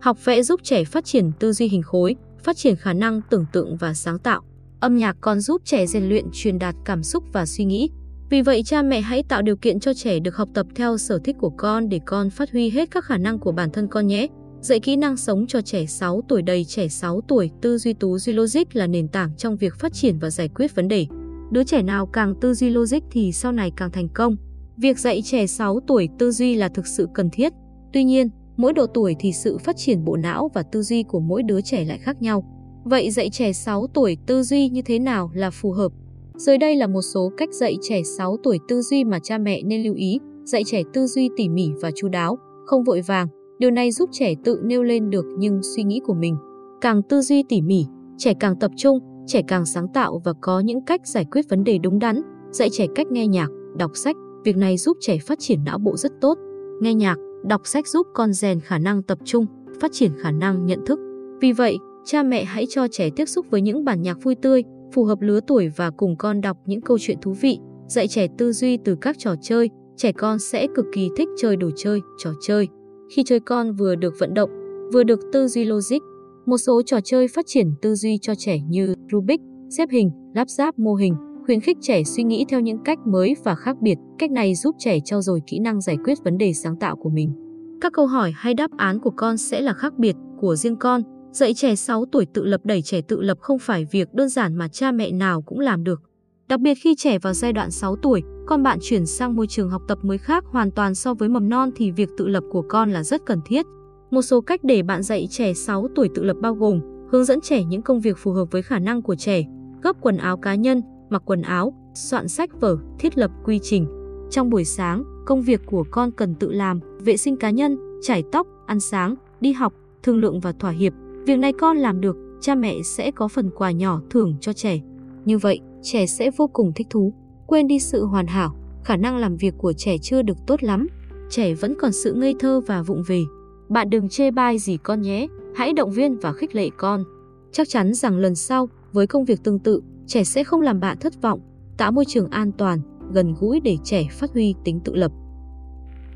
Học 0.00 0.24
vẽ 0.24 0.42
giúp 0.42 0.60
trẻ 0.62 0.84
phát 0.84 1.04
triển 1.04 1.32
tư 1.38 1.52
duy 1.52 1.68
hình 1.68 1.82
khối, 1.82 2.16
phát 2.42 2.56
triển 2.56 2.76
khả 2.76 2.92
năng 2.92 3.20
tưởng 3.30 3.46
tượng 3.52 3.76
và 3.76 3.94
sáng 3.94 4.18
tạo. 4.18 4.42
Âm 4.80 4.96
nhạc 4.96 5.16
còn 5.20 5.40
giúp 5.40 5.62
trẻ 5.64 5.86
rèn 5.86 6.08
luyện 6.08 6.24
truyền 6.32 6.58
đạt 6.58 6.74
cảm 6.84 7.02
xúc 7.02 7.24
và 7.32 7.46
suy 7.46 7.64
nghĩ. 7.64 7.90
Vì 8.30 8.42
vậy 8.42 8.62
cha 8.62 8.82
mẹ 8.82 9.00
hãy 9.00 9.22
tạo 9.22 9.42
điều 9.42 9.56
kiện 9.56 9.80
cho 9.80 9.94
trẻ 9.94 10.18
được 10.18 10.36
học 10.36 10.48
tập 10.54 10.66
theo 10.74 10.98
sở 10.98 11.18
thích 11.24 11.36
của 11.40 11.50
con 11.50 11.88
để 11.88 12.00
con 12.06 12.30
phát 12.30 12.52
huy 12.52 12.70
hết 12.70 12.90
các 12.90 13.04
khả 13.04 13.18
năng 13.18 13.38
của 13.38 13.52
bản 13.52 13.70
thân 13.70 13.88
con 13.88 14.06
nhé. 14.06 14.26
Dạy 14.60 14.80
kỹ 14.80 14.96
năng 14.96 15.16
sống 15.16 15.46
cho 15.46 15.60
trẻ 15.60 15.86
6 15.86 16.20
tuổi 16.28 16.42
đầy 16.42 16.64
trẻ 16.64 16.88
6 16.88 17.20
tuổi, 17.28 17.50
tư 17.60 17.78
duy 17.78 17.92
tú 17.92 18.18
duy 18.18 18.32
logic 18.32 18.64
là 18.72 18.86
nền 18.86 19.08
tảng 19.08 19.30
trong 19.36 19.56
việc 19.56 19.74
phát 19.74 19.92
triển 19.92 20.18
và 20.18 20.30
giải 20.30 20.48
quyết 20.48 20.74
vấn 20.74 20.88
đề. 20.88 21.06
Đứa 21.50 21.64
trẻ 21.64 21.82
nào 21.82 22.06
càng 22.06 22.34
tư 22.40 22.54
duy 22.54 22.70
logic 22.70 22.98
thì 23.10 23.32
sau 23.32 23.52
này 23.52 23.72
càng 23.76 23.90
thành 23.90 24.08
công. 24.08 24.36
Việc 24.76 24.98
dạy 24.98 25.22
trẻ 25.22 25.46
6 25.46 25.80
tuổi 25.86 26.08
tư 26.18 26.30
duy 26.30 26.54
là 26.54 26.68
thực 26.68 26.86
sự 26.86 27.08
cần 27.14 27.30
thiết. 27.30 27.52
Tuy 27.92 28.04
nhiên, 28.04 28.28
mỗi 28.56 28.72
độ 28.72 28.86
tuổi 28.86 29.16
thì 29.18 29.32
sự 29.32 29.58
phát 29.58 29.76
triển 29.76 30.04
bộ 30.04 30.16
não 30.16 30.50
và 30.54 30.62
tư 30.62 30.82
duy 30.82 31.02
của 31.02 31.20
mỗi 31.20 31.42
đứa 31.42 31.60
trẻ 31.60 31.84
lại 31.84 31.98
khác 31.98 32.22
nhau. 32.22 32.44
Vậy 32.84 33.10
dạy 33.10 33.30
trẻ 33.30 33.52
6 33.52 33.86
tuổi 33.86 34.16
tư 34.26 34.42
duy 34.42 34.68
như 34.68 34.82
thế 34.82 34.98
nào 34.98 35.30
là 35.34 35.50
phù 35.50 35.72
hợp? 35.72 35.92
Dưới 36.36 36.58
đây 36.58 36.76
là 36.76 36.86
một 36.86 37.02
số 37.02 37.32
cách 37.36 37.48
dạy 37.52 37.76
trẻ 37.82 38.02
6 38.02 38.36
tuổi 38.42 38.58
tư 38.68 38.82
duy 38.82 39.04
mà 39.04 39.18
cha 39.22 39.38
mẹ 39.38 39.62
nên 39.62 39.82
lưu 39.82 39.94
ý. 39.94 40.18
Dạy 40.44 40.62
trẻ 40.66 40.82
tư 40.92 41.06
duy 41.06 41.28
tỉ 41.36 41.48
mỉ 41.48 41.70
và 41.82 41.90
chu 41.96 42.08
đáo, 42.08 42.38
không 42.66 42.84
vội 42.84 43.00
vàng. 43.00 43.28
Điều 43.58 43.70
này 43.70 43.90
giúp 43.92 44.10
trẻ 44.12 44.34
tự 44.44 44.60
nêu 44.64 44.82
lên 44.82 45.10
được 45.10 45.24
những 45.38 45.60
suy 45.62 45.82
nghĩ 45.82 46.00
của 46.06 46.14
mình. 46.14 46.36
Càng 46.80 47.02
tư 47.02 47.20
duy 47.20 47.42
tỉ 47.48 47.60
mỉ, 47.60 47.86
trẻ 48.18 48.34
càng 48.40 48.58
tập 48.60 48.70
trung, 48.76 48.98
trẻ 49.26 49.42
càng 49.48 49.66
sáng 49.66 49.88
tạo 49.88 50.20
và 50.24 50.32
có 50.40 50.60
những 50.60 50.84
cách 50.84 51.06
giải 51.06 51.24
quyết 51.30 51.48
vấn 51.48 51.64
đề 51.64 51.78
đúng 51.78 51.98
đắn. 51.98 52.20
Dạy 52.50 52.70
trẻ 52.70 52.86
cách 52.94 53.06
nghe 53.10 53.26
nhạc, 53.26 53.48
đọc 53.78 53.90
sách, 53.94 54.16
việc 54.44 54.56
này 54.56 54.76
giúp 54.76 54.96
trẻ 55.00 55.18
phát 55.18 55.38
triển 55.38 55.64
não 55.64 55.78
bộ 55.78 55.96
rất 55.96 56.12
tốt. 56.20 56.38
Nghe 56.80 56.94
nhạc, 56.94 57.16
đọc 57.44 57.60
sách 57.64 57.88
giúp 57.88 58.06
con 58.14 58.32
rèn 58.32 58.60
khả 58.60 58.78
năng 58.78 59.02
tập 59.02 59.18
trung, 59.24 59.46
phát 59.80 59.92
triển 59.92 60.12
khả 60.18 60.30
năng 60.30 60.66
nhận 60.66 60.86
thức. 60.86 60.98
Vì 61.40 61.52
vậy, 61.52 61.76
cha 62.04 62.22
mẹ 62.22 62.44
hãy 62.44 62.66
cho 62.68 62.88
trẻ 62.88 63.10
tiếp 63.16 63.26
xúc 63.26 63.46
với 63.50 63.60
những 63.60 63.84
bản 63.84 64.02
nhạc 64.02 64.22
vui 64.22 64.34
tươi, 64.34 64.64
phù 64.92 65.04
hợp 65.04 65.20
lứa 65.20 65.40
tuổi 65.46 65.68
và 65.76 65.90
cùng 65.90 66.16
con 66.16 66.40
đọc 66.40 66.56
những 66.66 66.80
câu 66.80 66.98
chuyện 67.00 67.18
thú 67.22 67.32
vị, 67.32 67.58
dạy 67.88 68.08
trẻ 68.08 68.26
tư 68.38 68.52
duy 68.52 68.78
từ 68.84 68.96
các 69.00 69.18
trò 69.18 69.34
chơi, 69.42 69.70
trẻ 69.96 70.12
con 70.12 70.38
sẽ 70.38 70.66
cực 70.74 70.86
kỳ 70.92 71.10
thích 71.16 71.28
chơi 71.36 71.56
đồ 71.56 71.70
chơi, 71.76 72.00
trò 72.18 72.30
chơi. 72.40 72.68
Khi 73.16 73.22
chơi 73.26 73.40
con 73.40 73.72
vừa 73.72 73.94
được 73.94 74.14
vận 74.18 74.34
động, 74.34 74.50
vừa 74.92 75.04
được 75.04 75.20
tư 75.32 75.48
duy 75.48 75.64
logic. 75.64 75.98
Một 76.46 76.58
số 76.58 76.82
trò 76.82 77.00
chơi 77.04 77.28
phát 77.28 77.44
triển 77.48 77.74
tư 77.82 77.94
duy 77.94 78.18
cho 78.22 78.34
trẻ 78.34 78.58
như 78.68 78.94
Rubik, 79.12 79.40
xếp 79.70 79.88
hình, 79.90 80.10
lắp 80.34 80.48
ráp 80.48 80.78
mô 80.78 80.94
hình, 80.94 81.14
khuyến 81.46 81.60
khích 81.60 81.76
trẻ 81.80 82.04
suy 82.04 82.22
nghĩ 82.22 82.44
theo 82.48 82.60
những 82.60 82.78
cách 82.84 82.98
mới 83.06 83.34
và 83.44 83.54
khác 83.54 83.76
biệt. 83.80 83.98
Cách 84.18 84.30
này 84.30 84.54
giúp 84.54 84.74
trẻ 84.78 84.98
trau 85.04 85.22
dồi 85.22 85.40
kỹ 85.46 85.58
năng 85.58 85.80
giải 85.80 85.96
quyết 86.04 86.18
vấn 86.24 86.38
đề 86.38 86.52
sáng 86.52 86.76
tạo 86.76 86.96
của 86.96 87.10
mình. 87.10 87.32
Các 87.80 87.92
câu 87.92 88.06
hỏi 88.06 88.32
hay 88.34 88.54
đáp 88.54 88.70
án 88.76 89.00
của 89.00 89.12
con 89.16 89.36
sẽ 89.36 89.60
là 89.60 89.72
khác 89.72 89.98
biệt 89.98 90.16
của 90.40 90.56
riêng 90.56 90.76
con, 90.76 91.02
Dạy 91.34 91.54
trẻ 91.54 91.76
6 91.76 92.04
tuổi 92.12 92.26
tự 92.26 92.44
lập 92.44 92.60
đẩy 92.64 92.82
trẻ 92.82 93.00
tự 93.00 93.20
lập 93.20 93.38
không 93.40 93.58
phải 93.58 93.84
việc 93.90 94.14
đơn 94.14 94.28
giản 94.28 94.54
mà 94.54 94.68
cha 94.68 94.92
mẹ 94.92 95.12
nào 95.12 95.42
cũng 95.42 95.60
làm 95.60 95.84
được. 95.84 96.02
Đặc 96.48 96.60
biệt 96.60 96.74
khi 96.74 96.94
trẻ 96.98 97.18
vào 97.18 97.32
giai 97.32 97.52
đoạn 97.52 97.70
6 97.70 97.96
tuổi, 97.96 98.22
con 98.46 98.62
bạn 98.62 98.78
chuyển 98.82 99.06
sang 99.06 99.36
môi 99.36 99.46
trường 99.46 99.70
học 99.70 99.82
tập 99.88 99.98
mới 100.02 100.18
khác 100.18 100.44
hoàn 100.46 100.70
toàn 100.70 100.94
so 100.94 101.14
với 101.14 101.28
mầm 101.28 101.48
non 101.48 101.70
thì 101.76 101.90
việc 101.90 102.08
tự 102.16 102.28
lập 102.28 102.44
của 102.50 102.62
con 102.68 102.90
là 102.90 103.02
rất 103.02 103.26
cần 103.26 103.40
thiết. 103.46 103.66
Một 104.14 104.22
số 104.22 104.40
cách 104.40 104.64
để 104.64 104.82
bạn 104.82 105.02
dạy 105.02 105.26
trẻ 105.30 105.54
6 105.54 105.88
tuổi 105.94 106.08
tự 106.14 106.22
lập 106.22 106.36
bao 106.40 106.54
gồm 106.54 106.80
hướng 107.10 107.24
dẫn 107.24 107.40
trẻ 107.40 107.64
những 107.64 107.82
công 107.82 108.00
việc 108.00 108.18
phù 108.18 108.32
hợp 108.32 108.44
với 108.50 108.62
khả 108.62 108.78
năng 108.78 109.02
của 109.02 109.14
trẻ, 109.14 109.44
gấp 109.82 109.96
quần 110.00 110.16
áo 110.16 110.36
cá 110.36 110.54
nhân, 110.54 110.82
mặc 111.10 111.22
quần 111.24 111.42
áo, 111.42 111.74
soạn 111.94 112.28
sách 112.28 112.60
vở, 112.60 112.78
thiết 112.98 113.18
lập 113.18 113.30
quy 113.44 113.58
trình. 113.62 113.86
Trong 114.30 114.50
buổi 114.50 114.64
sáng, 114.64 115.04
công 115.26 115.42
việc 115.42 115.60
của 115.66 115.84
con 115.90 116.10
cần 116.10 116.34
tự 116.34 116.52
làm, 116.52 116.80
vệ 117.00 117.16
sinh 117.16 117.36
cá 117.36 117.50
nhân, 117.50 117.76
chải 118.02 118.22
tóc, 118.32 118.46
ăn 118.66 118.80
sáng, 118.80 119.14
đi 119.40 119.52
học, 119.52 119.72
thương 120.02 120.18
lượng 120.18 120.40
và 120.40 120.52
thỏa 120.52 120.70
hiệp. 120.70 120.92
Việc 121.26 121.36
này 121.36 121.52
con 121.52 121.76
làm 121.76 122.00
được, 122.00 122.16
cha 122.40 122.54
mẹ 122.54 122.82
sẽ 122.82 123.10
có 123.10 123.28
phần 123.28 123.50
quà 123.50 123.70
nhỏ 123.70 124.00
thưởng 124.10 124.36
cho 124.40 124.52
trẻ. 124.52 124.80
Như 125.24 125.38
vậy, 125.38 125.60
trẻ 125.82 126.06
sẽ 126.06 126.30
vô 126.36 126.46
cùng 126.46 126.72
thích 126.74 126.86
thú, 126.90 127.14
quên 127.46 127.66
đi 127.66 127.78
sự 127.78 128.04
hoàn 128.04 128.26
hảo, 128.26 128.56
khả 128.84 128.96
năng 128.96 129.16
làm 129.16 129.36
việc 129.36 129.54
của 129.58 129.72
trẻ 129.72 129.96
chưa 129.98 130.22
được 130.22 130.36
tốt 130.46 130.62
lắm. 130.62 130.86
Trẻ 131.30 131.54
vẫn 131.54 131.74
còn 131.78 131.92
sự 131.92 132.14
ngây 132.14 132.34
thơ 132.38 132.60
và 132.66 132.82
vụng 132.82 133.02
về. 133.06 133.22
Bạn 133.68 133.90
đừng 133.90 134.08
chê 134.08 134.30
bai 134.30 134.58
gì 134.58 134.76
con 134.76 135.02
nhé, 135.02 135.26
hãy 135.54 135.72
động 135.72 135.90
viên 135.90 136.18
và 136.18 136.32
khích 136.32 136.54
lệ 136.54 136.68
con. 136.76 137.04
Chắc 137.52 137.68
chắn 137.68 137.94
rằng 137.94 138.18
lần 138.18 138.34
sau, 138.34 138.68
với 138.92 139.06
công 139.06 139.24
việc 139.24 139.42
tương 139.44 139.58
tự, 139.58 139.80
trẻ 140.06 140.24
sẽ 140.24 140.44
không 140.44 140.60
làm 140.60 140.80
bạn 140.80 140.98
thất 140.98 141.22
vọng, 141.22 141.40
tạo 141.76 141.92
môi 141.92 142.04
trường 142.04 142.30
an 142.30 142.52
toàn, 142.52 142.80
gần 143.12 143.34
gũi 143.40 143.60
để 143.60 143.76
trẻ 143.84 144.06
phát 144.10 144.30
huy 144.32 144.54
tính 144.64 144.80
tự 144.84 144.94
lập. 144.94 145.12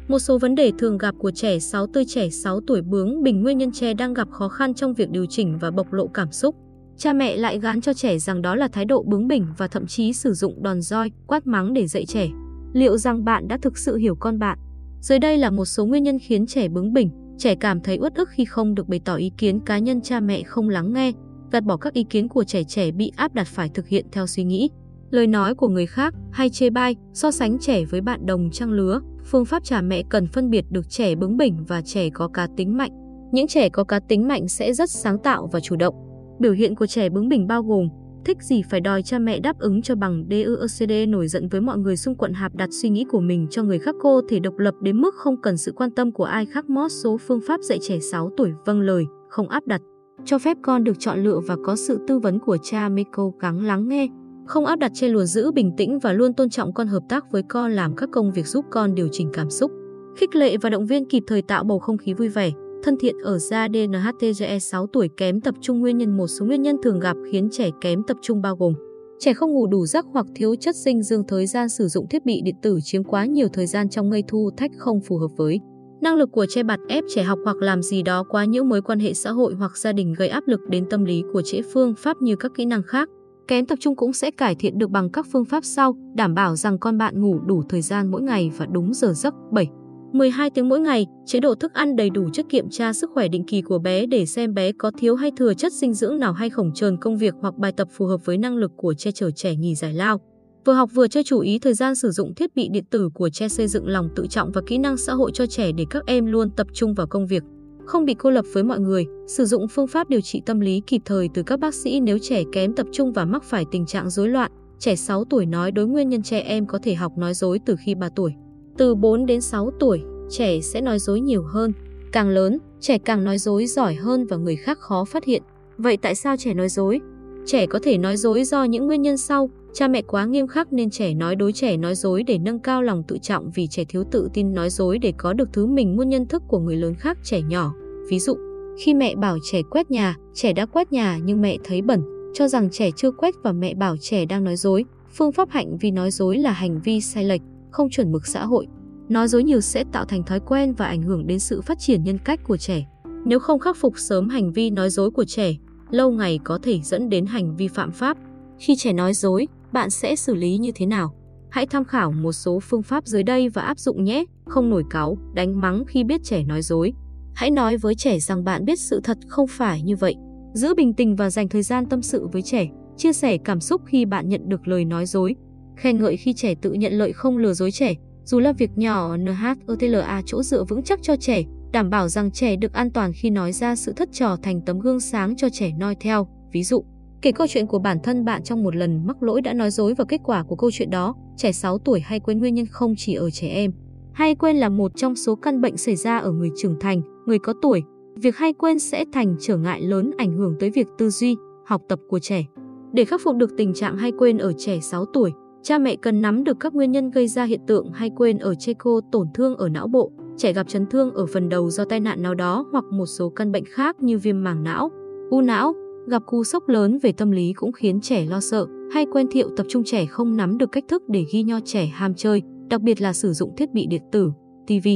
Một 0.09 0.19
số 0.19 0.39
vấn 0.39 0.55
đề 0.55 0.73
thường 0.79 0.99
gặp 0.99 1.15
của 1.19 1.31
trẻ 1.31 1.59
6 1.59 1.87
tuổi 1.87 2.05
trẻ 2.09 2.29
6 2.31 2.61
tuổi 2.67 2.83
bướng 2.83 3.23
bình 3.23 3.43
nguyên 3.43 3.59
nhân 3.59 3.73
trẻ 3.73 3.95
đang 3.95 4.15
gặp 4.15 4.29
khó 4.31 4.49
khăn 4.49 4.75
trong 4.75 4.95
việc 4.95 5.11
điều 5.11 5.27
chỉnh 5.27 5.59
và 5.59 5.71
bộc 5.71 5.93
lộ 5.93 6.07
cảm 6.07 6.33
xúc. 6.33 6.55
Cha 6.97 7.13
mẹ 7.13 7.37
lại 7.37 7.59
gán 7.59 7.81
cho 7.81 7.93
trẻ 7.93 8.19
rằng 8.19 8.43
đó 8.43 8.55
là 8.55 8.69
thái 8.69 8.85
độ 8.85 9.03
bướng 9.03 9.29
bỉnh 9.29 9.47
và 9.59 9.69
thậm 9.69 9.87
chí 9.87 10.13
sử 10.13 10.33
dụng 10.33 10.63
đòn 10.63 10.83
roi, 10.83 11.11
quát 11.27 11.47
mắng 11.47 11.73
để 11.73 11.87
dạy 11.87 12.07
trẻ. 12.07 12.29
Liệu 12.73 12.97
rằng 12.97 13.25
bạn 13.25 13.49
đã 13.49 13.59
thực 13.63 13.79
sự 13.79 13.97
hiểu 13.97 14.15
con 14.15 14.39
bạn? 14.39 14.59
Dưới 15.01 15.19
đây 15.19 15.39
là 15.39 15.51
một 15.51 15.65
số 15.65 15.87
nguyên 15.87 16.03
nhân 16.03 16.19
khiến 16.19 16.47
trẻ 16.47 16.69
bướng 16.69 16.93
bỉnh, 16.93 17.11
trẻ 17.39 17.55
cảm 17.55 17.81
thấy 17.81 17.99
uất 18.01 18.15
ức 18.15 18.29
khi 18.29 18.45
không 18.45 18.75
được 18.75 18.89
bày 18.89 19.01
tỏ 19.05 19.15
ý 19.15 19.33
kiến 19.39 19.61
cá 19.61 19.79
nhân 19.79 20.01
cha 20.01 20.21
mẹ 20.21 20.43
không 20.43 20.69
lắng 20.69 20.93
nghe, 20.93 21.13
gạt 21.53 21.65
bỏ 21.65 21.77
các 21.77 21.93
ý 21.93 22.05
kiến 22.05 22.29
của 22.29 22.45
trẻ 22.45 22.65
trẻ 22.65 22.91
bị 22.91 23.13
áp 23.17 23.35
đặt 23.35 23.47
phải 23.47 23.69
thực 23.69 23.89
hiện 23.89 24.07
theo 24.13 24.27
suy 24.27 24.45
nghĩ, 24.45 24.71
lời 25.11 25.27
nói 25.27 25.55
của 25.55 25.69
người 25.69 25.87
khác 25.87 26.15
hay 26.33 26.51
chê 26.51 26.71
bai, 26.71 26.97
so 27.13 27.31
sánh 27.31 27.59
trẻ 27.59 27.85
với 27.85 28.01
bạn 28.01 28.27
đồng 28.27 28.51
trang 28.51 28.73
lứa, 28.73 29.01
phương 29.25 29.45
pháp 29.45 29.65
cha 29.65 29.81
mẹ 29.81 30.03
cần 30.09 30.27
phân 30.27 30.51
biệt 30.51 30.65
được 30.71 30.91
trẻ 30.91 31.15
bướng 31.15 31.37
bỉnh 31.37 31.65
và 31.69 31.83
trẻ 31.83 32.11
có 32.11 32.29
cá 32.29 32.49
tính 32.57 32.77
mạnh. 32.77 32.91
Những 33.33 33.47
trẻ 33.47 33.69
có 33.69 33.85
cá 33.85 34.01
tính 34.01 34.29
mạnh 34.29 34.49
sẽ 34.49 34.73
rất 34.73 34.91
sáng 34.91 35.19
tạo 35.19 35.49
và 35.53 35.61
chủ 35.61 35.77
động. 35.77 35.95
Biểu 36.41 36.53
hiện 36.53 36.75
của 36.75 36.87
trẻ 36.87 37.09
bướng 37.09 37.29
bỉnh 37.29 37.47
bao 37.47 37.63
gồm 37.63 37.89
thích 38.29 38.43
gì 38.43 38.63
phải 38.71 38.81
đòi 38.81 39.03
cha 39.03 39.19
mẹ 39.19 39.41
đáp 39.41 39.59
ứng 39.59 39.83
cho 39.83 39.95
bằng 39.95 40.25
DUCD 40.31 40.93
nổi 41.09 41.29
giận 41.29 41.49
với 41.49 41.61
mọi 41.61 41.79
người 41.79 41.97
xung 41.97 42.15
quanh 42.15 42.33
hạp 42.33 42.55
đặt 42.55 42.69
suy 42.73 42.89
nghĩ 42.89 43.05
của 43.05 43.21
mình 43.21 43.47
cho 43.51 43.63
người 43.63 43.79
khác 43.79 43.95
cô 44.01 44.21
thể 44.29 44.39
độc 44.39 44.59
lập 44.59 44.75
đến 44.81 45.01
mức 45.01 45.15
không 45.15 45.41
cần 45.41 45.57
sự 45.57 45.73
quan 45.73 45.91
tâm 45.91 46.13
của 46.13 46.25
ai 46.25 46.47
khác 46.47 46.71
mót 46.71 46.93
số 46.93 47.17
phương 47.17 47.41
pháp 47.49 47.61
dạy 47.61 47.79
trẻ 47.83 47.99
6 47.99 48.31
tuổi 48.37 48.53
vâng 48.65 48.81
lời, 48.81 49.07
không 49.29 49.49
áp 49.49 49.67
đặt. 49.67 49.81
Cho 50.25 50.39
phép 50.39 50.57
con 50.63 50.85
được 50.85 50.99
chọn 50.99 51.25
lựa 51.25 51.41
và 51.47 51.57
có 51.65 51.77
sự 51.77 51.99
tư 52.09 52.19
vấn 52.19 52.39
của 52.39 52.57
cha 52.63 52.89
mẹ 52.89 53.03
cố 53.13 53.35
gắng 53.41 53.65
lắng 53.65 53.89
nghe, 53.89 54.09
không 54.47 54.67
áp 54.67 54.77
đặt 54.77 54.93
che 54.95 55.09
lùa 55.09 55.25
giữ 55.25 55.53
bình 55.53 55.73
tĩnh 55.77 55.99
và 55.99 56.13
luôn 56.13 56.33
tôn 56.33 56.51
trọng 56.51 56.73
con 56.73 56.87
hợp 56.87 57.03
tác 57.09 57.33
với 57.33 57.43
con 57.49 57.73
làm 57.73 57.97
các 57.97 58.09
công 58.13 58.33
việc 58.33 58.47
giúp 58.47 58.65
con 58.71 58.95
điều 58.95 59.09
chỉnh 59.13 59.31
cảm 59.33 59.51
xúc. 59.51 59.73
Khích 60.17 60.37
lệ 60.37 60.57
và 60.57 60.71
động 60.71 60.87
viên 60.87 61.09
kịp 61.09 61.23
thời 61.27 61.43
tạo 61.43 61.65
bầu 61.65 61.79
không 61.79 61.99
khí 61.99 62.15
vui 62.15 62.29
vẻ, 62.29 62.51
thân 62.83 62.97
thiện 63.01 63.19
ở 63.23 63.39
da 63.39 63.69
DNHTGE 63.69 64.59
6 64.59 64.87
tuổi 64.87 65.09
kém 65.17 65.41
tập 65.41 65.55
trung 65.61 65.81
nguyên 65.81 65.99
nhân 65.99 66.17
một 66.17 66.27
số 66.27 66.47
nguyên 66.47 66.63
nhân 66.63 66.77
thường 66.83 67.01
gặp 67.01 67.17
khiến 67.33 67.49
trẻ 67.53 67.71
kém 67.81 68.03
tập 68.03 68.17
trung 68.23 68.43
bao 68.43 68.57
gồm 68.57 68.73
Trẻ 69.19 69.35
không 69.35 69.53
ngủ 69.53 69.67
đủ 69.67 69.87
giấc 69.87 70.07
hoặc 70.13 70.27
thiếu 70.35 70.55
chất 70.61 70.77
dinh 70.77 71.03
dưỡng 71.03 71.23
thời 71.29 71.47
gian 71.47 71.69
sử 71.69 71.89
dụng 71.89 72.09
thiết 72.09 72.25
bị 72.25 72.41
điện 72.45 72.55
tử 72.63 72.79
chiếm 72.83 73.05
quá 73.05 73.25
nhiều 73.25 73.49
thời 73.53 73.67
gian 73.67 73.89
trong 73.89 74.11
ngây 74.11 74.23
thu 74.29 74.51
thách 74.57 74.71
không 74.77 75.01
phù 75.01 75.17
hợp 75.17 75.31
với 75.37 75.61
năng 76.01 76.15
lực 76.15 76.33
của 76.33 76.47
trẻ 76.49 76.63
bạt 76.63 76.81
ép 76.89 77.05
trẻ 77.15 77.23
học 77.23 77.39
hoặc 77.45 77.57
làm 77.57 77.83
gì 77.83 78.03
đó 78.03 78.25
quá 78.29 78.45
những 78.45 78.69
mối 78.69 78.83
quan 78.83 78.99
hệ 78.99 79.15
xã 79.15 79.31
hội 79.31 79.55
hoặc 79.55 79.77
gia 79.77 79.93
đình 79.93 80.15
gây 80.19 80.29
áp 80.29 80.45
lực 80.47 80.61
đến 80.69 80.87
tâm 80.91 81.05
lý 81.05 81.23
của 81.33 81.43
trẻ 81.45 81.61
phương 81.73 81.95
pháp 81.99 82.17
như 82.23 82.37
các 82.37 82.53
kỹ 82.55 82.65
năng 82.65 82.83
khác. 82.83 83.09
Kém 83.49 83.67
tập 83.67 83.79
trung 83.81 83.97
cũng 83.97 84.13
sẽ 84.13 84.31
cải 84.31 84.55
thiện 84.55 84.79
được 84.79 84.91
bằng 84.91 85.11
các 85.11 85.27
phương 85.33 85.45
pháp 85.45 85.65
sau, 85.65 85.97
đảm 86.15 86.35
bảo 86.35 86.57
rằng 86.57 86.79
con 86.79 86.99
bạn 86.99 87.21
ngủ 87.21 87.39
đủ 87.47 87.63
thời 87.69 87.83
gian 87.83 88.11
mỗi 88.11 88.23
ngày 88.23 88.51
và 88.57 88.67
đúng 88.67 88.95
giờ 88.95 89.13
giấc 89.13 89.35
7. 89.53 89.67
12 90.13 90.51
tiếng 90.51 90.69
mỗi 90.69 90.81
ngày, 90.81 91.07
chế 91.27 91.41
độ 91.41 91.55
thức 91.55 91.75
ăn 91.75 91.97
đầy 91.97 92.11
đủ 92.11 92.29
chất 92.33 92.47
kiểm 92.49 92.71
tra 92.71 92.93
sức 92.93 93.11
khỏe 93.15 93.29
định 93.29 93.45
kỳ 93.45 93.63
của 93.63 93.79
bé 93.79 94.07
để 94.07 94.27
xem 94.27 94.55
bé 94.55 94.73
có 94.73 94.91
thiếu 94.99 95.15
hay 95.15 95.31
thừa 95.37 95.55
chất 95.55 95.73
dinh 95.73 95.95
dưỡng 95.95 96.19
nào 96.19 96.33
hay 96.33 96.51
khổng 96.51 96.75
trờn 96.75 96.97
công 96.97 97.17
việc 97.17 97.35
hoặc 97.41 97.55
bài 97.55 97.73
tập 97.73 97.89
phù 97.93 98.07
hợp 98.07 98.25
với 98.25 98.39
năng 98.39 98.57
lực 98.57 98.73
của 98.77 98.95
che 98.95 99.11
chở 99.11 99.31
trẻ 99.31 99.55
nghỉ 99.55 99.75
giải 99.75 99.95
lao. 99.95 100.21
Vừa 100.65 100.73
học 100.73 100.91
vừa 100.95 101.09
chơi 101.09 101.25
chú 101.25 101.41
ý 101.41 101.59
thời 101.59 101.75
gian 101.75 101.95
sử 101.95 102.11
dụng 102.11 102.35
thiết 102.35 102.55
bị 102.55 102.69
điện 102.69 102.85
tử 102.91 103.09
của 103.15 103.29
che 103.29 103.49
xây 103.49 103.69
dựng 103.69 103.89
lòng 103.89 104.09
tự 104.17 104.27
trọng 104.27 104.53
và 104.53 104.63
kỹ 104.67 104.79
năng 104.79 104.97
xã 104.97 105.13
hội 105.13 105.31
cho 105.35 105.47
trẻ 105.47 105.73
để 105.73 105.85
các 105.91 106.07
em 106.07 106.27
luôn 106.27 106.51
tập 106.51 106.67
trung 106.73 106.95
vào 106.95 107.07
công 107.07 107.27
việc. 107.27 107.43
Không 107.87 108.05
bị 108.05 108.15
cô 108.15 108.31
lập 108.31 108.45
với 108.53 108.63
mọi 108.63 108.81
người, 108.81 109.07
sử 109.27 109.45
dụng 109.45 109.69
phương 109.69 109.87
pháp 109.87 110.09
điều 110.09 110.21
trị 110.21 110.43
tâm 110.47 110.61
lý 110.61 110.83
kịp 110.87 111.03
thời 111.05 111.29
từ 111.35 111.43
các 111.43 111.61
bác 111.61 111.75
sĩ 111.75 112.01
nếu 112.01 112.19
trẻ 112.19 112.43
kém 112.53 112.75
tập 112.75 112.87
trung 112.93 113.13
và 113.13 113.25
mắc 113.25 113.45
phải 113.45 113.65
tình 113.71 113.87
trạng 113.87 114.11
rối 114.11 114.29
loạn. 114.29 114.53
Trẻ 114.79 114.97
6 114.97 115.25
tuổi 115.25 115.47
nói 115.47 115.71
đối 115.71 115.87
nguyên 115.87 116.09
nhân 116.09 116.23
trẻ 116.23 116.41
em 116.41 116.67
có 116.67 116.79
thể 116.83 116.95
học 116.95 117.19
nói 117.19 117.35
dối 117.35 117.61
từ 117.67 117.77
khi 117.85 117.95
3 117.95 118.09
tuổi. 118.09 118.33
Từ 118.79 118.95
4 118.95 119.27
đến 119.27 119.41
6 119.41 119.71
tuổi, 119.81 120.03
trẻ 120.31 120.61
sẽ 120.61 120.81
nói 120.81 120.99
dối 120.99 121.21
nhiều 121.21 121.43
hơn. 121.43 121.73
Càng 122.13 122.29
lớn, 122.29 122.59
trẻ 122.81 122.99
càng 122.99 123.25
nói 123.25 123.39
dối 123.39 123.67
giỏi 123.67 123.95
hơn 123.95 124.27
và 124.27 124.37
người 124.37 124.57
khác 124.57 124.79
khó 124.79 125.05
phát 125.05 125.25
hiện. 125.25 125.43
Vậy 125.79 125.97
tại 125.97 126.15
sao 126.15 126.37
trẻ 126.37 126.55
nói 126.55 126.69
dối? 126.69 127.01
Trẻ 127.47 127.67
có 127.67 127.79
thể 127.83 127.99
nói 127.99 128.17
dối 128.17 128.45
do 128.45 128.65
những 128.65 128.87
nguyên 128.87 129.03
nhân 129.03 129.17
sau. 129.17 129.51
Cha 129.73 129.89
mẹ 129.89 130.03
quá 130.03 130.25
nghiêm 130.25 130.47
khắc 130.47 130.73
nên 130.73 130.91
trẻ 130.91 131.15
nói 131.15 131.37
đối 131.37 131.53
trẻ 131.53 131.77
nói 131.77 131.95
dối 131.95 132.23
để 132.23 132.39
nâng 132.39 132.59
cao 132.59 132.83
lòng 132.83 133.03
tự 133.09 133.19
trọng 133.23 133.51
vì 133.55 133.67
trẻ 133.67 133.85
thiếu 133.89 134.05
tự 134.11 134.29
tin 134.35 134.55
nói 134.55 134.71
dối 134.71 134.99
để 134.99 135.13
có 135.17 135.33
được 135.33 135.49
thứ 135.53 135.67
mình 135.67 135.97
muốn 135.97 136.09
nhân 136.09 136.27
thức 136.27 136.43
của 136.49 136.59
người 136.59 136.77
lớn 136.77 136.95
khác 136.95 137.19
trẻ 137.25 137.43
nhỏ. 137.43 137.75
Ví 138.09 138.19
dụ, 138.19 138.37
khi 138.79 138.95
mẹ 138.95 139.15
bảo 139.15 139.39
trẻ 139.51 139.63
quét 139.71 139.91
nhà, 139.91 140.17
trẻ 140.35 140.53
đã 140.53 140.67
quét 140.67 140.93
nhà 140.93 141.19
nhưng 141.25 141.41
mẹ 141.41 141.57
thấy 141.65 141.83
bẩn, 141.83 142.03
cho 142.35 142.49
rằng 142.49 142.71
trẻ 142.71 142.91
chưa 142.97 143.11
quét 143.11 143.35
và 143.43 143.53
mẹ 143.53 143.75
bảo 143.75 143.97
trẻ 144.01 144.25
đang 144.25 144.45
nói 144.45 144.57
dối. 144.57 144.85
Phương 145.15 145.33
pháp 145.33 145.51
hạnh 145.51 145.79
vi 145.79 145.91
nói 145.91 146.11
dối 146.11 146.39
là 146.39 146.53
hành 146.53 146.81
vi 146.85 147.01
sai 147.01 147.25
lệch, 147.25 147.41
không 147.79 147.91
chuẩn 147.91 148.13
mực 148.13 148.27
xã 148.27 148.45
hội. 148.45 148.67
Nói 149.09 149.29
dối 149.29 149.45
nhiều 149.45 149.61
sẽ 149.61 149.85
tạo 149.93 150.05
thành 150.05 150.23
thói 150.23 150.41
quen 150.41 150.75
và 150.75 150.87
ảnh 150.87 151.03
hưởng 151.03 151.27
đến 151.27 151.39
sự 151.39 151.61
phát 151.61 151.79
triển 151.79 152.05
nhân 152.05 152.19
cách 152.25 152.41
của 152.45 152.57
trẻ. 152.57 152.87
Nếu 153.25 153.39
không 153.39 153.59
khắc 153.59 153.77
phục 153.77 153.99
sớm 153.99 154.29
hành 154.29 154.53
vi 154.53 154.71
nói 154.71 154.91
dối 154.91 155.11
của 155.11 155.25
trẻ, 155.25 155.55
lâu 155.91 156.11
ngày 156.11 156.39
có 156.45 156.59
thể 156.63 156.81
dẫn 156.81 157.09
đến 157.09 157.27
hành 157.27 157.57
vi 157.57 157.69
phạm 157.69 157.93
pháp. 157.93 158.17
Khi 158.59 158.77
trẻ 158.77 158.93
nói 158.93 159.15
dối, 159.15 159.47
bạn 159.73 159.91
sẽ 159.91 160.17
xử 160.17 160.35
lý 160.35 160.59
như 160.59 160.73
thế 160.75 160.87
nào? 160.87 161.15
Hãy 161.51 161.67
tham 161.67 161.85
khảo 161.85 162.13
một 162.13 162.33
số 162.33 162.61
phương 162.61 162.83
pháp 162.83 163.07
dưới 163.07 163.23
đây 163.23 163.49
và 163.49 163.63
áp 163.63 163.79
dụng 163.79 164.05
nhé, 164.05 164.25
không 164.47 164.71
nổi 164.71 164.85
cáu, 164.91 165.19
đánh 165.35 165.61
mắng 165.61 165.85
khi 165.89 166.05
biết 166.05 166.21
trẻ 166.25 166.45
nói 166.45 166.63
dối. 166.63 166.93
Hãy 167.35 167.51
nói 167.51 167.77
với 167.77 167.95
trẻ 167.95 168.19
rằng 168.19 168.45
bạn 168.45 168.65
biết 168.65 168.81
sự 168.81 169.01
thật 169.05 169.19
không 169.29 169.47
phải 169.47 169.83
như 169.83 169.97
vậy. 169.97 170.15
Giữ 170.55 170.75
bình 170.75 170.95
tĩnh 170.95 171.17
và 171.17 171.31
dành 171.31 171.49
thời 171.49 171.63
gian 171.63 171.87
tâm 171.87 172.03
sự 172.03 172.27
với 172.27 172.43
trẻ, 172.43 172.69
chia 172.97 173.13
sẻ 173.13 173.39
cảm 173.39 173.61
xúc 173.61 173.83
khi 173.87 174.05
bạn 174.05 174.29
nhận 174.29 174.49
được 174.49 174.69
lời 174.69 174.85
nói 174.85 175.07
dối. 175.07 175.35
Khen 175.79 175.99
ngợi 175.99 176.17
khi 176.17 176.33
trẻ 176.33 176.55
tự 176.55 176.73
nhận 176.73 176.93
lợi 176.93 177.13
không 177.13 177.39
lừa 177.39 177.53
dối 177.53 177.71
trẻ, 177.71 177.95
dù 178.25 178.41
là 178.41 178.53
việc 178.53 178.71
nhỏ 178.77 179.17
NHOTLA 179.17 180.23
chỗ 180.27 180.43
dựa 180.43 180.65
vững 180.65 180.83
chắc 180.83 181.03
cho 181.03 181.17
trẻ, 181.17 181.43
đảm 181.73 181.91
bảo 181.91 182.09
rằng 182.09 182.31
trẻ 182.31 182.57
được 182.57 182.73
an 182.73 182.91
toàn 182.91 183.13
khi 183.15 183.31
nói 183.31 183.53
ra 183.53 183.77
sự 183.77 183.93
thất 183.93 184.09
trò 184.13 184.37
thành 184.43 184.61
tấm 184.61 184.81
gương 184.81 185.01
sáng 185.01 185.37
cho 185.37 185.49
trẻ 185.53 185.73
noi 185.79 185.95
theo. 186.01 186.29
Ví 186.53 186.63
dụ, 186.63 186.85
kể 187.23 187.33
câu 187.33 187.47
chuyện 187.47 187.67
của 187.67 187.79
bản 187.79 187.99
thân 188.03 188.25
bạn 188.25 188.43
trong 188.43 188.63
một 188.63 188.77
lần 188.77 189.07
mắc 189.07 189.23
lỗi 189.23 189.41
đã 189.41 189.53
nói 189.53 189.71
dối 189.71 189.95
và 189.95 190.05
kết 190.09 190.21
quả 190.25 190.43
của 190.43 190.57
câu 190.57 190.71
chuyện 190.71 190.91
đó, 190.91 191.15
trẻ 191.37 191.53
6 191.53 191.79
tuổi 191.79 192.01
hay 192.01 192.21
quên 192.21 192.39
nguyên 192.39 192.55
nhân 192.55 192.67
không 192.67 192.95
chỉ 192.97 193.15
ở 193.15 193.31
trẻ 193.31 193.49
em. 193.49 193.73
Hay 194.13 194.35
quên 194.35 194.57
là 194.57 194.69
một 194.69 194.93
trong 194.97 195.17
số 195.17 195.35
căn 195.35 195.61
bệnh 195.61 195.77
xảy 195.77 195.97
ra 195.97 196.19
ở 196.19 196.33
người 196.33 196.51
trưởng 196.57 196.79
thành, 196.81 197.03
người 197.27 197.39
có 197.39 197.55
tuổi. 197.63 197.83
Việc 198.17 198.37
hay 198.37 198.53
quên 198.53 198.79
sẽ 198.79 199.05
thành 199.13 199.37
trở 199.41 199.57
ngại 199.57 199.81
lớn 199.81 200.11
ảnh 200.19 200.37
hưởng 200.37 200.55
tới 200.61 200.71
việc 200.71 200.87
tư 200.99 201.11
duy, 201.11 201.37
học 201.67 201.83
tập 201.89 201.99
của 202.09 202.19
trẻ. 202.19 202.45
Để 202.93 203.05
khắc 203.05 203.21
phục 203.25 203.37
được 203.37 203.51
tình 203.57 203.75
trạng 203.75 203.97
hay 203.97 204.13
quên 204.19 204.39
ở 204.39 204.53
trẻ 204.59 204.81
6 204.81 205.05
tuổi, 205.05 205.33
Cha 205.63 205.79
mẹ 205.79 205.97
cần 205.97 206.23
nắm 206.23 206.45
được 206.45 206.61
các 206.61 206.75
nguyên 206.75 206.93
nhân 206.93 207.11
gây 207.11 207.29
ra 207.29 207.45
hiện 207.45 207.61
tượng 207.67 207.93
hay 207.93 208.11
quên 208.17 208.39
ở 208.39 208.55
chê 208.55 208.75
cô 208.75 209.01
tổn 209.13 209.27
thương 209.35 209.57
ở 209.57 209.69
não 209.69 209.89
bộ, 209.89 210.11
trẻ 210.37 210.53
gặp 210.53 210.69
chấn 210.69 210.87
thương 210.87 211.15
ở 211.15 211.27
phần 211.27 211.49
đầu 211.49 211.71
do 211.71 211.85
tai 211.85 212.01
nạn 212.01 212.23
nào 212.23 212.35
đó 212.35 212.67
hoặc 212.73 212.85
một 212.85 213.07
số 213.07 213.29
căn 213.29 213.53
bệnh 213.53 213.65
khác 213.65 213.97
như 214.03 214.19
viêm 214.19 214.45
màng 214.45 214.65
não, 214.65 214.91
u 215.31 215.41
não, 215.41 215.75
gặp 216.07 216.23
cú 216.27 216.45
sốc 216.45 216.69
lớn 216.69 216.99
về 217.03 217.13
tâm 217.13 217.31
lý 217.31 217.53
cũng 217.53 217.73
khiến 217.73 218.01
trẻ 218.01 218.27
lo 218.27 218.41
sợ, 218.41 218.67
hay 218.93 219.07
quen 219.13 219.27
thiệu 219.31 219.49
tập 219.57 219.67
trung 219.69 219.85
trẻ 219.85 220.07
không 220.07 220.37
nắm 220.37 220.59
được 220.59 220.73
cách 220.73 220.85
thức 220.89 221.03
để 221.09 221.25
ghi 221.33 221.43
nho 221.43 221.61
trẻ 221.65 221.87
ham 221.87 222.15
chơi, 222.15 222.43
đặc 222.69 222.81
biệt 222.81 223.01
là 223.01 223.13
sử 223.13 223.33
dụng 223.33 223.57
thiết 223.57 223.73
bị 223.73 223.87
điện 223.87 224.03
tử, 224.13 224.33
TV, 224.67 224.89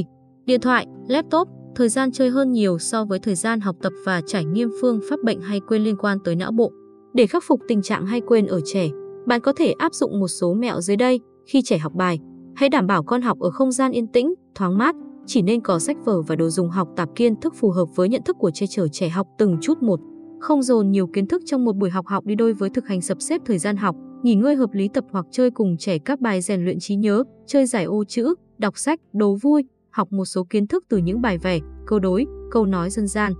điện 0.45 0.61
thoại, 0.61 0.87
laptop, 1.07 1.47
thời 1.75 1.89
gian 1.89 2.11
chơi 2.11 2.29
hơn 2.29 2.51
nhiều 2.51 2.79
so 2.79 3.05
với 3.05 3.19
thời 3.19 3.35
gian 3.35 3.59
học 3.59 3.75
tập 3.81 3.93
và 4.05 4.21
trải 4.25 4.45
nghiệm 4.45 4.69
phương 4.81 4.99
pháp 5.09 5.19
bệnh 5.23 5.41
hay 5.41 5.59
quên 5.67 5.83
liên 5.83 5.97
quan 5.97 6.17
tới 6.23 6.35
não 6.35 6.51
bộ. 6.51 6.71
Để 7.13 7.27
khắc 7.27 7.43
phục 7.47 7.59
tình 7.67 7.81
trạng 7.81 8.05
hay 8.05 8.21
quên 8.21 8.47
ở 8.47 8.61
trẻ, 8.65 8.89
bạn 9.25 9.41
có 9.41 9.53
thể 9.55 9.71
áp 9.71 9.93
dụng 9.93 10.19
một 10.19 10.27
số 10.27 10.53
mẹo 10.53 10.81
dưới 10.81 10.97
đây 10.97 11.19
khi 11.45 11.61
trẻ 11.61 11.77
học 11.77 11.93
bài. 11.93 12.19
Hãy 12.55 12.69
đảm 12.69 12.87
bảo 12.87 13.03
con 13.03 13.21
học 13.21 13.39
ở 13.39 13.51
không 13.51 13.71
gian 13.71 13.91
yên 13.91 14.07
tĩnh, 14.07 14.33
thoáng 14.55 14.77
mát, 14.77 14.95
chỉ 15.25 15.41
nên 15.41 15.61
có 15.61 15.79
sách 15.79 15.97
vở 16.05 16.21
và 16.21 16.35
đồ 16.35 16.49
dùng 16.49 16.69
học 16.69 16.87
tập 16.95 17.09
kiến 17.15 17.35
thức 17.35 17.53
phù 17.55 17.69
hợp 17.69 17.85
với 17.95 18.09
nhận 18.09 18.23
thức 18.25 18.37
của 18.39 18.51
che 18.51 18.65
chở 18.67 18.87
trẻ 18.87 19.09
học 19.09 19.27
từng 19.37 19.57
chút 19.61 19.83
một. 19.83 19.99
Không 20.39 20.63
dồn 20.63 20.91
nhiều 20.91 21.07
kiến 21.07 21.27
thức 21.27 21.41
trong 21.45 21.65
một 21.65 21.75
buổi 21.75 21.89
học 21.89 22.07
học 22.07 22.25
đi 22.25 22.35
đôi 22.35 22.53
với 22.53 22.69
thực 22.69 22.87
hành 22.87 23.01
sắp 23.01 23.21
xếp 23.21 23.41
thời 23.45 23.57
gian 23.57 23.77
học, 23.77 23.95
nghỉ 24.23 24.35
ngơi 24.35 24.55
hợp 24.55 24.73
lý 24.73 24.87
tập 24.87 25.05
hoặc 25.11 25.25
chơi 25.31 25.51
cùng 25.51 25.77
trẻ 25.77 25.97
các 25.97 26.19
bài 26.21 26.41
rèn 26.41 26.63
luyện 26.63 26.79
trí 26.79 26.95
nhớ, 26.95 27.23
chơi 27.47 27.65
giải 27.65 27.83
ô 27.83 28.03
chữ, 28.03 28.33
đọc 28.57 28.77
sách, 28.77 28.99
đố 29.13 29.35
vui, 29.41 29.63
học 29.91 30.11
một 30.11 30.25
số 30.25 30.43
kiến 30.49 30.67
thức 30.67 30.83
từ 30.89 30.97
những 30.97 31.21
bài 31.21 31.37
vẽ, 31.37 31.59
câu 31.87 31.99
đối, 31.99 32.25
câu 32.51 32.65
nói 32.65 32.89
dân 32.89 33.07
gian. 33.07 33.33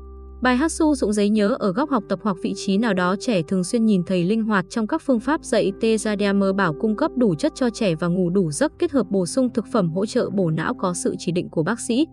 Bài 0.44 0.58
hát 0.58 0.72
su 0.72 0.96
dụng 0.96 1.14
giấy 1.14 1.30
nhớ 1.30 1.56
ở 1.60 1.72
góc 1.72 1.90
học 1.90 2.04
tập 2.10 2.20
hoặc 2.24 2.38
vị 2.42 2.54
trí 2.56 2.78
nào 2.78 2.94
đó 2.94 3.16
trẻ 3.20 3.42
thường 3.42 3.64
xuyên 3.64 3.86
nhìn 3.86 4.04
thấy 4.04 4.24
linh 4.24 4.44
hoạt 4.44 4.66
trong 4.70 4.88
các 4.88 5.02
phương 5.02 5.20
pháp 5.20 5.44
dạy 5.44 5.72
Tezadiamer 5.82 6.54
bảo 6.54 6.74
cung 6.74 6.96
cấp 6.96 7.12
đủ 7.16 7.36
chất 7.36 7.52
cho 7.56 7.70
trẻ 7.70 7.96
và 7.96 8.08
ngủ 8.08 8.30
đủ 8.30 8.52
giấc 8.52 8.80
kết 8.80 8.92
hợp 8.92 9.12
bổ 9.12 9.26
sung 9.26 9.50
thực 9.54 9.66
phẩm 9.72 9.90
hỗ 9.90 10.06
trợ 10.06 10.30
bổ 10.30 10.50
não 10.50 10.74
có 10.74 10.94
sự 10.94 11.16
chỉ 11.20 11.32
định 11.32 11.50
của 11.50 11.64
bác 11.64 11.80
sĩ. 11.80 12.08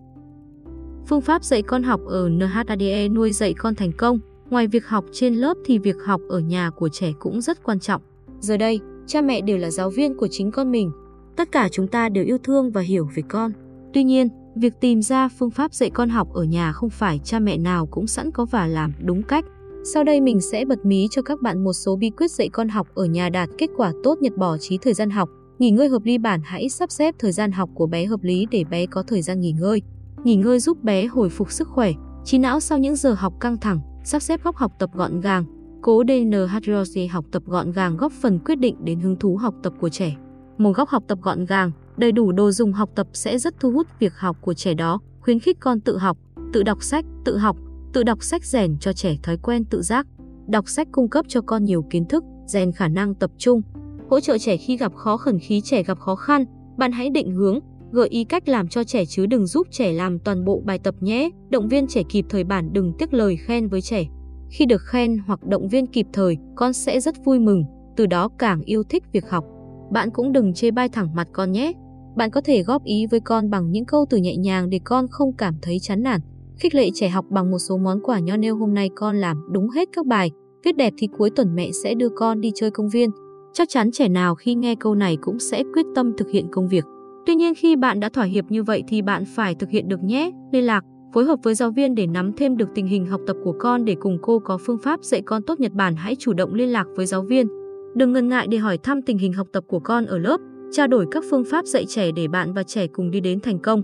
Phương 1.06 1.20
pháp 1.20 1.44
dạy 1.44 1.62
con 1.62 1.82
học 1.82 2.00
ở 2.06 2.28
NHADE 2.28 3.08
nuôi 3.08 3.32
dạy 3.32 3.54
con 3.54 3.74
thành 3.74 3.92
công. 3.92 4.18
Ngoài 4.50 4.66
việc 4.66 4.86
học 4.86 5.04
trên 5.12 5.34
lớp 5.34 5.56
thì 5.64 5.78
việc 5.78 5.96
học 6.04 6.20
ở 6.28 6.38
nhà 6.38 6.70
của 6.70 6.88
trẻ 6.88 7.12
cũng 7.18 7.40
rất 7.40 7.64
quan 7.64 7.80
trọng. 7.80 8.02
Giờ 8.40 8.56
đây, 8.56 8.80
cha 9.06 9.20
mẹ 9.20 9.40
đều 9.40 9.58
là 9.58 9.70
giáo 9.70 9.90
viên 9.90 10.16
của 10.16 10.28
chính 10.30 10.50
con 10.50 10.70
mình. 10.70 10.90
Tất 11.36 11.52
cả 11.52 11.68
chúng 11.72 11.86
ta 11.86 12.08
đều 12.08 12.24
yêu 12.24 12.38
thương 12.38 12.70
và 12.70 12.80
hiểu 12.80 13.08
về 13.14 13.22
con. 13.28 13.52
Tuy 13.94 14.04
nhiên, 14.04 14.28
Việc 14.54 14.80
tìm 14.80 15.02
ra 15.02 15.28
phương 15.28 15.50
pháp 15.50 15.74
dạy 15.74 15.90
con 15.90 16.08
học 16.08 16.32
ở 16.32 16.44
nhà 16.44 16.72
không 16.72 16.90
phải 16.90 17.20
cha 17.24 17.38
mẹ 17.38 17.58
nào 17.58 17.86
cũng 17.86 18.06
sẵn 18.06 18.30
có 18.30 18.44
và 18.44 18.66
làm 18.66 18.92
đúng 19.04 19.22
cách. 19.22 19.44
Sau 19.84 20.04
đây 20.04 20.20
mình 20.20 20.40
sẽ 20.40 20.64
bật 20.64 20.86
mí 20.86 21.08
cho 21.10 21.22
các 21.22 21.42
bạn 21.42 21.64
một 21.64 21.72
số 21.72 21.96
bí 21.96 22.10
quyết 22.10 22.30
dạy 22.30 22.48
con 22.48 22.68
học 22.68 22.86
ở 22.94 23.04
nhà 23.04 23.28
đạt 23.28 23.48
kết 23.58 23.70
quả 23.76 23.92
tốt 24.02 24.18
nhật 24.20 24.36
bỏ 24.36 24.58
trí 24.58 24.78
thời 24.78 24.94
gian 24.94 25.10
học. 25.10 25.28
Nghỉ 25.58 25.70
ngơi 25.70 25.88
hợp 25.88 26.04
lý 26.04 26.18
bản 26.18 26.40
hãy 26.44 26.68
sắp 26.68 26.90
xếp 26.90 27.14
thời 27.18 27.32
gian 27.32 27.52
học 27.52 27.70
của 27.74 27.86
bé 27.86 28.04
hợp 28.04 28.22
lý 28.22 28.46
để 28.50 28.64
bé 28.64 28.86
có 28.86 29.02
thời 29.02 29.22
gian 29.22 29.40
nghỉ 29.40 29.52
ngơi. 29.52 29.82
Nghỉ 30.24 30.36
ngơi 30.36 30.60
giúp 30.60 30.82
bé 30.82 31.06
hồi 31.06 31.28
phục 31.28 31.52
sức 31.52 31.68
khỏe, 31.68 31.92
trí 32.24 32.38
não 32.38 32.60
sau 32.60 32.78
những 32.78 32.96
giờ 32.96 33.12
học 33.12 33.34
căng 33.40 33.56
thẳng, 33.56 33.80
sắp 34.04 34.22
xếp 34.22 34.44
góc 34.44 34.56
học 34.56 34.72
tập 34.78 34.90
gọn 34.94 35.20
gàng. 35.20 35.44
Cố 35.82 36.02
DNHRC 36.08 37.10
học 37.10 37.24
tập 37.32 37.42
gọn 37.46 37.72
gàng 37.72 37.96
góp 37.96 38.12
phần 38.12 38.38
quyết 38.44 38.58
định 38.58 38.76
đến 38.84 39.00
hứng 39.00 39.16
thú 39.16 39.36
học 39.36 39.54
tập 39.62 39.72
của 39.80 39.88
trẻ. 39.88 40.16
Một 40.58 40.72
góc 40.76 40.88
học 40.88 41.04
tập 41.08 41.18
gọn 41.22 41.44
gàng, 41.44 41.70
đầy 42.00 42.12
đủ 42.12 42.32
đồ 42.32 42.50
dùng 42.50 42.72
học 42.72 42.90
tập 42.94 43.06
sẽ 43.12 43.38
rất 43.38 43.54
thu 43.60 43.70
hút 43.70 43.86
việc 43.98 44.12
học 44.16 44.36
của 44.40 44.54
trẻ 44.54 44.74
đó, 44.74 45.00
khuyến 45.20 45.40
khích 45.40 45.56
con 45.60 45.80
tự 45.80 45.98
học, 45.98 46.18
tự 46.52 46.62
đọc 46.62 46.82
sách, 46.82 47.04
tự 47.24 47.36
học, 47.36 47.56
tự 47.92 48.02
đọc 48.02 48.22
sách 48.22 48.44
rèn 48.44 48.78
cho 48.78 48.92
trẻ 48.92 49.16
thói 49.22 49.36
quen 49.36 49.64
tự 49.64 49.82
giác. 49.82 50.06
Đọc 50.48 50.68
sách 50.68 50.88
cung 50.92 51.08
cấp 51.08 51.24
cho 51.28 51.40
con 51.40 51.64
nhiều 51.64 51.82
kiến 51.90 52.04
thức, 52.04 52.24
rèn 52.46 52.72
khả 52.72 52.88
năng 52.88 53.14
tập 53.14 53.30
trung. 53.38 53.62
Hỗ 54.10 54.20
trợ 54.20 54.38
trẻ 54.38 54.56
khi 54.56 54.76
gặp 54.76 54.94
khó 54.94 55.16
khăn 55.16 55.38
khi 55.42 55.60
trẻ 55.60 55.82
gặp 55.82 55.98
khó 55.98 56.14
khăn, 56.14 56.44
bạn 56.78 56.92
hãy 56.92 57.10
định 57.10 57.30
hướng, 57.30 57.58
gợi 57.92 58.08
ý 58.08 58.24
cách 58.24 58.48
làm 58.48 58.68
cho 58.68 58.84
trẻ 58.84 59.04
chứ 59.04 59.26
đừng 59.26 59.46
giúp 59.46 59.66
trẻ 59.70 59.92
làm 59.92 60.18
toàn 60.18 60.44
bộ 60.44 60.62
bài 60.64 60.78
tập 60.78 60.94
nhé. 61.00 61.30
Động 61.50 61.68
viên 61.68 61.86
trẻ 61.86 62.02
kịp 62.08 62.24
thời 62.28 62.44
bản 62.44 62.72
đừng 62.72 62.92
tiếc 62.98 63.14
lời 63.14 63.36
khen 63.36 63.68
với 63.68 63.80
trẻ. 63.80 64.04
Khi 64.50 64.66
được 64.66 64.82
khen 64.82 65.18
hoặc 65.26 65.46
động 65.46 65.68
viên 65.68 65.86
kịp 65.86 66.06
thời, 66.12 66.36
con 66.56 66.72
sẽ 66.72 67.00
rất 67.00 67.24
vui 67.24 67.38
mừng, 67.38 67.64
từ 67.96 68.06
đó 68.06 68.28
càng 68.38 68.60
yêu 68.60 68.82
thích 68.82 69.02
việc 69.12 69.30
học. 69.30 69.44
Bạn 69.92 70.10
cũng 70.10 70.32
đừng 70.32 70.54
chê 70.54 70.70
bai 70.70 70.88
thẳng 70.88 71.14
mặt 71.14 71.28
con 71.32 71.52
nhé. 71.52 71.72
Bạn 72.16 72.30
có 72.30 72.40
thể 72.40 72.62
góp 72.62 72.84
ý 72.84 73.06
với 73.10 73.20
con 73.20 73.50
bằng 73.50 73.70
những 73.70 73.84
câu 73.84 74.06
từ 74.10 74.16
nhẹ 74.16 74.36
nhàng 74.36 74.70
để 74.70 74.80
con 74.84 75.06
không 75.10 75.32
cảm 75.38 75.54
thấy 75.62 75.78
chán 75.78 76.02
nản. 76.02 76.20
Khích 76.58 76.74
lệ 76.74 76.90
trẻ 76.94 77.08
học 77.08 77.24
bằng 77.30 77.50
một 77.50 77.58
số 77.58 77.76
món 77.76 78.00
quà 78.02 78.18
nho 78.18 78.36
nêu 78.36 78.56
hôm 78.56 78.74
nay 78.74 78.90
con 78.94 79.16
làm 79.16 79.36
đúng 79.52 79.68
hết 79.70 79.88
các 79.92 80.06
bài, 80.06 80.30
viết 80.64 80.76
đẹp 80.76 80.92
thì 80.98 81.08
cuối 81.18 81.30
tuần 81.30 81.54
mẹ 81.54 81.70
sẽ 81.84 81.94
đưa 81.94 82.08
con 82.08 82.40
đi 82.40 82.52
chơi 82.54 82.70
công 82.70 82.88
viên. 82.88 83.10
Chắc 83.52 83.68
chắn 83.68 83.90
trẻ 83.92 84.08
nào 84.08 84.34
khi 84.34 84.54
nghe 84.54 84.74
câu 84.74 84.94
này 84.94 85.16
cũng 85.20 85.38
sẽ 85.38 85.62
quyết 85.74 85.86
tâm 85.94 86.12
thực 86.16 86.30
hiện 86.30 86.46
công 86.52 86.68
việc. 86.68 86.84
Tuy 87.26 87.34
nhiên 87.34 87.54
khi 87.54 87.76
bạn 87.76 88.00
đã 88.00 88.08
thỏa 88.08 88.24
hiệp 88.24 88.44
như 88.50 88.62
vậy 88.62 88.82
thì 88.88 89.02
bạn 89.02 89.24
phải 89.36 89.54
thực 89.54 89.70
hiện 89.70 89.88
được 89.88 90.02
nhé. 90.02 90.30
Liên 90.52 90.64
lạc, 90.64 90.84
phối 91.14 91.24
hợp 91.24 91.38
với 91.42 91.54
giáo 91.54 91.70
viên 91.70 91.94
để 91.94 92.06
nắm 92.06 92.32
thêm 92.36 92.56
được 92.56 92.68
tình 92.74 92.86
hình 92.86 93.06
học 93.06 93.20
tập 93.26 93.36
của 93.44 93.54
con 93.58 93.84
để 93.84 93.96
cùng 94.00 94.18
cô 94.22 94.38
có 94.38 94.58
phương 94.58 94.78
pháp 94.78 95.04
dạy 95.04 95.22
con 95.22 95.42
tốt 95.42 95.60
Nhật 95.60 95.72
Bản 95.72 95.94
hãy 95.96 96.16
chủ 96.18 96.32
động 96.32 96.54
liên 96.54 96.68
lạc 96.68 96.86
với 96.96 97.06
giáo 97.06 97.22
viên. 97.22 97.48
Đừng 97.94 98.12
ngần 98.12 98.28
ngại 98.28 98.46
để 98.50 98.58
hỏi 98.58 98.78
thăm 98.78 99.02
tình 99.02 99.18
hình 99.18 99.32
học 99.32 99.46
tập 99.52 99.64
của 99.68 99.80
con 99.80 100.06
ở 100.06 100.18
lớp, 100.18 100.40
trao 100.72 100.86
đổi 100.86 101.06
các 101.10 101.24
phương 101.30 101.44
pháp 101.44 101.66
dạy 101.66 101.84
trẻ 101.88 102.10
để 102.12 102.28
bạn 102.28 102.52
và 102.52 102.62
trẻ 102.62 102.86
cùng 102.86 103.10
đi 103.10 103.20
đến 103.20 103.40
thành 103.40 103.58
công. 103.58 103.82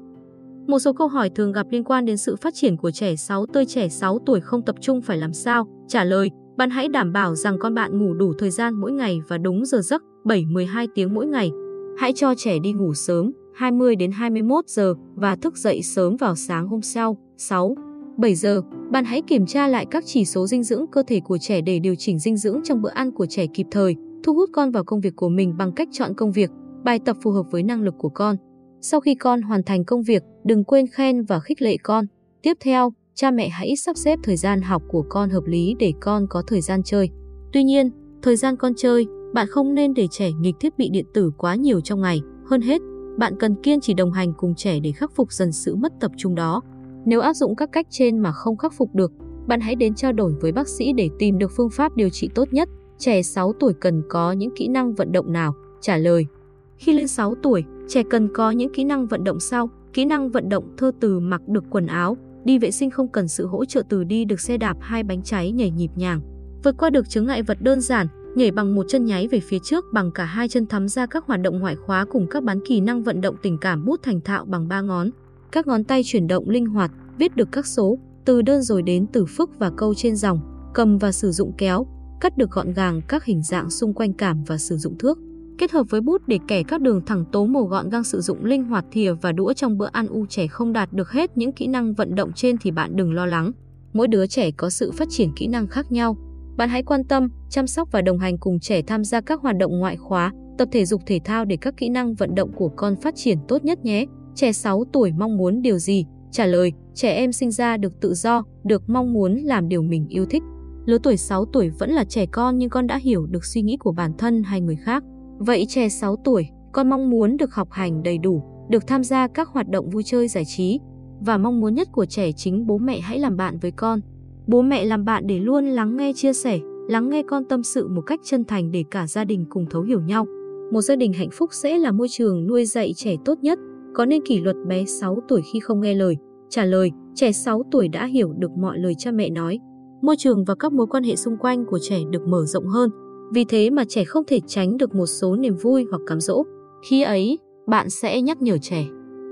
Một 0.67 0.79
số 0.79 0.93
câu 0.93 1.09
hỏi 1.09 1.31
thường 1.31 1.53
gặp 1.53 1.67
liên 1.71 1.85
quan 1.85 2.05
đến 2.05 2.17
sự 2.17 2.37
phát 2.37 2.55
triển 2.55 2.77
của 2.77 2.91
trẻ 2.91 3.17
6 3.17 3.47
tới 3.47 3.67
trẻ 3.67 3.89
6 3.89 4.19
tuổi 4.27 4.41
không 4.41 4.63
tập 4.63 4.77
trung 4.81 5.03
phải 5.03 5.19
làm 5.19 5.33
sao? 5.33 5.67
Trả 5.89 6.05
lời, 6.05 6.31
bạn 6.57 6.71
hãy 6.71 6.89
đảm 6.89 7.13
bảo 7.13 7.35
rằng 7.35 7.59
con 7.59 7.75
bạn 7.75 7.99
ngủ 7.99 8.15
đủ 8.15 8.33
thời 8.39 8.51
gian 8.51 8.75
mỗi 8.75 8.93
ngày 8.93 9.21
và 9.29 9.39
đúng 9.39 9.65
giờ 9.65 9.81
giấc, 9.83 10.03
7-12 10.25 10.87
tiếng 10.95 11.15
mỗi 11.15 11.27
ngày. 11.27 11.51
Hãy 11.99 12.13
cho 12.13 12.35
trẻ 12.35 12.59
đi 12.59 12.73
ngủ 12.73 12.95
sớm, 12.95 13.33
20 13.55 13.97
đến 13.97 14.11
21 14.13 14.69
giờ 14.69 14.95
và 15.15 15.37
thức 15.37 15.57
dậy 15.57 15.83
sớm 15.83 16.17
vào 16.17 16.35
sáng 16.35 16.69
hôm 16.69 16.83
sau, 16.83 17.17
6, 17.37 17.75
7 18.17 18.35
giờ. 18.35 18.63
Bạn 18.91 19.05
hãy 19.05 19.23
kiểm 19.23 19.47
tra 19.47 19.69
lại 19.69 19.87
các 19.91 20.05
chỉ 20.07 20.25
số 20.25 20.47
dinh 20.47 20.63
dưỡng 20.63 20.87
cơ 20.93 21.03
thể 21.07 21.21
của 21.21 21.39
trẻ 21.39 21.61
để 21.61 21.79
điều 21.79 21.95
chỉnh 21.95 22.19
dinh 22.19 22.37
dưỡng 22.37 22.61
trong 22.65 22.83
bữa 22.83 22.91
ăn 22.91 23.11
của 23.11 23.27
trẻ 23.27 23.47
kịp 23.55 23.67
thời, 23.71 23.97
thu 24.25 24.35
hút 24.35 24.51
con 24.53 24.71
vào 24.71 24.85
công 24.85 25.01
việc 25.01 25.17
của 25.17 25.29
mình 25.29 25.57
bằng 25.57 25.73
cách 25.73 25.89
chọn 25.93 26.15
công 26.15 26.33
việc, 26.33 26.51
bài 26.87 26.99
tập 27.05 27.17
phù 27.23 27.31
hợp 27.31 27.51
với 27.51 27.63
năng 27.63 27.83
lực 27.83 27.95
của 27.99 28.09
con. 28.09 28.37
Sau 28.81 29.01
khi 29.01 29.15
con 29.15 29.43
hoàn 29.43 29.63
thành 29.63 29.85
công 29.85 30.03
việc, 30.03 30.23
đừng 30.45 30.65
quên 30.65 30.87
khen 30.87 31.23
và 31.23 31.41
khích 31.41 31.63
lệ 31.63 31.77
con. 31.83 32.05
Tiếp 32.43 32.57
theo, 32.61 32.93
cha 33.15 33.31
mẹ 33.31 33.49
hãy 33.49 33.77
sắp 33.77 33.97
xếp 33.97 34.19
thời 34.23 34.37
gian 34.37 34.63
học 34.63 34.83
của 34.89 35.05
con 35.09 35.31
hợp 35.31 35.45
lý 35.47 35.75
để 35.79 35.93
con 36.01 36.27
có 36.31 36.43
thời 36.47 36.61
gian 36.61 36.83
chơi. 36.83 37.11
Tuy 37.53 37.65
nhiên, 37.65 37.91
thời 38.23 38.37
gian 38.37 38.57
con 38.57 38.73
chơi, 38.77 39.07
bạn 39.35 39.47
không 39.51 39.75
nên 39.75 39.95
để 39.95 40.07
trẻ 40.11 40.31
nghịch 40.41 40.55
thiết 40.61 40.79
bị 40.79 40.89
điện 40.89 41.05
tử 41.15 41.31
quá 41.39 41.55
nhiều 41.55 41.81
trong 41.81 42.01
ngày. 42.01 42.21
Hơn 42.45 42.61
hết, 42.61 42.83
bạn 43.19 43.35
cần 43.39 43.55
kiên 43.63 43.81
trì 43.81 43.95
đồng 43.95 44.13
hành 44.13 44.33
cùng 44.37 44.55
trẻ 44.55 44.81
để 44.81 44.93
khắc 44.93 45.11
phục 45.15 45.33
dần 45.33 45.53
sự 45.53 45.75
mất 45.75 45.93
tập 46.01 46.11
trung 46.17 46.35
đó. 46.35 46.63
Nếu 47.05 47.21
áp 47.21 47.35
dụng 47.35 47.57
các 47.57 47.73
cách 47.73 47.87
trên 47.91 48.19
mà 48.19 48.33
không 48.33 48.57
khắc 48.57 48.73
phục 48.73 48.95
được, 48.95 49.13
bạn 49.47 49.61
hãy 49.61 49.75
đến 49.75 49.95
trao 49.95 50.13
đổi 50.13 50.33
với 50.41 50.53
bác 50.53 50.69
sĩ 50.69 50.93
để 50.93 51.11
tìm 51.19 51.39
được 51.39 51.53
phương 51.57 51.71
pháp 51.71 51.97
điều 51.97 52.09
trị 52.09 52.29
tốt 52.35 52.53
nhất. 52.53 52.69
Trẻ 52.99 53.23
6 53.23 53.53
tuổi 53.61 53.73
cần 53.81 54.03
có 54.09 54.33
những 54.33 54.55
kỹ 54.57 54.69
năng 54.69 54.95
vận 54.95 55.13
động 55.13 55.33
nào? 55.33 55.55
Trả 55.81 55.97
lời. 55.97 56.27
Khi 56.77 56.93
lên 56.93 57.09
6 57.09 57.35
tuổi, 57.43 57.65
trẻ 57.89 58.03
cần 58.11 58.29
có 58.35 58.51
những 58.51 58.73
kỹ 58.73 58.85
năng 58.85 59.07
vận 59.07 59.25
động 59.25 59.41
sau. 59.41 59.71
Kỹ 59.93 60.05
năng 60.05 60.31
vận 60.31 60.49
động 60.49 60.75
thơ 60.77 60.93
từ 61.01 61.21
mặc 61.21 61.49
được 61.49 61.65
quần 61.71 61.87
áo, 61.87 62.17
đi 62.45 62.59
vệ 62.59 62.71
sinh 62.71 62.91
không 62.91 63.09
cần 63.09 63.29
sự 63.29 63.47
hỗ 63.47 63.65
trợ 63.65 63.83
từ 63.89 64.05
đi 64.05 64.25
được 64.25 64.41
xe 64.41 64.57
đạp 64.57 64.77
hai 64.81 65.03
bánh 65.03 65.23
cháy 65.23 65.53
nhảy 65.53 65.71
nhịp 65.71 65.91
nhàng. 65.97 66.21
Vượt 66.65 66.77
qua 66.79 66.91
được 66.91 67.09
chứng 67.09 67.27
ngại 67.27 67.43
vật 67.43 67.59
đơn 67.61 67.81
giản, 67.81 68.07
nhảy 68.37 68.51
bằng 68.51 68.75
một 68.75 68.87
chân 68.89 69.05
nháy 69.05 69.29
về 69.29 69.41
phía 69.41 69.59
trước 69.59 69.85
bằng 69.93 70.11
cả 70.13 70.25
hai 70.25 70.49
chân 70.49 70.67
thắm 70.67 70.89
ra 70.89 71.07
các 71.07 71.27
hoạt 71.27 71.41
động 71.41 71.59
ngoại 71.59 71.77
khóa 71.77 72.05
cùng 72.05 72.27
các 72.31 72.43
bán 72.43 72.61
kỹ 72.67 72.81
năng 72.81 73.03
vận 73.03 73.21
động 73.21 73.37
tình 73.43 73.59
cảm 73.59 73.85
bút 73.85 74.03
thành 74.03 74.21
thạo 74.21 74.45
bằng 74.45 74.69
ba 74.69 74.81
ngón. 74.81 75.11
Các 75.53 75.67
ngón 75.67 75.85
tay 75.85 76.03
chuyển 76.05 76.27
động 76.27 76.49
linh 76.49 76.67
hoạt, 76.67 76.91
viết 77.19 77.37
được 77.37 77.49
các 77.53 77.67
số, 77.67 77.99
từ 78.25 78.43
đơn 78.43 78.63
rồi 78.63 78.83
đến 78.83 79.07
từ 79.13 79.25
phức 79.27 79.59
và 79.59 79.71
câu 79.71 79.95
trên 79.95 80.17
dòng, 80.17 80.41
cầm 80.75 80.99
và 80.99 81.13
sử 81.13 81.31
dụng 81.31 81.53
kéo, 81.59 81.87
cắt 82.21 82.39
được 82.39 82.51
gọn 82.51 82.73
gàng 82.73 83.01
các 83.09 83.25
hình 83.25 83.43
dạng 83.43 83.71
xung 83.71 83.95
quanh 83.95 84.13
cảm 84.13 84.45
và 84.45 84.59
sử 84.59 84.77
dụng 84.77 84.99
thước. 84.99 85.19
Kết 85.59 85.71
hợp 85.71 85.87
với 85.91 86.01
bút 86.01 86.23
để 86.27 86.39
kẻ 86.49 86.63
các 86.63 86.81
đường 86.81 87.01
thẳng 87.07 87.25
tố 87.33 87.47
màu 87.47 87.65
gọn 87.65 87.89
gàng 87.89 88.05
sử 88.05 88.21
dụng 88.21 88.45
linh 88.45 88.65
hoạt 88.65 88.85
thìa 88.91 89.13
và 89.13 89.33
đũa 89.33 89.53
trong 89.53 89.79
bữa 89.79 89.89
ăn 89.93 90.07
u 90.07 90.27
trẻ 90.27 90.47
không 90.47 90.73
đạt 90.73 90.93
được 90.93 91.11
hết 91.11 91.37
những 91.37 91.53
kỹ 91.53 91.67
năng 91.67 91.95
vận 91.95 92.15
động 92.15 92.33
trên 92.35 92.57
thì 92.61 92.71
bạn 92.71 92.97
đừng 92.97 93.15
lo 93.15 93.27
lắng. 93.27 93.53
Mỗi 93.93 94.09
đứa 94.09 94.27
trẻ 94.27 94.51
có 94.51 94.71
sự 94.71 94.93
phát 94.93 95.09
triển 95.11 95.33
kỹ 95.37 95.47
năng 95.47 95.67
khác 95.67 95.93
nhau. 95.93 96.17
Bạn 96.57 96.69
hãy 96.69 96.83
quan 96.83 97.05
tâm, 97.05 97.29
chăm 97.51 97.67
sóc 97.67 97.89
và 97.93 98.03
đồng 98.03 98.19
hành 98.19 98.39
cùng 98.39 98.61
trẻ 98.61 98.83
tham 98.83 99.05
gia 99.05 99.21
các 99.21 99.41
hoạt 99.41 99.57
động 99.57 99.79
ngoại 99.79 99.97
khóa, 99.97 100.33
tập 100.59 100.69
thể 100.73 100.85
dục 100.85 101.03
thể 101.07 101.21
thao 101.25 101.45
để 101.45 101.57
các 101.57 101.77
kỹ 101.77 101.89
năng 101.89 102.15
vận 102.15 102.35
động 102.35 102.53
của 102.53 102.69
con 102.69 102.97
phát 102.97 103.15
triển 103.17 103.39
tốt 103.49 103.65
nhất 103.65 103.85
nhé. 103.85 104.07
Trẻ 104.35 104.53
6 104.53 104.85
tuổi 104.93 105.13
mong 105.13 105.37
muốn 105.37 105.63
điều 105.63 105.79
gì? 105.79 106.05
Trả 106.31 106.47
lời, 106.47 106.73
trẻ 106.95 107.13
em 107.13 107.33
sinh 107.33 107.51
ra 107.51 107.77
được 107.77 108.01
tự 108.01 108.15
do, 108.15 108.43
được 108.65 108.91
mong 108.91 109.13
muốn 109.13 109.37
làm 109.37 109.69
điều 109.69 109.83
mình 109.83 110.07
yêu 110.09 110.27
thích. 110.27 110.43
Lứa 110.87 110.99
tuổi 111.03 111.17
6 111.17 111.45
tuổi 111.45 111.71
vẫn 111.71 111.91
là 111.91 112.05
trẻ 112.05 112.27
con 112.27 112.59
nhưng 112.59 112.71
con 112.71 112.87
đã 112.87 112.97
hiểu 112.97 113.27
được 113.27 113.45
suy 113.45 113.63
nghĩ 113.63 113.77
của 113.77 113.93
bản 113.93 114.13
thân 114.19 114.43
hay 114.43 114.61
người 114.61 114.77
khác. 114.77 115.05
Vậy 115.39 115.67
trẻ 115.69 115.89
6 115.89 116.17
tuổi, 116.25 116.49
con 116.73 116.91
mong 116.91 117.11
muốn 117.11 117.37
được 117.37 117.55
học 117.55 117.69
hành 117.71 118.03
đầy 118.03 118.19
đủ, 118.19 118.43
được 118.71 118.87
tham 118.87 119.05
gia 119.05 119.29
các 119.29 119.49
hoạt 119.49 119.69
động 119.69 119.91
vui 119.91 120.03
chơi 120.03 120.29
giải 120.29 120.45
trí 120.45 120.81
và 121.21 121.39
mong 121.39 121.61
muốn 121.61 121.75
nhất 121.75 121.89
của 121.93 122.07
trẻ 122.07 122.33
chính 122.33 122.67
bố 122.67 122.79
mẹ 122.79 123.01
hãy 123.01 123.19
làm 123.19 123.37
bạn 123.37 123.59
với 123.59 123.71
con. 123.71 124.01
Bố 124.47 124.63
mẹ 124.63 124.85
làm 124.85 125.05
bạn 125.05 125.27
để 125.27 125.39
luôn 125.39 125.65
lắng 125.65 125.97
nghe 125.97 126.13
chia 126.13 126.33
sẻ, 126.33 126.59
lắng 126.89 127.11
nghe 127.11 127.23
con 127.23 127.45
tâm 127.45 127.63
sự 127.63 127.89
một 127.89 128.01
cách 128.01 128.21
chân 128.25 128.45
thành 128.45 128.71
để 128.71 128.85
cả 128.91 129.07
gia 129.07 129.25
đình 129.25 129.45
cùng 129.49 129.67
thấu 129.71 129.83
hiểu 129.83 130.01
nhau. 130.01 130.27
Một 130.73 130.81
gia 130.81 130.97
đình 130.97 131.13
hạnh 131.13 131.31
phúc 131.33 131.51
sẽ 131.53 131.79
là 131.79 131.93
môi 131.93 132.09
trường 132.11 132.47
nuôi 132.47 132.65
dạy 132.65 132.93
trẻ 132.97 133.17
tốt 133.25 133.39
nhất, 133.43 133.59
có 133.95 134.07
nên 134.07 134.27
kỷ 134.27 134.41
luật 134.41 134.57
bé 134.67 134.85
6 134.85 135.19
tuổi 135.29 135.43
khi 135.53 135.61
không 135.61 135.81
nghe 135.81 135.95
lời? 135.95 136.17
Trả 136.49 136.65
lời, 136.65 136.91
trẻ 137.15 137.33
6 137.33 137.63
tuổi 137.71 137.89
đã 137.89 138.07
hiểu 138.07 138.33
được 138.39 138.51
mọi 138.51 138.79
lời 138.79 138.95
cha 138.99 139.11
mẹ 139.11 139.31
nói. 139.31 139.59
Môi 140.03 140.17
trường 140.19 140.45
và 140.45 140.55
các 140.55 140.73
mối 140.73 140.87
quan 140.87 141.05
hệ 141.05 141.17
xung 141.17 141.37
quanh 141.37 141.65
của 141.67 141.79
trẻ 141.79 141.99
được 142.11 142.27
mở 142.27 142.45
rộng 142.47 142.67
hơn, 142.67 142.91
vì 143.33 143.45
thế 143.45 143.71
mà 143.71 143.85
trẻ 143.89 144.05
không 144.05 144.25
thể 144.27 144.41
tránh 144.47 144.77
được 144.77 144.95
một 144.95 145.07
số 145.07 145.37
niềm 145.37 145.55
vui 145.55 145.87
hoặc 145.91 146.03
cám 146.07 146.21
dỗ. 146.21 146.45
Khi 146.91 147.03
ấy, 147.03 147.39
bạn 147.67 147.91
sẽ 147.91 148.21
nhắc 148.21 148.43
nhở 148.43 148.59
trẻ. 148.63 148.87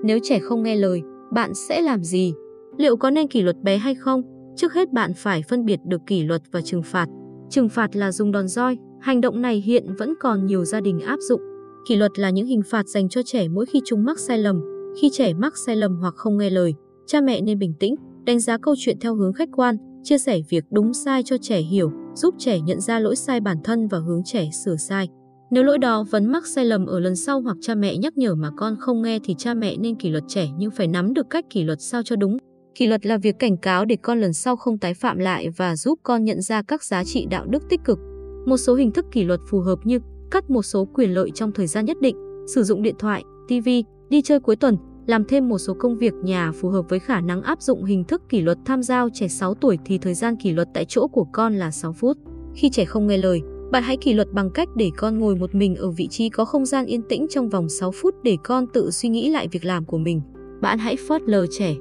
Nếu 0.04 0.18
trẻ 0.22 0.38
không 0.38 0.62
nghe 0.62 0.76
lời, 0.76 1.02
bạn 1.32 1.54
sẽ 1.54 1.80
làm 1.80 2.02
gì? 2.02 2.34
Liệu 2.78 2.96
có 2.96 3.10
nên 3.10 3.28
kỷ 3.28 3.42
luật 3.42 3.56
bé 3.62 3.76
hay 3.76 3.94
không? 3.94 4.22
Trước 4.56 4.72
hết 4.72 4.92
bạn 4.92 5.12
phải 5.16 5.42
phân 5.48 5.64
biệt 5.64 5.80
được 5.86 6.00
kỷ 6.06 6.22
luật 6.22 6.42
và 6.52 6.60
trừng 6.60 6.82
phạt. 6.82 7.06
Trừng 7.50 7.68
phạt 7.68 7.96
là 7.96 8.12
dùng 8.12 8.32
đòn 8.32 8.48
roi, 8.48 8.78
hành 9.00 9.20
động 9.20 9.42
này 9.42 9.62
hiện 9.66 9.94
vẫn 9.98 10.14
còn 10.20 10.46
nhiều 10.46 10.64
gia 10.64 10.80
đình 10.80 11.00
áp 11.00 11.18
dụng. 11.20 11.40
Kỷ 11.88 11.96
luật 11.96 12.18
là 12.18 12.30
những 12.30 12.46
hình 12.46 12.62
phạt 12.62 12.88
dành 12.88 13.08
cho 13.08 13.22
trẻ 13.24 13.48
mỗi 13.48 13.66
khi 13.66 13.80
chúng 13.84 14.04
mắc 14.04 14.18
sai 14.18 14.38
lầm. 14.38 14.60
Khi 15.00 15.10
trẻ 15.12 15.34
mắc 15.34 15.54
sai 15.66 15.76
lầm 15.76 15.96
hoặc 15.96 16.14
không 16.16 16.38
nghe 16.38 16.50
lời, 16.50 16.74
cha 17.06 17.20
mẹ 17.20 17.40
nên 17.40 17.58
bình 17.58 17.74
tĩnh, 17.80 17.94
đánh 18.24 18.40
giá 18.40 18.58
câu 18.58 18.74
chuyện 18.78 18.98
theo 19.00 19.14
hướng 19.14 19.32
khách 19.32 19.48
quan, 19.56 19.76
chia 20.04 20.18
sẻ 20.18 20.40
việc 20.48 20.64
đúng 20.70 20.94
sai 20.94 21.22
cho 21.22 21.36
trẻ 21.38 21.60
hiểu, 21.60 21.90
giúp 22.14 22.34
trẻ 22.38 22.60
nhận 22.60 22.80
ra 22.80 22.98
lỗi 22.98 23.16
sai 23.16 23.40
bản 23.40 23.56
thân 23.64 23.88
và 23.88 23.98
hướng 23.98 24.22
trẻ 24.24 24.48
sửa 24.64 24.76
sai. 24.76 25.08
Nếu 25.50 25.62
lỗi 25.64 25.78
đó 25.78 26.04
vẫn 26.10 26.26
mắc 26.26 26.46
sai 26.46 26.64
lầm 26.64 26.86
ở 26.86 27.00
lần 27.00 27.16
sau 27.16 27.40
hoặc 27.40 27.56
cha 27.60 27.74
mẹ 27.74 27.96
nhắc 27.96 28.16
nhở 28.16 28.34
mà 28.34 28.50
con 28.56 28.76
không 28.80 29.02
nghe 29.02 29.18
thì 29.24 29.34
cha 29.38 29.54
mẹ 29.54 29.76
nên 29.76 29.96
kỷ 29.96 30.10
luật 30.10 30.24
trẻ 30.28 30.48
nhưng 30.58 30.70
phải 30.70 30.86
nắm 30.86 31.14
được 31.14 31.26
cách 31.30 31.44
kỷ 31.50 31.62
luật 31.62 31.78
sao 31.80 32.02
cho 32.02 32.16
đúng. 32.16 32.36
Kỷ 32.74 32.86
luật 32.86 33.06
là 33.06 33.18
việc 33.18 33.38
cảnh 33.38 33.56
cáo 33.56 33.84
để 33.84 33.96
con 34.02 34.20
lần 34.20 34.32
sau 34.32 34.56
không 34.56 34.78
tái 34.78 34.94
phạm 34.94 35.18
lại 35.18 35.48
và 35.56 35.76
giúp 35.76 35.98
con 36.02 36.24
nhận 36.24 36.40
ra 36.42 36.62
các 36.62 36.84
giá 36.84 37.04
trị 37.04 37.26
đạo 37.30 37.46
đức 37.46 37.62
tích 37.68 37.80
cực. 37.84 37.98
Một 38.46 38.56
số 38.56 38.74
hình 38.74 38.92
thức 38.92 39.04
kỷ 39.12 39.24
luật 39.24 39.40
phù 39.50 39.60
hợp 39.60 39.78
như 39.84 39.98
cắt 40.30 40.50
một 40.50 40.62
số 40.62 40.84
quyền 40.94 41.14
lợi 41.14 41.30
trong 41.34 41.52
thời 41.52 41.66
gian 41.66 41.84
nhất 41.84 41.96
định, 42.00 42.16
sử 42.54 42.62
dụng 42.62 42.82
điện 42.82 42.94
thoại, 42.98 43.22
TV, 43.48 43.68
đi 44.10 44.22
chơi 44.22 44.40
cuối 44.40 44.56
tuần, 44.56 44.76
làm 45.06 45.24
thêm 45.24 45.48
một 45.48 45.58
số 45.58 45.74
công 45.74 45.98
việc 45.98 46.14
nhà 46.22 46.52
phù 46.52 46.68
hợp 46.68 46.88
với 46.88 46.98
khả 46.98 47.20
năng 47.20 47.42
áp 47.42 47.62
dụng 47.62 47.84
hình 47.84 48.04
thức 48.04 48.22
kỷ 48.28 48.40
luật 48.40 48.58
tham 48.64 48.82
giao 48.82 49.08
trẻ 49.12 49.28
6 49.28 49.54
tuổi 49.54 49.78
thì 49.84 49.98
thời 49.98 50.14
gian 50.14 50.36
kỷ 50.36 50.52
luật 50.52 50.68
tại 50.74 50.84
chỗ 50.88 51.06
của 51.06 51.26
con 51.32 51.54
là 51.54 51.70
6 51.70 51.92
phút. 51.92 52.18
Khi 52.54 52.70
trẻ 52.70 52.84
không 52.84 53.06
nghe 53.06 53.16
lời, 53.16 53.42
bạn 53.72 53.82
hãy 53.82 53.96
kỷ 53.96 54.12
luật 54.12 54.32
bằng 54.32 54.50
cách 54.50 54.68
để 54.76 54.90
con 54.96 55.18
ngồi 55.18 55.36
một 55.36 55.54
mình 55.54 55.76
ở 55.76 55.90
vị 55.90 56.08
trí 56.10 56.28
có 56.28 56.44
không 56.44 56.66
gian 56.66 56.86
yên 56.86 57.02
tĩnh 57.08 57.26
trong 57.30 57.48
vòng 57.48 57.68
6 57.68 57.90
phút 57.90 58.14
để 58.22 58.36
con 58.44 58.66
tự 58.72 58.90
suy 58.90 59.08
nghĩ 59.08 59.30
lại 59.30 59.48
việc 59.48 59.64
làm 59.64 59.84
của 59.84 59.98
mình. 59.98 60.20
Bạn 60.60 60.78
hãy 60.78 60.96
phớt 61.08 61.22
lờ 61.22 61.46
trẻ. 61.58 61.74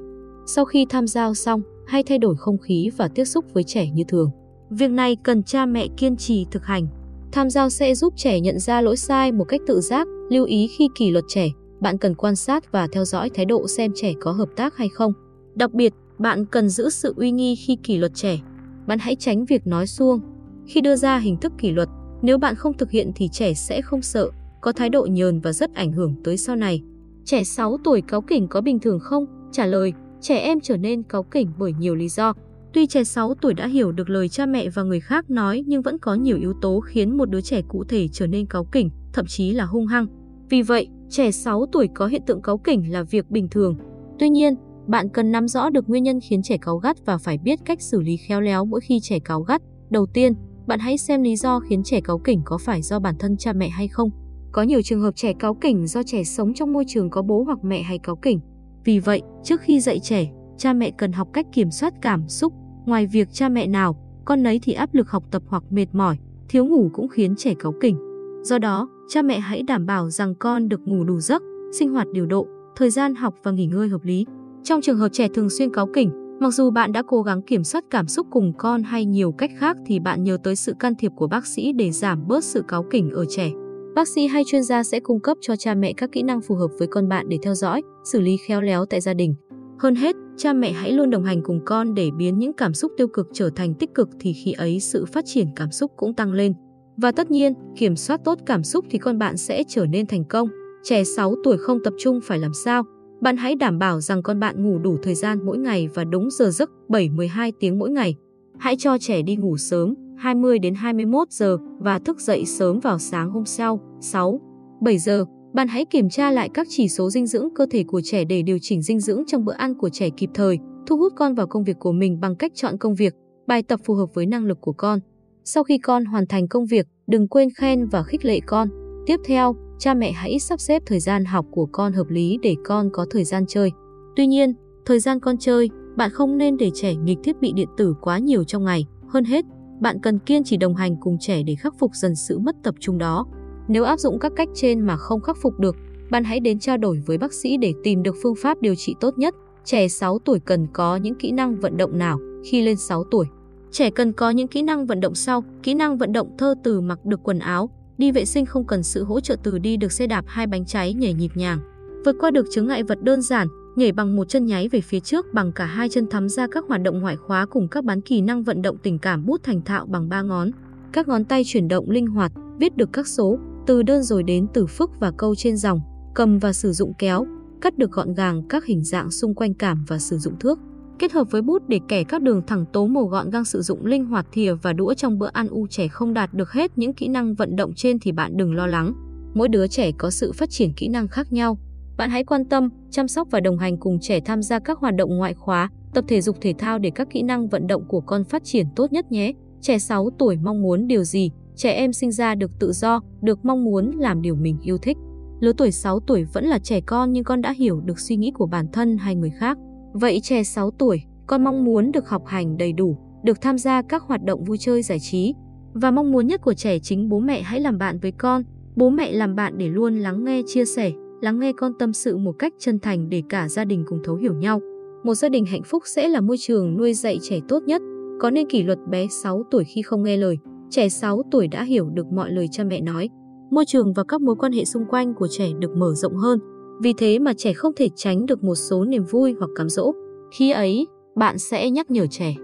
Sau 0.46 0.64
khi 0.64 0.86
tham 0.88 1.06
giao 1.06 1.34
xong, 1.34 1.62
hãy 1.86 2.02
thay 2.02 2.18
đổi 2.18 2.36
không 2.36 2.58
khí 2.58 2.90
và 2.96 3.08
tiếp 3.08 3.24
xúc 3.24 3.44
với 3.54 3.64
trẻ 3.64 3.90
như 3.90 4.04
thường. 4.08 4.30
Việc 4.70 4.90
này 4.90 5.16
cần 5.22 5.42
cha 5.42 5.66
mẹ 5.66 5.86
kiên 5.96 6.16
trì 6.16 6.46
thực 6.50 6.64
hành. 6.64 6.86
Tham 7.32 7.50
giao 7.50 7.70
sẽ 7.70 7.94
giúp 7.94 8.14
trẻ 8.16 8.40
nhận 8.40 8.58
ra 8.58 8.80
lỗi 8.80 8.96
sai 8.96 9.32
một 9.32 9.44
cách 9.44 9.60
tự 9.66 9.80
giác, 9.80 10.08
lưu 10.30 10.44
ý 10.44 10.68
khi 10.78 10.88
kỷ 10.94 11.10
luật 11.10 11.24
trẻ, 11.28 11.48
bạn 11.84 11.98
cần 11.98 12.14
quan 12.14 12.36
sát 12.36 12.72
và 12.72 12.86
theo 12.92 13.04
dõi 13.04 13.30
thái 13.30 13.44
độ 13.44 13.68
xem 13.68 13.92
trẻ 13.94 14.12
có 14.20 14.32
hợp 14.32 14.48
tác 14.56 14.76
hay 14.76 14.88
không. 14.88 15.12
Đặc 15.54 15.72
biệt, 15.72 15.92
bạn 16.18 16.44
cần 16.46 16.68
giữ 16.68 16.90
sự 16.90 17.14
uy 17.16 17.30
nghi 17.30 17.56
khi 17.56 17.76
kỷ 17.82 17.98
luật 17.98 18.14
trẻ. 18.14 18.40
Bạn 18.86 18.98
hãy 18.98 19.16
tránh 19.16 19.44
việc 19.44 19.66
nói 19.66 19.86
suông. 19.86 20.20
Khi 20.66 20.80
đưa 20.80 20.96
ra 20.96 21.18
hình 21.18 21.36
thức 21.36 21.52
kỷ 21.58 21.70
luật, 21.70 21.88
nếu 22.22 22.38
bạn 22.38 22.54
không 22.54 22.76
thực 22.76 22.90
hiện 22.90 23.12
thì 23.16 23.28
trẻ 23.28 23.54
sẽ 23.54 23.82
không 23.82 24.02
sợ, 24.02 24.30
có 24.60 24.72
thái 24.72 24.88
độ 24.88 25.06
nhờn 25.06 25.40
và 25.40 25.52
rất 25.52 25.74
ảnh 25.74 25.92
hưởng 25.92 26.14
tới 26.24 26.36
sau 26.36 26.56
này. 26.56 26.82
Trẻ 27.24 27.44
6 27.44 27.78
tuổi 27.84 28.00
cáu 28.00 28.20
kỉnh 28.20 28.48
có 28.48 28.60
bình 28.60 28.78
thường 28.78 29.00
không? 29.00 29.26
Trả 29.52 29.66
lời, 29.66 29.92
trẻ 30.20 30.38
em 30.38 30.60
trở 30.60 30.76
nên 30.76 31.02
cáu 31.02 31.22
kỉnh 31.22 31.48
bởi 31.58 31.72
nhiều 31.78 31.94
lý 31.94 32.08
do. 32.08 32.32
Tuy 32.72 32.86
trẻ 32.86 33.04
6 33.04 33.34
tuổi 33.34 33.54
đã 33.54 33.66
hiểu 33.66 33.92
được 33.92 34.10
lời 34.10 34.28
cha 34.28 34.46
mẹ 34.46 34.68
và 34.68 34.82
người 34.82 35.00
khác 35.00 35.30
nói 35.30 35.64
nhưng 35.66 35.82
vẫn 35.82 35.98
có 35.98 36.14
nhiều 36.14 36.36
yếu 36.36 36.52
tố 36.62 36.80
khiến 36.80 37.16
một 37.16 37.30
đứa 37.30 37.40
trẻ 37.40 37.62
cụ 37.68 37.84
thể 37.84 38.08
trở 38.12 38.26
nên 38.26 38.46
cáu 38.46 38.64
kỉnh, 38.64 38.90
thậm 39.12 39.26
chí 39.26 39.52
là 39.52 39.64
hung 39.64 39.86
hăng. 39.86 40.06
Vì 40.50 40.62
vậy, 40.62 40.88
trẻ 41.10 41.30
6 41.30 41.66
tuổi 41.72 41.88
có 41.94 42.06
hiện 42.06 42.22
tượng 42.26 42.42
cáu 42.42 42.58
kỉnh 42.58 42.92
là 42.92 43.02
việc 43.02 43.30
bình 43.30 43.48
thường. 43.50 43.76
Tuy 44.18 44.28
nhiên, 44.28 44.54
bạn 44.86 45.08
cần 45.08 45.32
nắm 45.32 45.48
rõ 45.48 45.70
được 45.70 45.88
nguyên 45.88 46.02
nhân 46.02 46.20
khiến 46.20 46.42
trẻ 46.42 46.56
cáu 46.56 46.76
gắt 46.76 47.06
và 47.06 47.18
phải 47.18 47.38
biết 47.38 47.58
cách 47.64 47.82
xử 47.82 48.00
lý 48.00 48.16
khéo 48.16 48.40
léo 48.40 48.64
mỗi 48.64 48.80
khi 48.80 49.00
trẻ 49.02 49.18
cáu 49.18 49.40
gắt. 49.40 49.62
Đầu 49.90 50.06
tiên, 50.06 50.32
bạn 50.66 50.80
hãy 50.80 50.98
xem 50.98 51.22
lý 51.22 51.36
do 51.36 51.60
khiến 51.60 51.82
trẻ 51.84 52.00
cáu 52.00 52.18
kỉnh 52.18 52.42
có 52.44 52.58
phải 52.58 52.82
do 52.82 52.98
bản 52.98 53.14
thân 53.18 53.36
cha 53.36 53.52
mẹ 53.52 53.68
hay 53.68 53.88
không. 53.88 54.10
Có 54.52 54.62
nhiều 54.62 54.82
trường 54.82 55.00
hợp 55.00 55.16
trẻ 55.16 55.32
cáu 55.38 55.54
kỉnh 55.54 55.86
do 55.86 56.02
trẻ 56.02 56.24
sống 56.24 56.54
trong 56.54 56.72
môi 56.72 56.84
trường 56.88 57.10
có 57.10 57.22
bố 57.22 57.42
hoặc 57.42 57.58
mẹ 57.64 57.82
hay 57.82 57.98
cáu 57.98 58.16
kỉnh. 58.16 58.40
Vì 58.84 58.98
vậy, 58.98 59.22
trước 59.42 59.60
khi 59.60 59.80
dạy 59.80 59.98
trẻ, 59.98 60.32
cha 60.58 60.72
mẹ 60.72 60.90
cần 60.90 61.12
học 61.12 61.28
cách 61.32 61.46
kiểm 61.52 61.70
soát 61.70 61.94
cảm 62.02 62.28
xúc. 62.28 62.52
Ngoài 62.86 63.06
việc 63.06 63.28
cha 63.32 63.48
mẹ 63.48 63.66
nào, 63.66 63.96
con 64.24 64.42
nấy 64.42 64.60
thì 64.62 64.72
áp 64.72 64.94
lực 64.94 65.10
học 65.10 65.24
tập 65.30 65.42
hoặc 65.46 65.64
mệt 65.70 65.86
mỏi, 65.92 66.16
thiếu 66.48 66.66
ngủ 66.66 66.90
cũng 66.92 67.08
khiến 67.08 67.34
trẻ 67.36 67.54
cáu 67.58 67.72
kỉnh. 67.80 67.96
Do 68.42 68.58
đó, 68.58 68.88
cha 69.08 69.22
mẹ 69.22 69.40
hãy 69.40 69.62
đảm 69.62 69.86
bảo 69.86 70.10
rằng 70.10 70.34
con 70.34 70.68
được 70.68 70.80
ngủ 70.84 71.04
đủ 71.04 71.20
giấc, 71.20 71.42
sinh 71.72 71.90
hoạt 71.90 72.06
điều 72.12 72.26
độ, 72.26 72.46
thời 72.76 72.90
gian 72.90 73.14
học 73.14 73.34
và 73.42 73.50
nghỉ 73.50 73.66
ngơi 73.66 73.88
hợp 73.88 74.04
lý. 74.04 74.26
Trong 74.62 74.80
trường 74.80 74.98
hợp 74.98 75.08
trẻ 75.12 75.28
thường 75.28 75.50
xuyên 75.50 75.72
cáu 75.72 75.86
kỉnh, 75.86 76.10
mặc 76.40 76.50
dù 76.50 76.70
bạn 76.70 76.92
đã 76.92 77.02
cố 77.06 77.22
gắng 77.22 77.42
kiểm 77.42 77.64
soát 77.64 77.84
cảm 77.90 78.08
xúc 78.08 78.26
cùng 78.30 78.52
con 78.58 78.82
hay 78.82 79.04
nhiều 79.04 79.32
cách 79.32 79.50
khác 79.58 79.76
thì 79.86 80.00
bạn 80.00 80.24
nhớ 80.24 80.38
tới 80.44 80.56
sự 80.56 80.74
can 80.78 80.94
thiệp 80.98 81.12
của 81.16 81.26
bác 81.26 81.46
sĩ 81.46 81.72
để 81.72 81.90
giảm 81.90 82.28
bớt 82.28 82.44
sự 82.44 82.62
cáu 82.68 82.84
kỉnh 82.90 83.10
ở 83.10 83.24
trẻ. 83.28 83.50
Bác 83.94 84.08
sĩ 84.08 84.26
hay 84.26 84.42
chuyên 84.46 84.62
gia 84.62 84.82
sẽ 84.82 85.00
cung 85.00 85.20
cấp 85.20 85.38
cho 85.40 85.56
cha 85.56 85.74
mẹ 85.74 85.92
các 85.92 86.12
kỹ 86.12 86.22
năng 86.22 86.40
phù 86.40 86.54
hợp 86.54 86.70
với 86.78 86.88
con 86.88 87.08
bạn 87.08 87.28
để 87.28 87.38
theo 87.42 87.54
dõi, 87.54 87.82
xử 88.04 88.20
lý 88.20 88.36
khéo 88.36 88.60
léo 88.60 88.86
tại 88.86 89.00
gia 89.00 89.14
đình. 89.14 89.34
Hơn 89.78 89.94
hết, 89.94 90.16
cha 90.36 90.52
mẹ 90.52 90.72
hãy 90.72 90.92
luôn 90.92 91.10
đồng 91.10 91.24
hành 91.24 91.42
cùng 91.42 91.60
con 91.64 91.94
để 91.94 92.10
biến 92.18 92.38
những 92.38 92.52
cảm 92.52 92.74
xúc 92.74 92.92
tiêu 92.96 93.08
cực 93.08 93.28
trở 93.32 93.50
thành 93.50 93.74
tích 93.74 93.94
cực 93.94 94.08
thì 94.20 94.32
khi 94.32 94.52
ấy 94.52 94.80
sự 94.80 95.04
phát 95.04 95.24
triển 95.26 95.46
cảm 95.56 95.70
xúc 95.70 95.92
cũng 95.96 96.14
tăng 96.14 96.32
lên. 96.32 96.52
Và 96.96 97.12
tất 97.12 97.30
nhiên, 97.30 97.54
kiểm 97.76 97.96
soát 97.96 98.20
tốt 98.24 98.38
cảm 98.46 98.64
xúc 98.64 98.84
thì 98.90 98.98
con 98.98 99.18
bạn 99.18 99.36
sẽ 99.36 99.62
trở 99.68 99.86
nên 99.86 100.06
thành 100.06 100.24
công. 100.24 100.48
Trẻ 100.82 101.04
6 101.04 101.34
tuổi 101.44 101.58
không 101.58 101.78
tập 101.84 101.94
trung 101.98 102.20
phải 102.24 102.38
làm 102.38 102.54
sao? 102.64 102.82
Bạn 103.20 103.36
hãy 103.36 103.54
đảm 103.54 103.78
bảo 103.78 104.00
rằng 104.00 104.22
con 104.22 104.40
bạn 104.40 104.62
ngủ 104.62 104.78
đủ 104.78 104.96
thời 105.02 105.14
gian 105.14 105.46
mỗi 105.46 105.58
ngày 105.58 105.88
và 105.94 106.04
đúng 106.04 106.30
giờ 106.30 106.50
giấc 106.50 106.70
7-12 106.88 107.52
tiếng 107.60 107.78
mỗi 107.78 107.90
ngày. 107.90 108.14
Hãy 108.58 108.76
cho 108.78 108.98
trẻ 108.98 109.22
đi 109.22 109.36
ngủ 109.36 109.56
sớm, 109.56 109.94
20 110.16 110.58
đến 110.58 110.74
21 110.74 111.30
giờ 111.30 111.58
và 111.78 111.98
thức 111.98 112.20
dậy 112.20 112.44
sớm 112.44 112.80
vào 112.80 112.98
sáng 112.98 113.30
hôm 113.30 113.44
sau, 113.44 113.80
6, 114.00 114.40
7 114.80 114.98
giờ. 114.98 115.24
Bạn 115.52 115.68
hãy 115.68 115.84
kiểm 115.84 116.10
tra 116.10 116.30
lại 116.30 116.48
các 116.54 116.66
chỉ 116.70 116.88
số 116.88 117.10
dinh 117.10 117.26
dưỡng 117.26 117.48
cơ 117.54 117.66
thể 117.70 117.84
của 117.84 118.00
trẻ 118.04 118.24
để 118.24 118.42
điều 118.42 118.58
chỉnh 118.60 118.82
dinh 118.82 119.00
dưỡng 119.00 119.22
trong 119.26 119.44
bữa 119.44 119.52
ăn 119.52 119.74
của 119.74 119.88
trẻ 119.88 120.10
kịp 120.10 120.30
thời, 120.34 120.58
thu 120.86 120.96
hút 120.96 121.12
con 121.16 121.34
vào 121.34 121.46
công 121.46 121.64
việc 121.64 121.78
của 121.78 121.92
mình 121.92 122.20
bằng 122.20 122.36
cách 122.36 122.52
chọn 122.54 122.78
công 122.78 122.94
việc, 122.94 123.14
bài 123.46 123.62
tập 123.62 123.80
phù 123.84 123.94
hợp 123.94 124.14
với 124.14 124.26
năng 124.26 124.44
lực 124.44 124.60
của 124.60 124.72
con. 124.72 125.00
Sau 125.46 125.64
khi 125.64 125.78
con 125.78 126.04
hoàn 126.04 126.26
thành 126.26 126.48
công 126.48 126.66
việc, 126.66 126.86
đừng 127.06 127.28
quên 127.28 127.48
khen 127.56 127.86
và 127.86 128.02
khích 128.02 128.24
lệ 128.24 128.40
con. 128.46 128.68
Tiếp 129.06 129.16
theo, 129.24 129.56
cha 129.78 129.94
mẹ 129.94 130.12
hãy 130.12 130.38
sắp 130.38 130.60
xếp 130.60 130.82
thời 130.86 131.00
gian 131.00 131.24
học 131.24 131.46
của 131.50 131.66
con 131.72 131.92
hợp 131.92 132.10
lý 132.10 132.38
để 132.42 132.54
con 132.64 132.90
có 132.92 133.06
thời 133.10 133.24
gian 133.24 133.44
chơi. 133.48 133.70
Tuy 134.16 134.26
nhiên, 134.26 134.54
thời 134.86 135.00
gian 135.00 135.20
con 135.20 135.38
chơi, 135.38 135.70
bạn 135.96 136.10
không 136.10 136.38
nên 136.38 136.56
để 136.56 136.70
trẻ 136.74 136.94
nghịch 136.94 137.18
thiết 137.24 137.40
bị 137.40 137.52
điện 137.52 137.68
tử 137.76 137.94
quá 138.00 138.18
nhiều 138.18 138.44
trong 138.44 138.64
ngày. 138.64 138.86
Hơn 139.08 139.24
hết, 139.24 139.44
bạn 139.80 139.96
cần 140.02 140.18
kiên 140.18 140.44
trì 140.44 140.56
đồng 140.56 140.74
hành 140.74 140.96
cùng 141.00 141.16
trẻ 141.20 141.42
để 141.42 141.54
khắc 141.54 141.74
phục 141.78 141.90
dần 141.94 142.14
sự 142.14 142.38
mất 142.38 142.56
tập 142.62 142.74
trung 142.80 142.98
đó. 142.98 143.26
Nếu 143.68 143.84
áp 143.84 144.00
dụng 144.00 144.18
các 144.18 144.32
cách 144.36 144.48
trên 144.54 144.80
mà 144.80 144.96
không 144.96 145.20
khắc 145.20 145.36
phục 145.42 145.58
được, 145.58 145.76
bạn 146.10 146.24
hãy 146.24 146.40
đến 146.40 146.58
trao 146.58 146.76
đổi 146.76 147.02
với 147.06 147.18
bác 147.18 147.32
sĩ 147.32 147.56
để 147.56 147.72
tìm 147.82 148.02
được 148.02 148.16
phương 148.22 148.34
pháp 148.42 148.60
điều 148.60 148.74
trị 148.74 148.94
tốt 149.00 149.18
nhất. 149.18 149.34
Trẻ 149.64 149.88
6 149.88 150.18
tuổi 150.18 150.38
cần 150.38 150.66
có 150.72 150.96
những 150.96 151.14
kỹ 151.14 151.32
năng 151.32 151.60
vận 151.60 151.76
động 151.76 151.98
nào 151.98 152.18
khi 152.44 152.62
lên 152.62 152.76
6 152.76 153.04
tuổi? 153.10 153.26
Trẻ 153.74 153.90
cần 153.90 154.12
có 154.12 154.30
những 154.30 154.48
kỹ 154.48 154.62
năng 154.62 154.86
vận 154.86 155.00
động 155.00 155.14
sau, 155.14 155.44
kỹ 155.62 155.74
năng 155.74 155.98
vận 155.98 156.12
động 156.12 156.34
thơ 156.38 156.54
từ 156.64 156.80
mặc 156.80 157.04
được 157.04 157.20
quần 157.22 157.38
áo, 157.38 157.70
đi 157.98 158.12
vệ 158.12 158.24
sinh 158.24 158.46
không 158.46 158.66
cần 158.66 158.82
sự 158.82 159.04
hỗ 159.04 159.20
trợ 159.20 159.36
từ 159.42 159.58
đi 159.58 159.76
được 159.76 159.92
xe 159.92 160.06
đạp 160.06 160.24
hai 160.28 160.46
bánh 160.46 160.64
cháy 160.64 160.94
nhảy 160.94 161.14
nhịp 161.14 161.30
nhàng. 161.34 161.58
Vượt 162.04 162.16
qua 162.20 162.30
được 162.30 162.46
chướng 162.50 162.66
ngại 162.66 162.82
vật 162.82 163.02
đơn 163.02 163.22
giản, 163.22 163.48
nhảy 163.76 163.92
bằng 163.92 164.16
một 164.16 164.28
chân 164.28 164.46
nháy 164.46 164.68
về 164.68 164.80
phía 164.80 165.00
trước 165.00 165.26
bằng 165.32 165.52
cả 165.52 165.64
hai 165.64 165.88
chân 165.88 166.06
thắm 166.10 166.28
ra 166.28 166.46
các 166.50 166.64
hoạt 166.68 166.82
động 166.82 167.00
ngoại 167.00 167.16
khóa 167.16 167.46
cùng 167.46 167.68
các 167.68 167.84
bán 167.84 168.00
kỹ 168.00 168.20
năng 168.20 168.42
vận 168.42 168.62
động 168.62 168.76
tình 168.82 168.98
cảm 168.98 169.26
bút 169.26 169.42
thành 169.42 169.62
thạo 169.62 169.86
bằng 169.86 170.08
ba 170.08 170.22
ngón. 170.22 170.50
Các 170.92 171.08
ngón 171.08 171.24
tay 171.24 171.42
chuyển 171.46 171.68
động 171.68 171.90
linh 171.90 172.06
hoạt, 172.06 172.32
viết 172.58 172.76
được 172.76 172.88
các 172.92 173.06
số, 173.06 173.38
từ 173.66 173.82
đơn 173.82 174.02
rồi 174.02 174.22
đến 174.22 174.46
từ 174.54 174.66
phức 174.66 174.90
và 175.00 175.12
câu 175.18 175.34
trên 175.34 175.56
dòng, 175.56 175.80
cầm 176.14 176.38
và 176.38 176.52
sử 176.52 176.72
dụng 176.72 176.92
kéo, 176.98 177.26
cắt 177.60 177.78
được 177.78 177.92
gọn 177.92 178.14
gàng 178.14 178.42
các 178.48 178.64
hình 178.64 178.84
dạng 178.84 179.10
xung 179.10 179.34
quanh 179.34 179.54
cảm 179.54 179.84
và 179.88 179.98
sử 179.98 180.18
dụng 180.18 180.38
thước. 180.40 180.58
Kết 180.98 181.12
hợp 181.12 181.30
với 181.30 181.42
bút 181.42 181.68
để 181.68 181.80
kẻ 181.88 182.04
các 182.04 182.22
đường 182.22 182.42
thẳng 182.46 182.64
tố 182.72 182.86
màu 182.86 183.04
gọn 183.04 183.30
gàng 183.30 183.44
sử 183.44 183.62
dụng 183.62 183.86
linh 183.86 184.04
hoạt 184.04 184.26
thìa 184.32 184.54
và 184.54 184.72
đũa 184.72 184.94
trong 184.94 185.18
bữa 185.18 185.28
ăn 185.32 185.48
u 185.48 185.66
trẻ 185.66 185.88
không 185.88 186.14
đạt 186.14 186.34
được 186.34 186.52
hết 186.52 186.78
những 186.78 186.92
kỹ 186.92 187.08
năng 187.08 187.34
vận 187.34 187.56
động 187.56 187.72
trên 187.76 187.98
thì 187.98 188.12
bạn 188.12 188.36
đừng 188.36 188.54
lo 188.54 188.66
lắng. 188.66 188.92
Mỗi 189.34 189.48
đứa 189.48 189.66
trẻ 189.66 189.92
có 189.98 190.10
sự 190.10 190.32
phát 190.32 190.50
triển 190.50 190.72
kỹ 190.72 190.88
năng 190.88 191.08
khác 191.08 191.32
nhau. 191.32 191.58
Bạn 191.96 192.10
hãy 192.10 192.24
quan 192.24 192.44
tâm, 192.44 192.68
chăm 192.90 193.08
sóc 193.08 193.28
và 193.30 193.40
đồng 193.40 193.58
hành 193.58 193.76
cùng 193.76 193.98
trẻ 194.00 194.20
tham 194.20 194.42
gia 194.42 194.58
các 194.58 194.78
hoạt 194.78 194.94
động 194.96 195.16
ngoại 195.16 195.34
khóa, 195.34 195.70
tập 195.94 196.04
thể 196.08 196.20
dục 196.20 196.36
thể 196.40 196.54
thao 196.58 196.78
để 196.78 196.90
các 196.94 197.10
kỹ 197.10 197.22
năng 197.22 197.48
vận 197.48 197.66
động 197.66 197.84
của 197.88 198.00
con 198.00 198.24
phát 198.24 198.44
triển 198.44 198.66
tốt 198.76 198.92
nhất 198.92 199.12
nhé. 199.12 199.32
Trẻ 199.60 199.78
6 199.78 200.10
tuổi 200.18 200.36
mong 200.36 200.62
muốn 200.62 200.88
điều 200.88 201.04
gì? 201.04 201.30
Trẻ 201.56 201.72
em 201.72 201.92
sinh 201.92 202.12
ra 202.12 202.34
được 202.34 202.50
tự 202.58 202.72
do, 202.72 203.00
được 203.22 203.44
mong 203.44 203.64
muốn 203.64 203.90
làm 203.98 204.22
điều 204.22 204.34
mình 204.34 204.58
yêu 204.62 204.78
thích. 204.78 204.96
Lứa 205.40 205.52
tuổi 205.56 205.70
6 205.70 206.00
tuổi 206.00 206.24
vẫn 206.24 206.44
là 206.44 206.58
trẻ 206.58 206.80
con 206.80 207.12
nhưng 207.12 207.24
con 207.24 207.42
đã 207.42 207.52
hiểu 207.52 207.80
được 207.80 208.00
suy 208.00 208.16
nghĩ 208.16 208.30
của 208.34 208.46
bản 208.46 208.66
thân 208.72 208.98
hay 208.98 209.14
người 209.14 209.30
khác. 209.30 209.58
Vậy 209.94 210.20
trẻ 210.22 210.42
6 210.42 210.70
tuổi, 210.70 211.02
con 211.26 211.44
mong 211.44 211.64
muốn 211.64 211.92
được 211.92 212.08
học 212.08 212.26
hành 212.26 212.56
đầy 212.56 212.72
đủ, 212.72 212.96
được 213.24 213.40
tham 213.40 213.58
gia 213.58 213.82
các 213.82 214.02
hoạt 214.02 214.24
động 214.24 214.44
vui 214.44 214.58
chơi 214.58 214.82
giải 214.82 214.98
trí. 214.98 215.34
Và 215.72 215.90
mong 215.90 216.12
muốn 216.12 216.26
nhất 216.26 216.40
của 216.42 216.54
trẻ 216.54 216.78
chính 216.78 217.08
bố 217.08 217.18
mẹ 217.20 217.42
hãy 217.42 217.60
làm 217.60 217.78
bạn 217.78 217.98
với 217.98 218.12
con. 218.12 218.42
Bố 218.76 218.90
mẹ 218.90 219.12
làm 219.12 219.34
bạn 219.34 219.58
để 219.58 219.68
luôn 219.68 219.98
lắng 219.98 220.24
nghe 220.24 220.42
chia 220.46 220.64
sẻ, 220.64 220.92
lắng 221.20 221.38
nghe 221.38 221.52
con 221.52 221.72
tâm 221.78 221.92
sự 221.92 222.16
một 222.16 222.32
cách 222.38 222.52
chân 222.58 222.78
thành 222.78 223.08
để 223.10 223.22
cả 223.28 223.48
gia 223.48 223.64
đình 223.64 223.84
cùng 223.88 223.98
thấu 224.04 224.16
hiểu 224.16 224.34
nhau. 224.34 224.60
Một 225.04 225.14
gia 225.14 225.28
đình 225.28 225.46
hạnh 225.46 225.62
phúc 225.62 225.82
sẽ 225.86 226.08
là 226.08 226.20
môi 226.20 226.36
trường 226.38 226.76
nuôi 226.76 226.94
dạy 226.94 227.18
trẻ 227.22 227.40
tốt 227.48 227.62
nhất. 227.66 227.82
Có 228.20 228.30
nên 228.30 228.48
kỷ 228.48 228.62
luật 228.62 228.78
bé 228.90 229.06
6 229.10 229.42
tuổi 229.50 229.64
khi 229.64 229.82
không 229.82 230.02
nghe 230.02 230.16
lời, 230.16 230.38
trẻ 230.70 230.88
6 230.88 231.22
tuổi 231.30 231.48
đã 231.48 231.64
hiểu 231.64 231.90
được 231.90 232.06
mọi 232.06 232.30
lời 232.30 232.48
cha 232.50 232.64
mẹ 232.64 232.80
nói. 232.80 233.08
Môi 233.50 233.64
trường 233.64 233.92
và 233.92 234.04
các 234.04 234.20
mối 234.20 234.36
quan 234.36 234.52
hệ 234.52 234.64
xung 234.64 234.84
quanh 234.84 235.14
của 235.14 235.28
trẻ 235.28 235.48
được 235.58 235.76
mở 235.76 235.94
rộng 235.94 236.16
hơn, 236.16 236.38
vì 236.80 236.92
thế 236.98 237.18
mà 237.18 237.32
trẻ 237.32 237.52
không 237.52 237.72
thể 237.76 237.88
tránh 237.96 238.26
được 238.26 238.44
một 238.44 238.54
số 238.54 238.84
niềm 238.84 239.04
vui 239.04 239.34
hoặc 239.38 239.50
cám 239.56 239.68
dỗ. 239.68 239.92
Khi 240.38 240.50
ấy, 240.50 240.86
bạn 241.16 241.38
sẽ 241.38 241.70
nhắc 241.70 241.90
nhở 241.90 242.06
trẻ. 242.10 242.34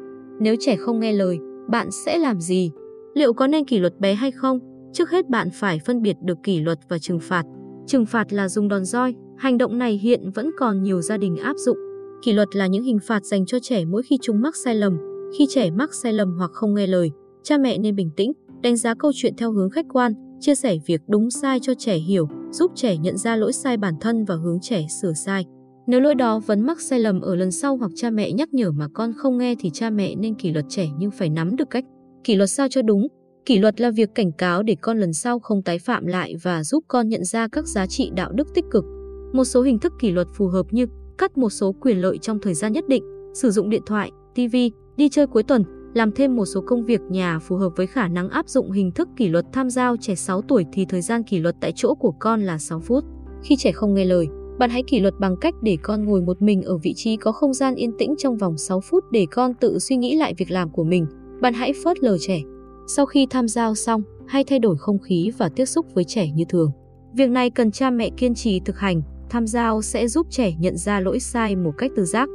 Nếu 0.40 0.54
trẻ 0.60 0.76
không 0.76 1.00
nghe 1.00 1.12
lời, 1.12 1.38
bạn 1.68 1.90
sẽ 1.90 2.18
làm 2.18 2.40
gì? 2.40 2.70
Liệu 3.14 3.32
có 3.32 3.46
nên 3.46 3.64
kỷ 3.64 3.78
luật 3.78 4.00
bé 4.00 4.14
hay 4.14 4.30
không? 4.30 4.58
Trước 4.92 5.10
hết 5.10 5.28
bạn 5.28 5.48
phải 5.54 5.78
phân 5.86 6.02
biệt 6.02 6.16
được 6.24 6.38
kỷ 6.42 6.60
luật 6.60 6.78
và 6.88 6.98
trừng 6.98 7.20
phạt. 7.20 7.44
Trừng 7.86 8.06
phạt 8.06 8.32
là 8.32 8.48
dùng 8.48 8.68
đòn 8.68 8.84
roi, 8.84 9.14
hành 9.36 9.58
động 9.58 9.78
này 9.78 9.98
hiện 10.02 10.30
vẫn 10.30 10.50
còn 10.58 10.82
nhiều 10.82 11.00
gia 11.00 11.16
đình 11.16 11.36
áp 11.36 11.56
dụng. 11.56 11.78
Kỷ 12.22 12.32
luật 12.32 12.56
là 12.56 12.66
những 12.66 12.82
hình 12.82 12.98
phạt 12.98 13.24
dành 13.24 13.46
cho 13.46 13.58
trẻ 13.62 13.84
mỗi 13.84 14.02
khi 14.02 14.18
chúng 14.22 14.40
mắc 14.40 14.56
sai 14.56 14.74
lầm. 14.74 14.98
Khi 15.38 15.46
trẻ 15.48 15.70
mắc 15.70 15.94
sai 15.94 16.12
lầm 16.12 16.36
hoặc 16.38 16.50
không 16.52 16.74
nghe 16.74 16.86
lời, 16.86 17.10
cha 17.42 17.58
mẹ 17.58 17.78
nên 17.78 17.96
bình 17.96 18.10
tĩnh, 18.16 18.32
đánh 18.62 18.76
giá 18.76 18.94
câu 18.94 19.12
chuyện 19.14 19.34
theo 19.36 19.52
hướng 19.52 19.70
khách 19.70 19.86
quan, 19.92 20.12
chia 20.40 20.54
sẻ 20.54 20.76
việc 20.86 21.00
đúng 21.08 21.30
sai 21.30 21.60
cho 21.62 21.74
trẻ 21.78 21.96
hiểu, 21.96 22.28
giúp 22.50 22.72
trẻ 22.74 22.96
nhận 22.96 23.16
ra 23.16 23.36
lỗi 23.36 23.52
sai 23.52 23.76
bản 23.76 23.94
thân 24.00 24.24
và 24.24 24.34
hướng 24.34 24.58
trẻ 24.60 24.86
sửa 25.02 25.12
sai. 25.12 25.44
Nếu 25.86 26.00
lỗi 26.00 26.14
đó 26.14 26.40
vẫn 26.46 26.60
mắc 26.60 26.80
sai 26.80 27.00
lầm 27.00 27.20
ở 27.20 27.34
lần 27.34 27.50
sau 27.50 27.76
hoặc 27.76 27.90
cha 27.94 28.10
mẹ 28.10 28.32
nhắc 28.32 28.54
nhở 28.54 28.70
mà 28.70 28.88
con 28.94 29.12
không 29.16 29.38
nghe 29.38 29.54
thì 29.58 29.70
cha 29.70 29.90
mẹ 29.90 30.14
nên 30.14 30.34
kỷ 30.34 30.52
luật 30.52 30.64
trẻ 30.68 30.88
nhưng 30.98 31.10
phải 31.10 31.30
nắm 31.30 31.56
được 31.56 31.70
cách. 31.70 31.84
Kỷ 32.24 32.36
luật 32.36 32.50
sao 32.50 32.68
cho 32.70 32.82
đúng. 32.82 33.06
Kỷ 33.46 33.58
luật 33.58 33.80
là 33.80 33.90
việc 33.90 34.14
cảnh 34.14 34.32
cáo 34.32 34.62
để 34.62 34.76
con 34.80 34.98
lần 34.98 35.12
sau 35.12 35.38
không 35.38 35.62
tái 35.62 35.78
phạm 35.78 36.06
lại 36.06 36.34
và 36.42 36.64
giúp 36.64 36.84
con 36.88 37.08
nhận 37.08 37.24
ra 37.24 37.48
các 37.48 37.66
giá 37.66 37.86
trị 37.86 38.10
đạo 38.14 38.32
đức 38.32 38.48
tích 38.54 38.64
cực. 38.70 38.84
Một 39.32 39.44
số 39.44 39.62
hình 39.62 39.78
thức 39.78 39.92
kỷ 40.00 40.10
luật 40.10 40.26
phù 40.34 40.46
hợp 40.46 40.66
như 40.70 40.86
cắt 41.18 41.38
một 41.38 41.50
số 41.50 41.72
quyền 41.80 42.00
lợi 42.00 42.18
trong 42.18 42.38
thời 42.40 42.54
gian 42.54 42.72
nhất 42.72 42.84
định, 42.88 43.04
sử 43.34 43.50
dụng 43.50 43.70
điện 43.70 43.82
thoại, 43.86 44.10
TV, 44.34 44.56
đi 44.96 45.08
chơi 45.08 45.26
cuối 45.26 45.42
tuần, 45.42 45.64
làm 45.94 46.12
thêm 46.12 46.36
một 46.36 46.44
số 46.44 46.60
công 46.60 46.84
việc 46.84 47.00
nhà 47.08 47.38
phù 47.38 47.56
hợp 47.56 47.72
với 47.76 47.86
khả 47.86 48.08
năng 48.08 48.28
áp 48.28 48.48
dụng 48.48 48.70
hình 48.70 48.90
thức 48.90 49.08
kỷ 49.16 49.28
luật 49.28 49.44
tham 49.52 49.70
giao 49.70 49.96
trẻ 49.96 50.14
6 50.14 50.42
tuổi 50.42 50.64
thì 50.72 50.84
thời 50.84 51.00
gian 51.00 51.22
kỷ 51.22 51.38
luật 51.38 51.56
tại 51.60 51.72
chỗ 51.76 51.94
của 51.94 52.14
con 52.18 52.40
là 52.40 52.58
6 52.58 52.80
phút. 52.80 53.04
Khi 53.42 53.56
trẻ 53.56 53.72
không 53.72 53.94
nghe 53.94 54.04
lời, 54.04 54.28
bạn 54.58 54.70
hãy 54.70 54.82
kỷ 54.86 55.00
luật 55.00 55.14
bằng 55.18 55.36
cách 55.36 55.54
để 55.62 55.76
con 55.82 56.04
ngồi 56.04 56.22
một 56.22 56.42
mình 56.42 56.62
ở 56.62 56.76
vị 56.76 56.92
trí 56.96 57.16
có 57.16 57.32
không 57.32 57.54
gian 57.54 57.74
yên 57.74 57.92
tĩnh 57.98 58.14
trong 58.18 58.36
vòng 58.36 58.58
6 58.58 58.80
phút 58.80 59.04
để 59.10 59.26
con 59.30 59.54
tự 59.54 59.78
suy 59.78 59.96
nghĩ 59.96 60.16
lại 60.16 60.34
việc 60.38 60.50
làm 60.50 60.70
của 60.70 60.84
mình. 60.84 61.06
Bạn 61.40 61.54
hãy 61.54 61.72
phớt 61.84 62.02
lờ 62.02 62.16
trẻ. 62.20 62.40
Sau 62.86 63.06
khi 63.06 63.26
tham 63.30 63.48
giao 63.48 63.74
xong, 63.74 64.02
hãy 64.26 64.44
thay 64.44 64.58
đổi 64.58 64.76
không 64.78 64.98
khí 64.98 65.30
và 65.38 65.48
tiếp 65.48 65.64
xúc 65.64 65.86
với 65.94 66.04
trẻ 66.04 66.30
như 66.30 66.44
thường. 66.48 66.70
Việc 67.14 67.30
này 67.30 67.50
cần 67.50 67.70
cha 67.70 67.90
mẹ 67.90 68.10
kiên 68.16 68.34
trì 68.34 68.60
thực 68.60 68.78
hành, 68.78 69.02
tham 69.30 69.46
giao 69.46 69.82
sẽ 69.82 70.08
giúp 70.08 70.26
trẻ 70.30 70.52
nhận 70.58 70.76
ra 70.76 71.00
lỗi 71.00 71.20
sai 71.20 71.56
một 71.56 71.72
cách 71.78 71.90
tự 71.96 72.04
giác. 72.04 72.28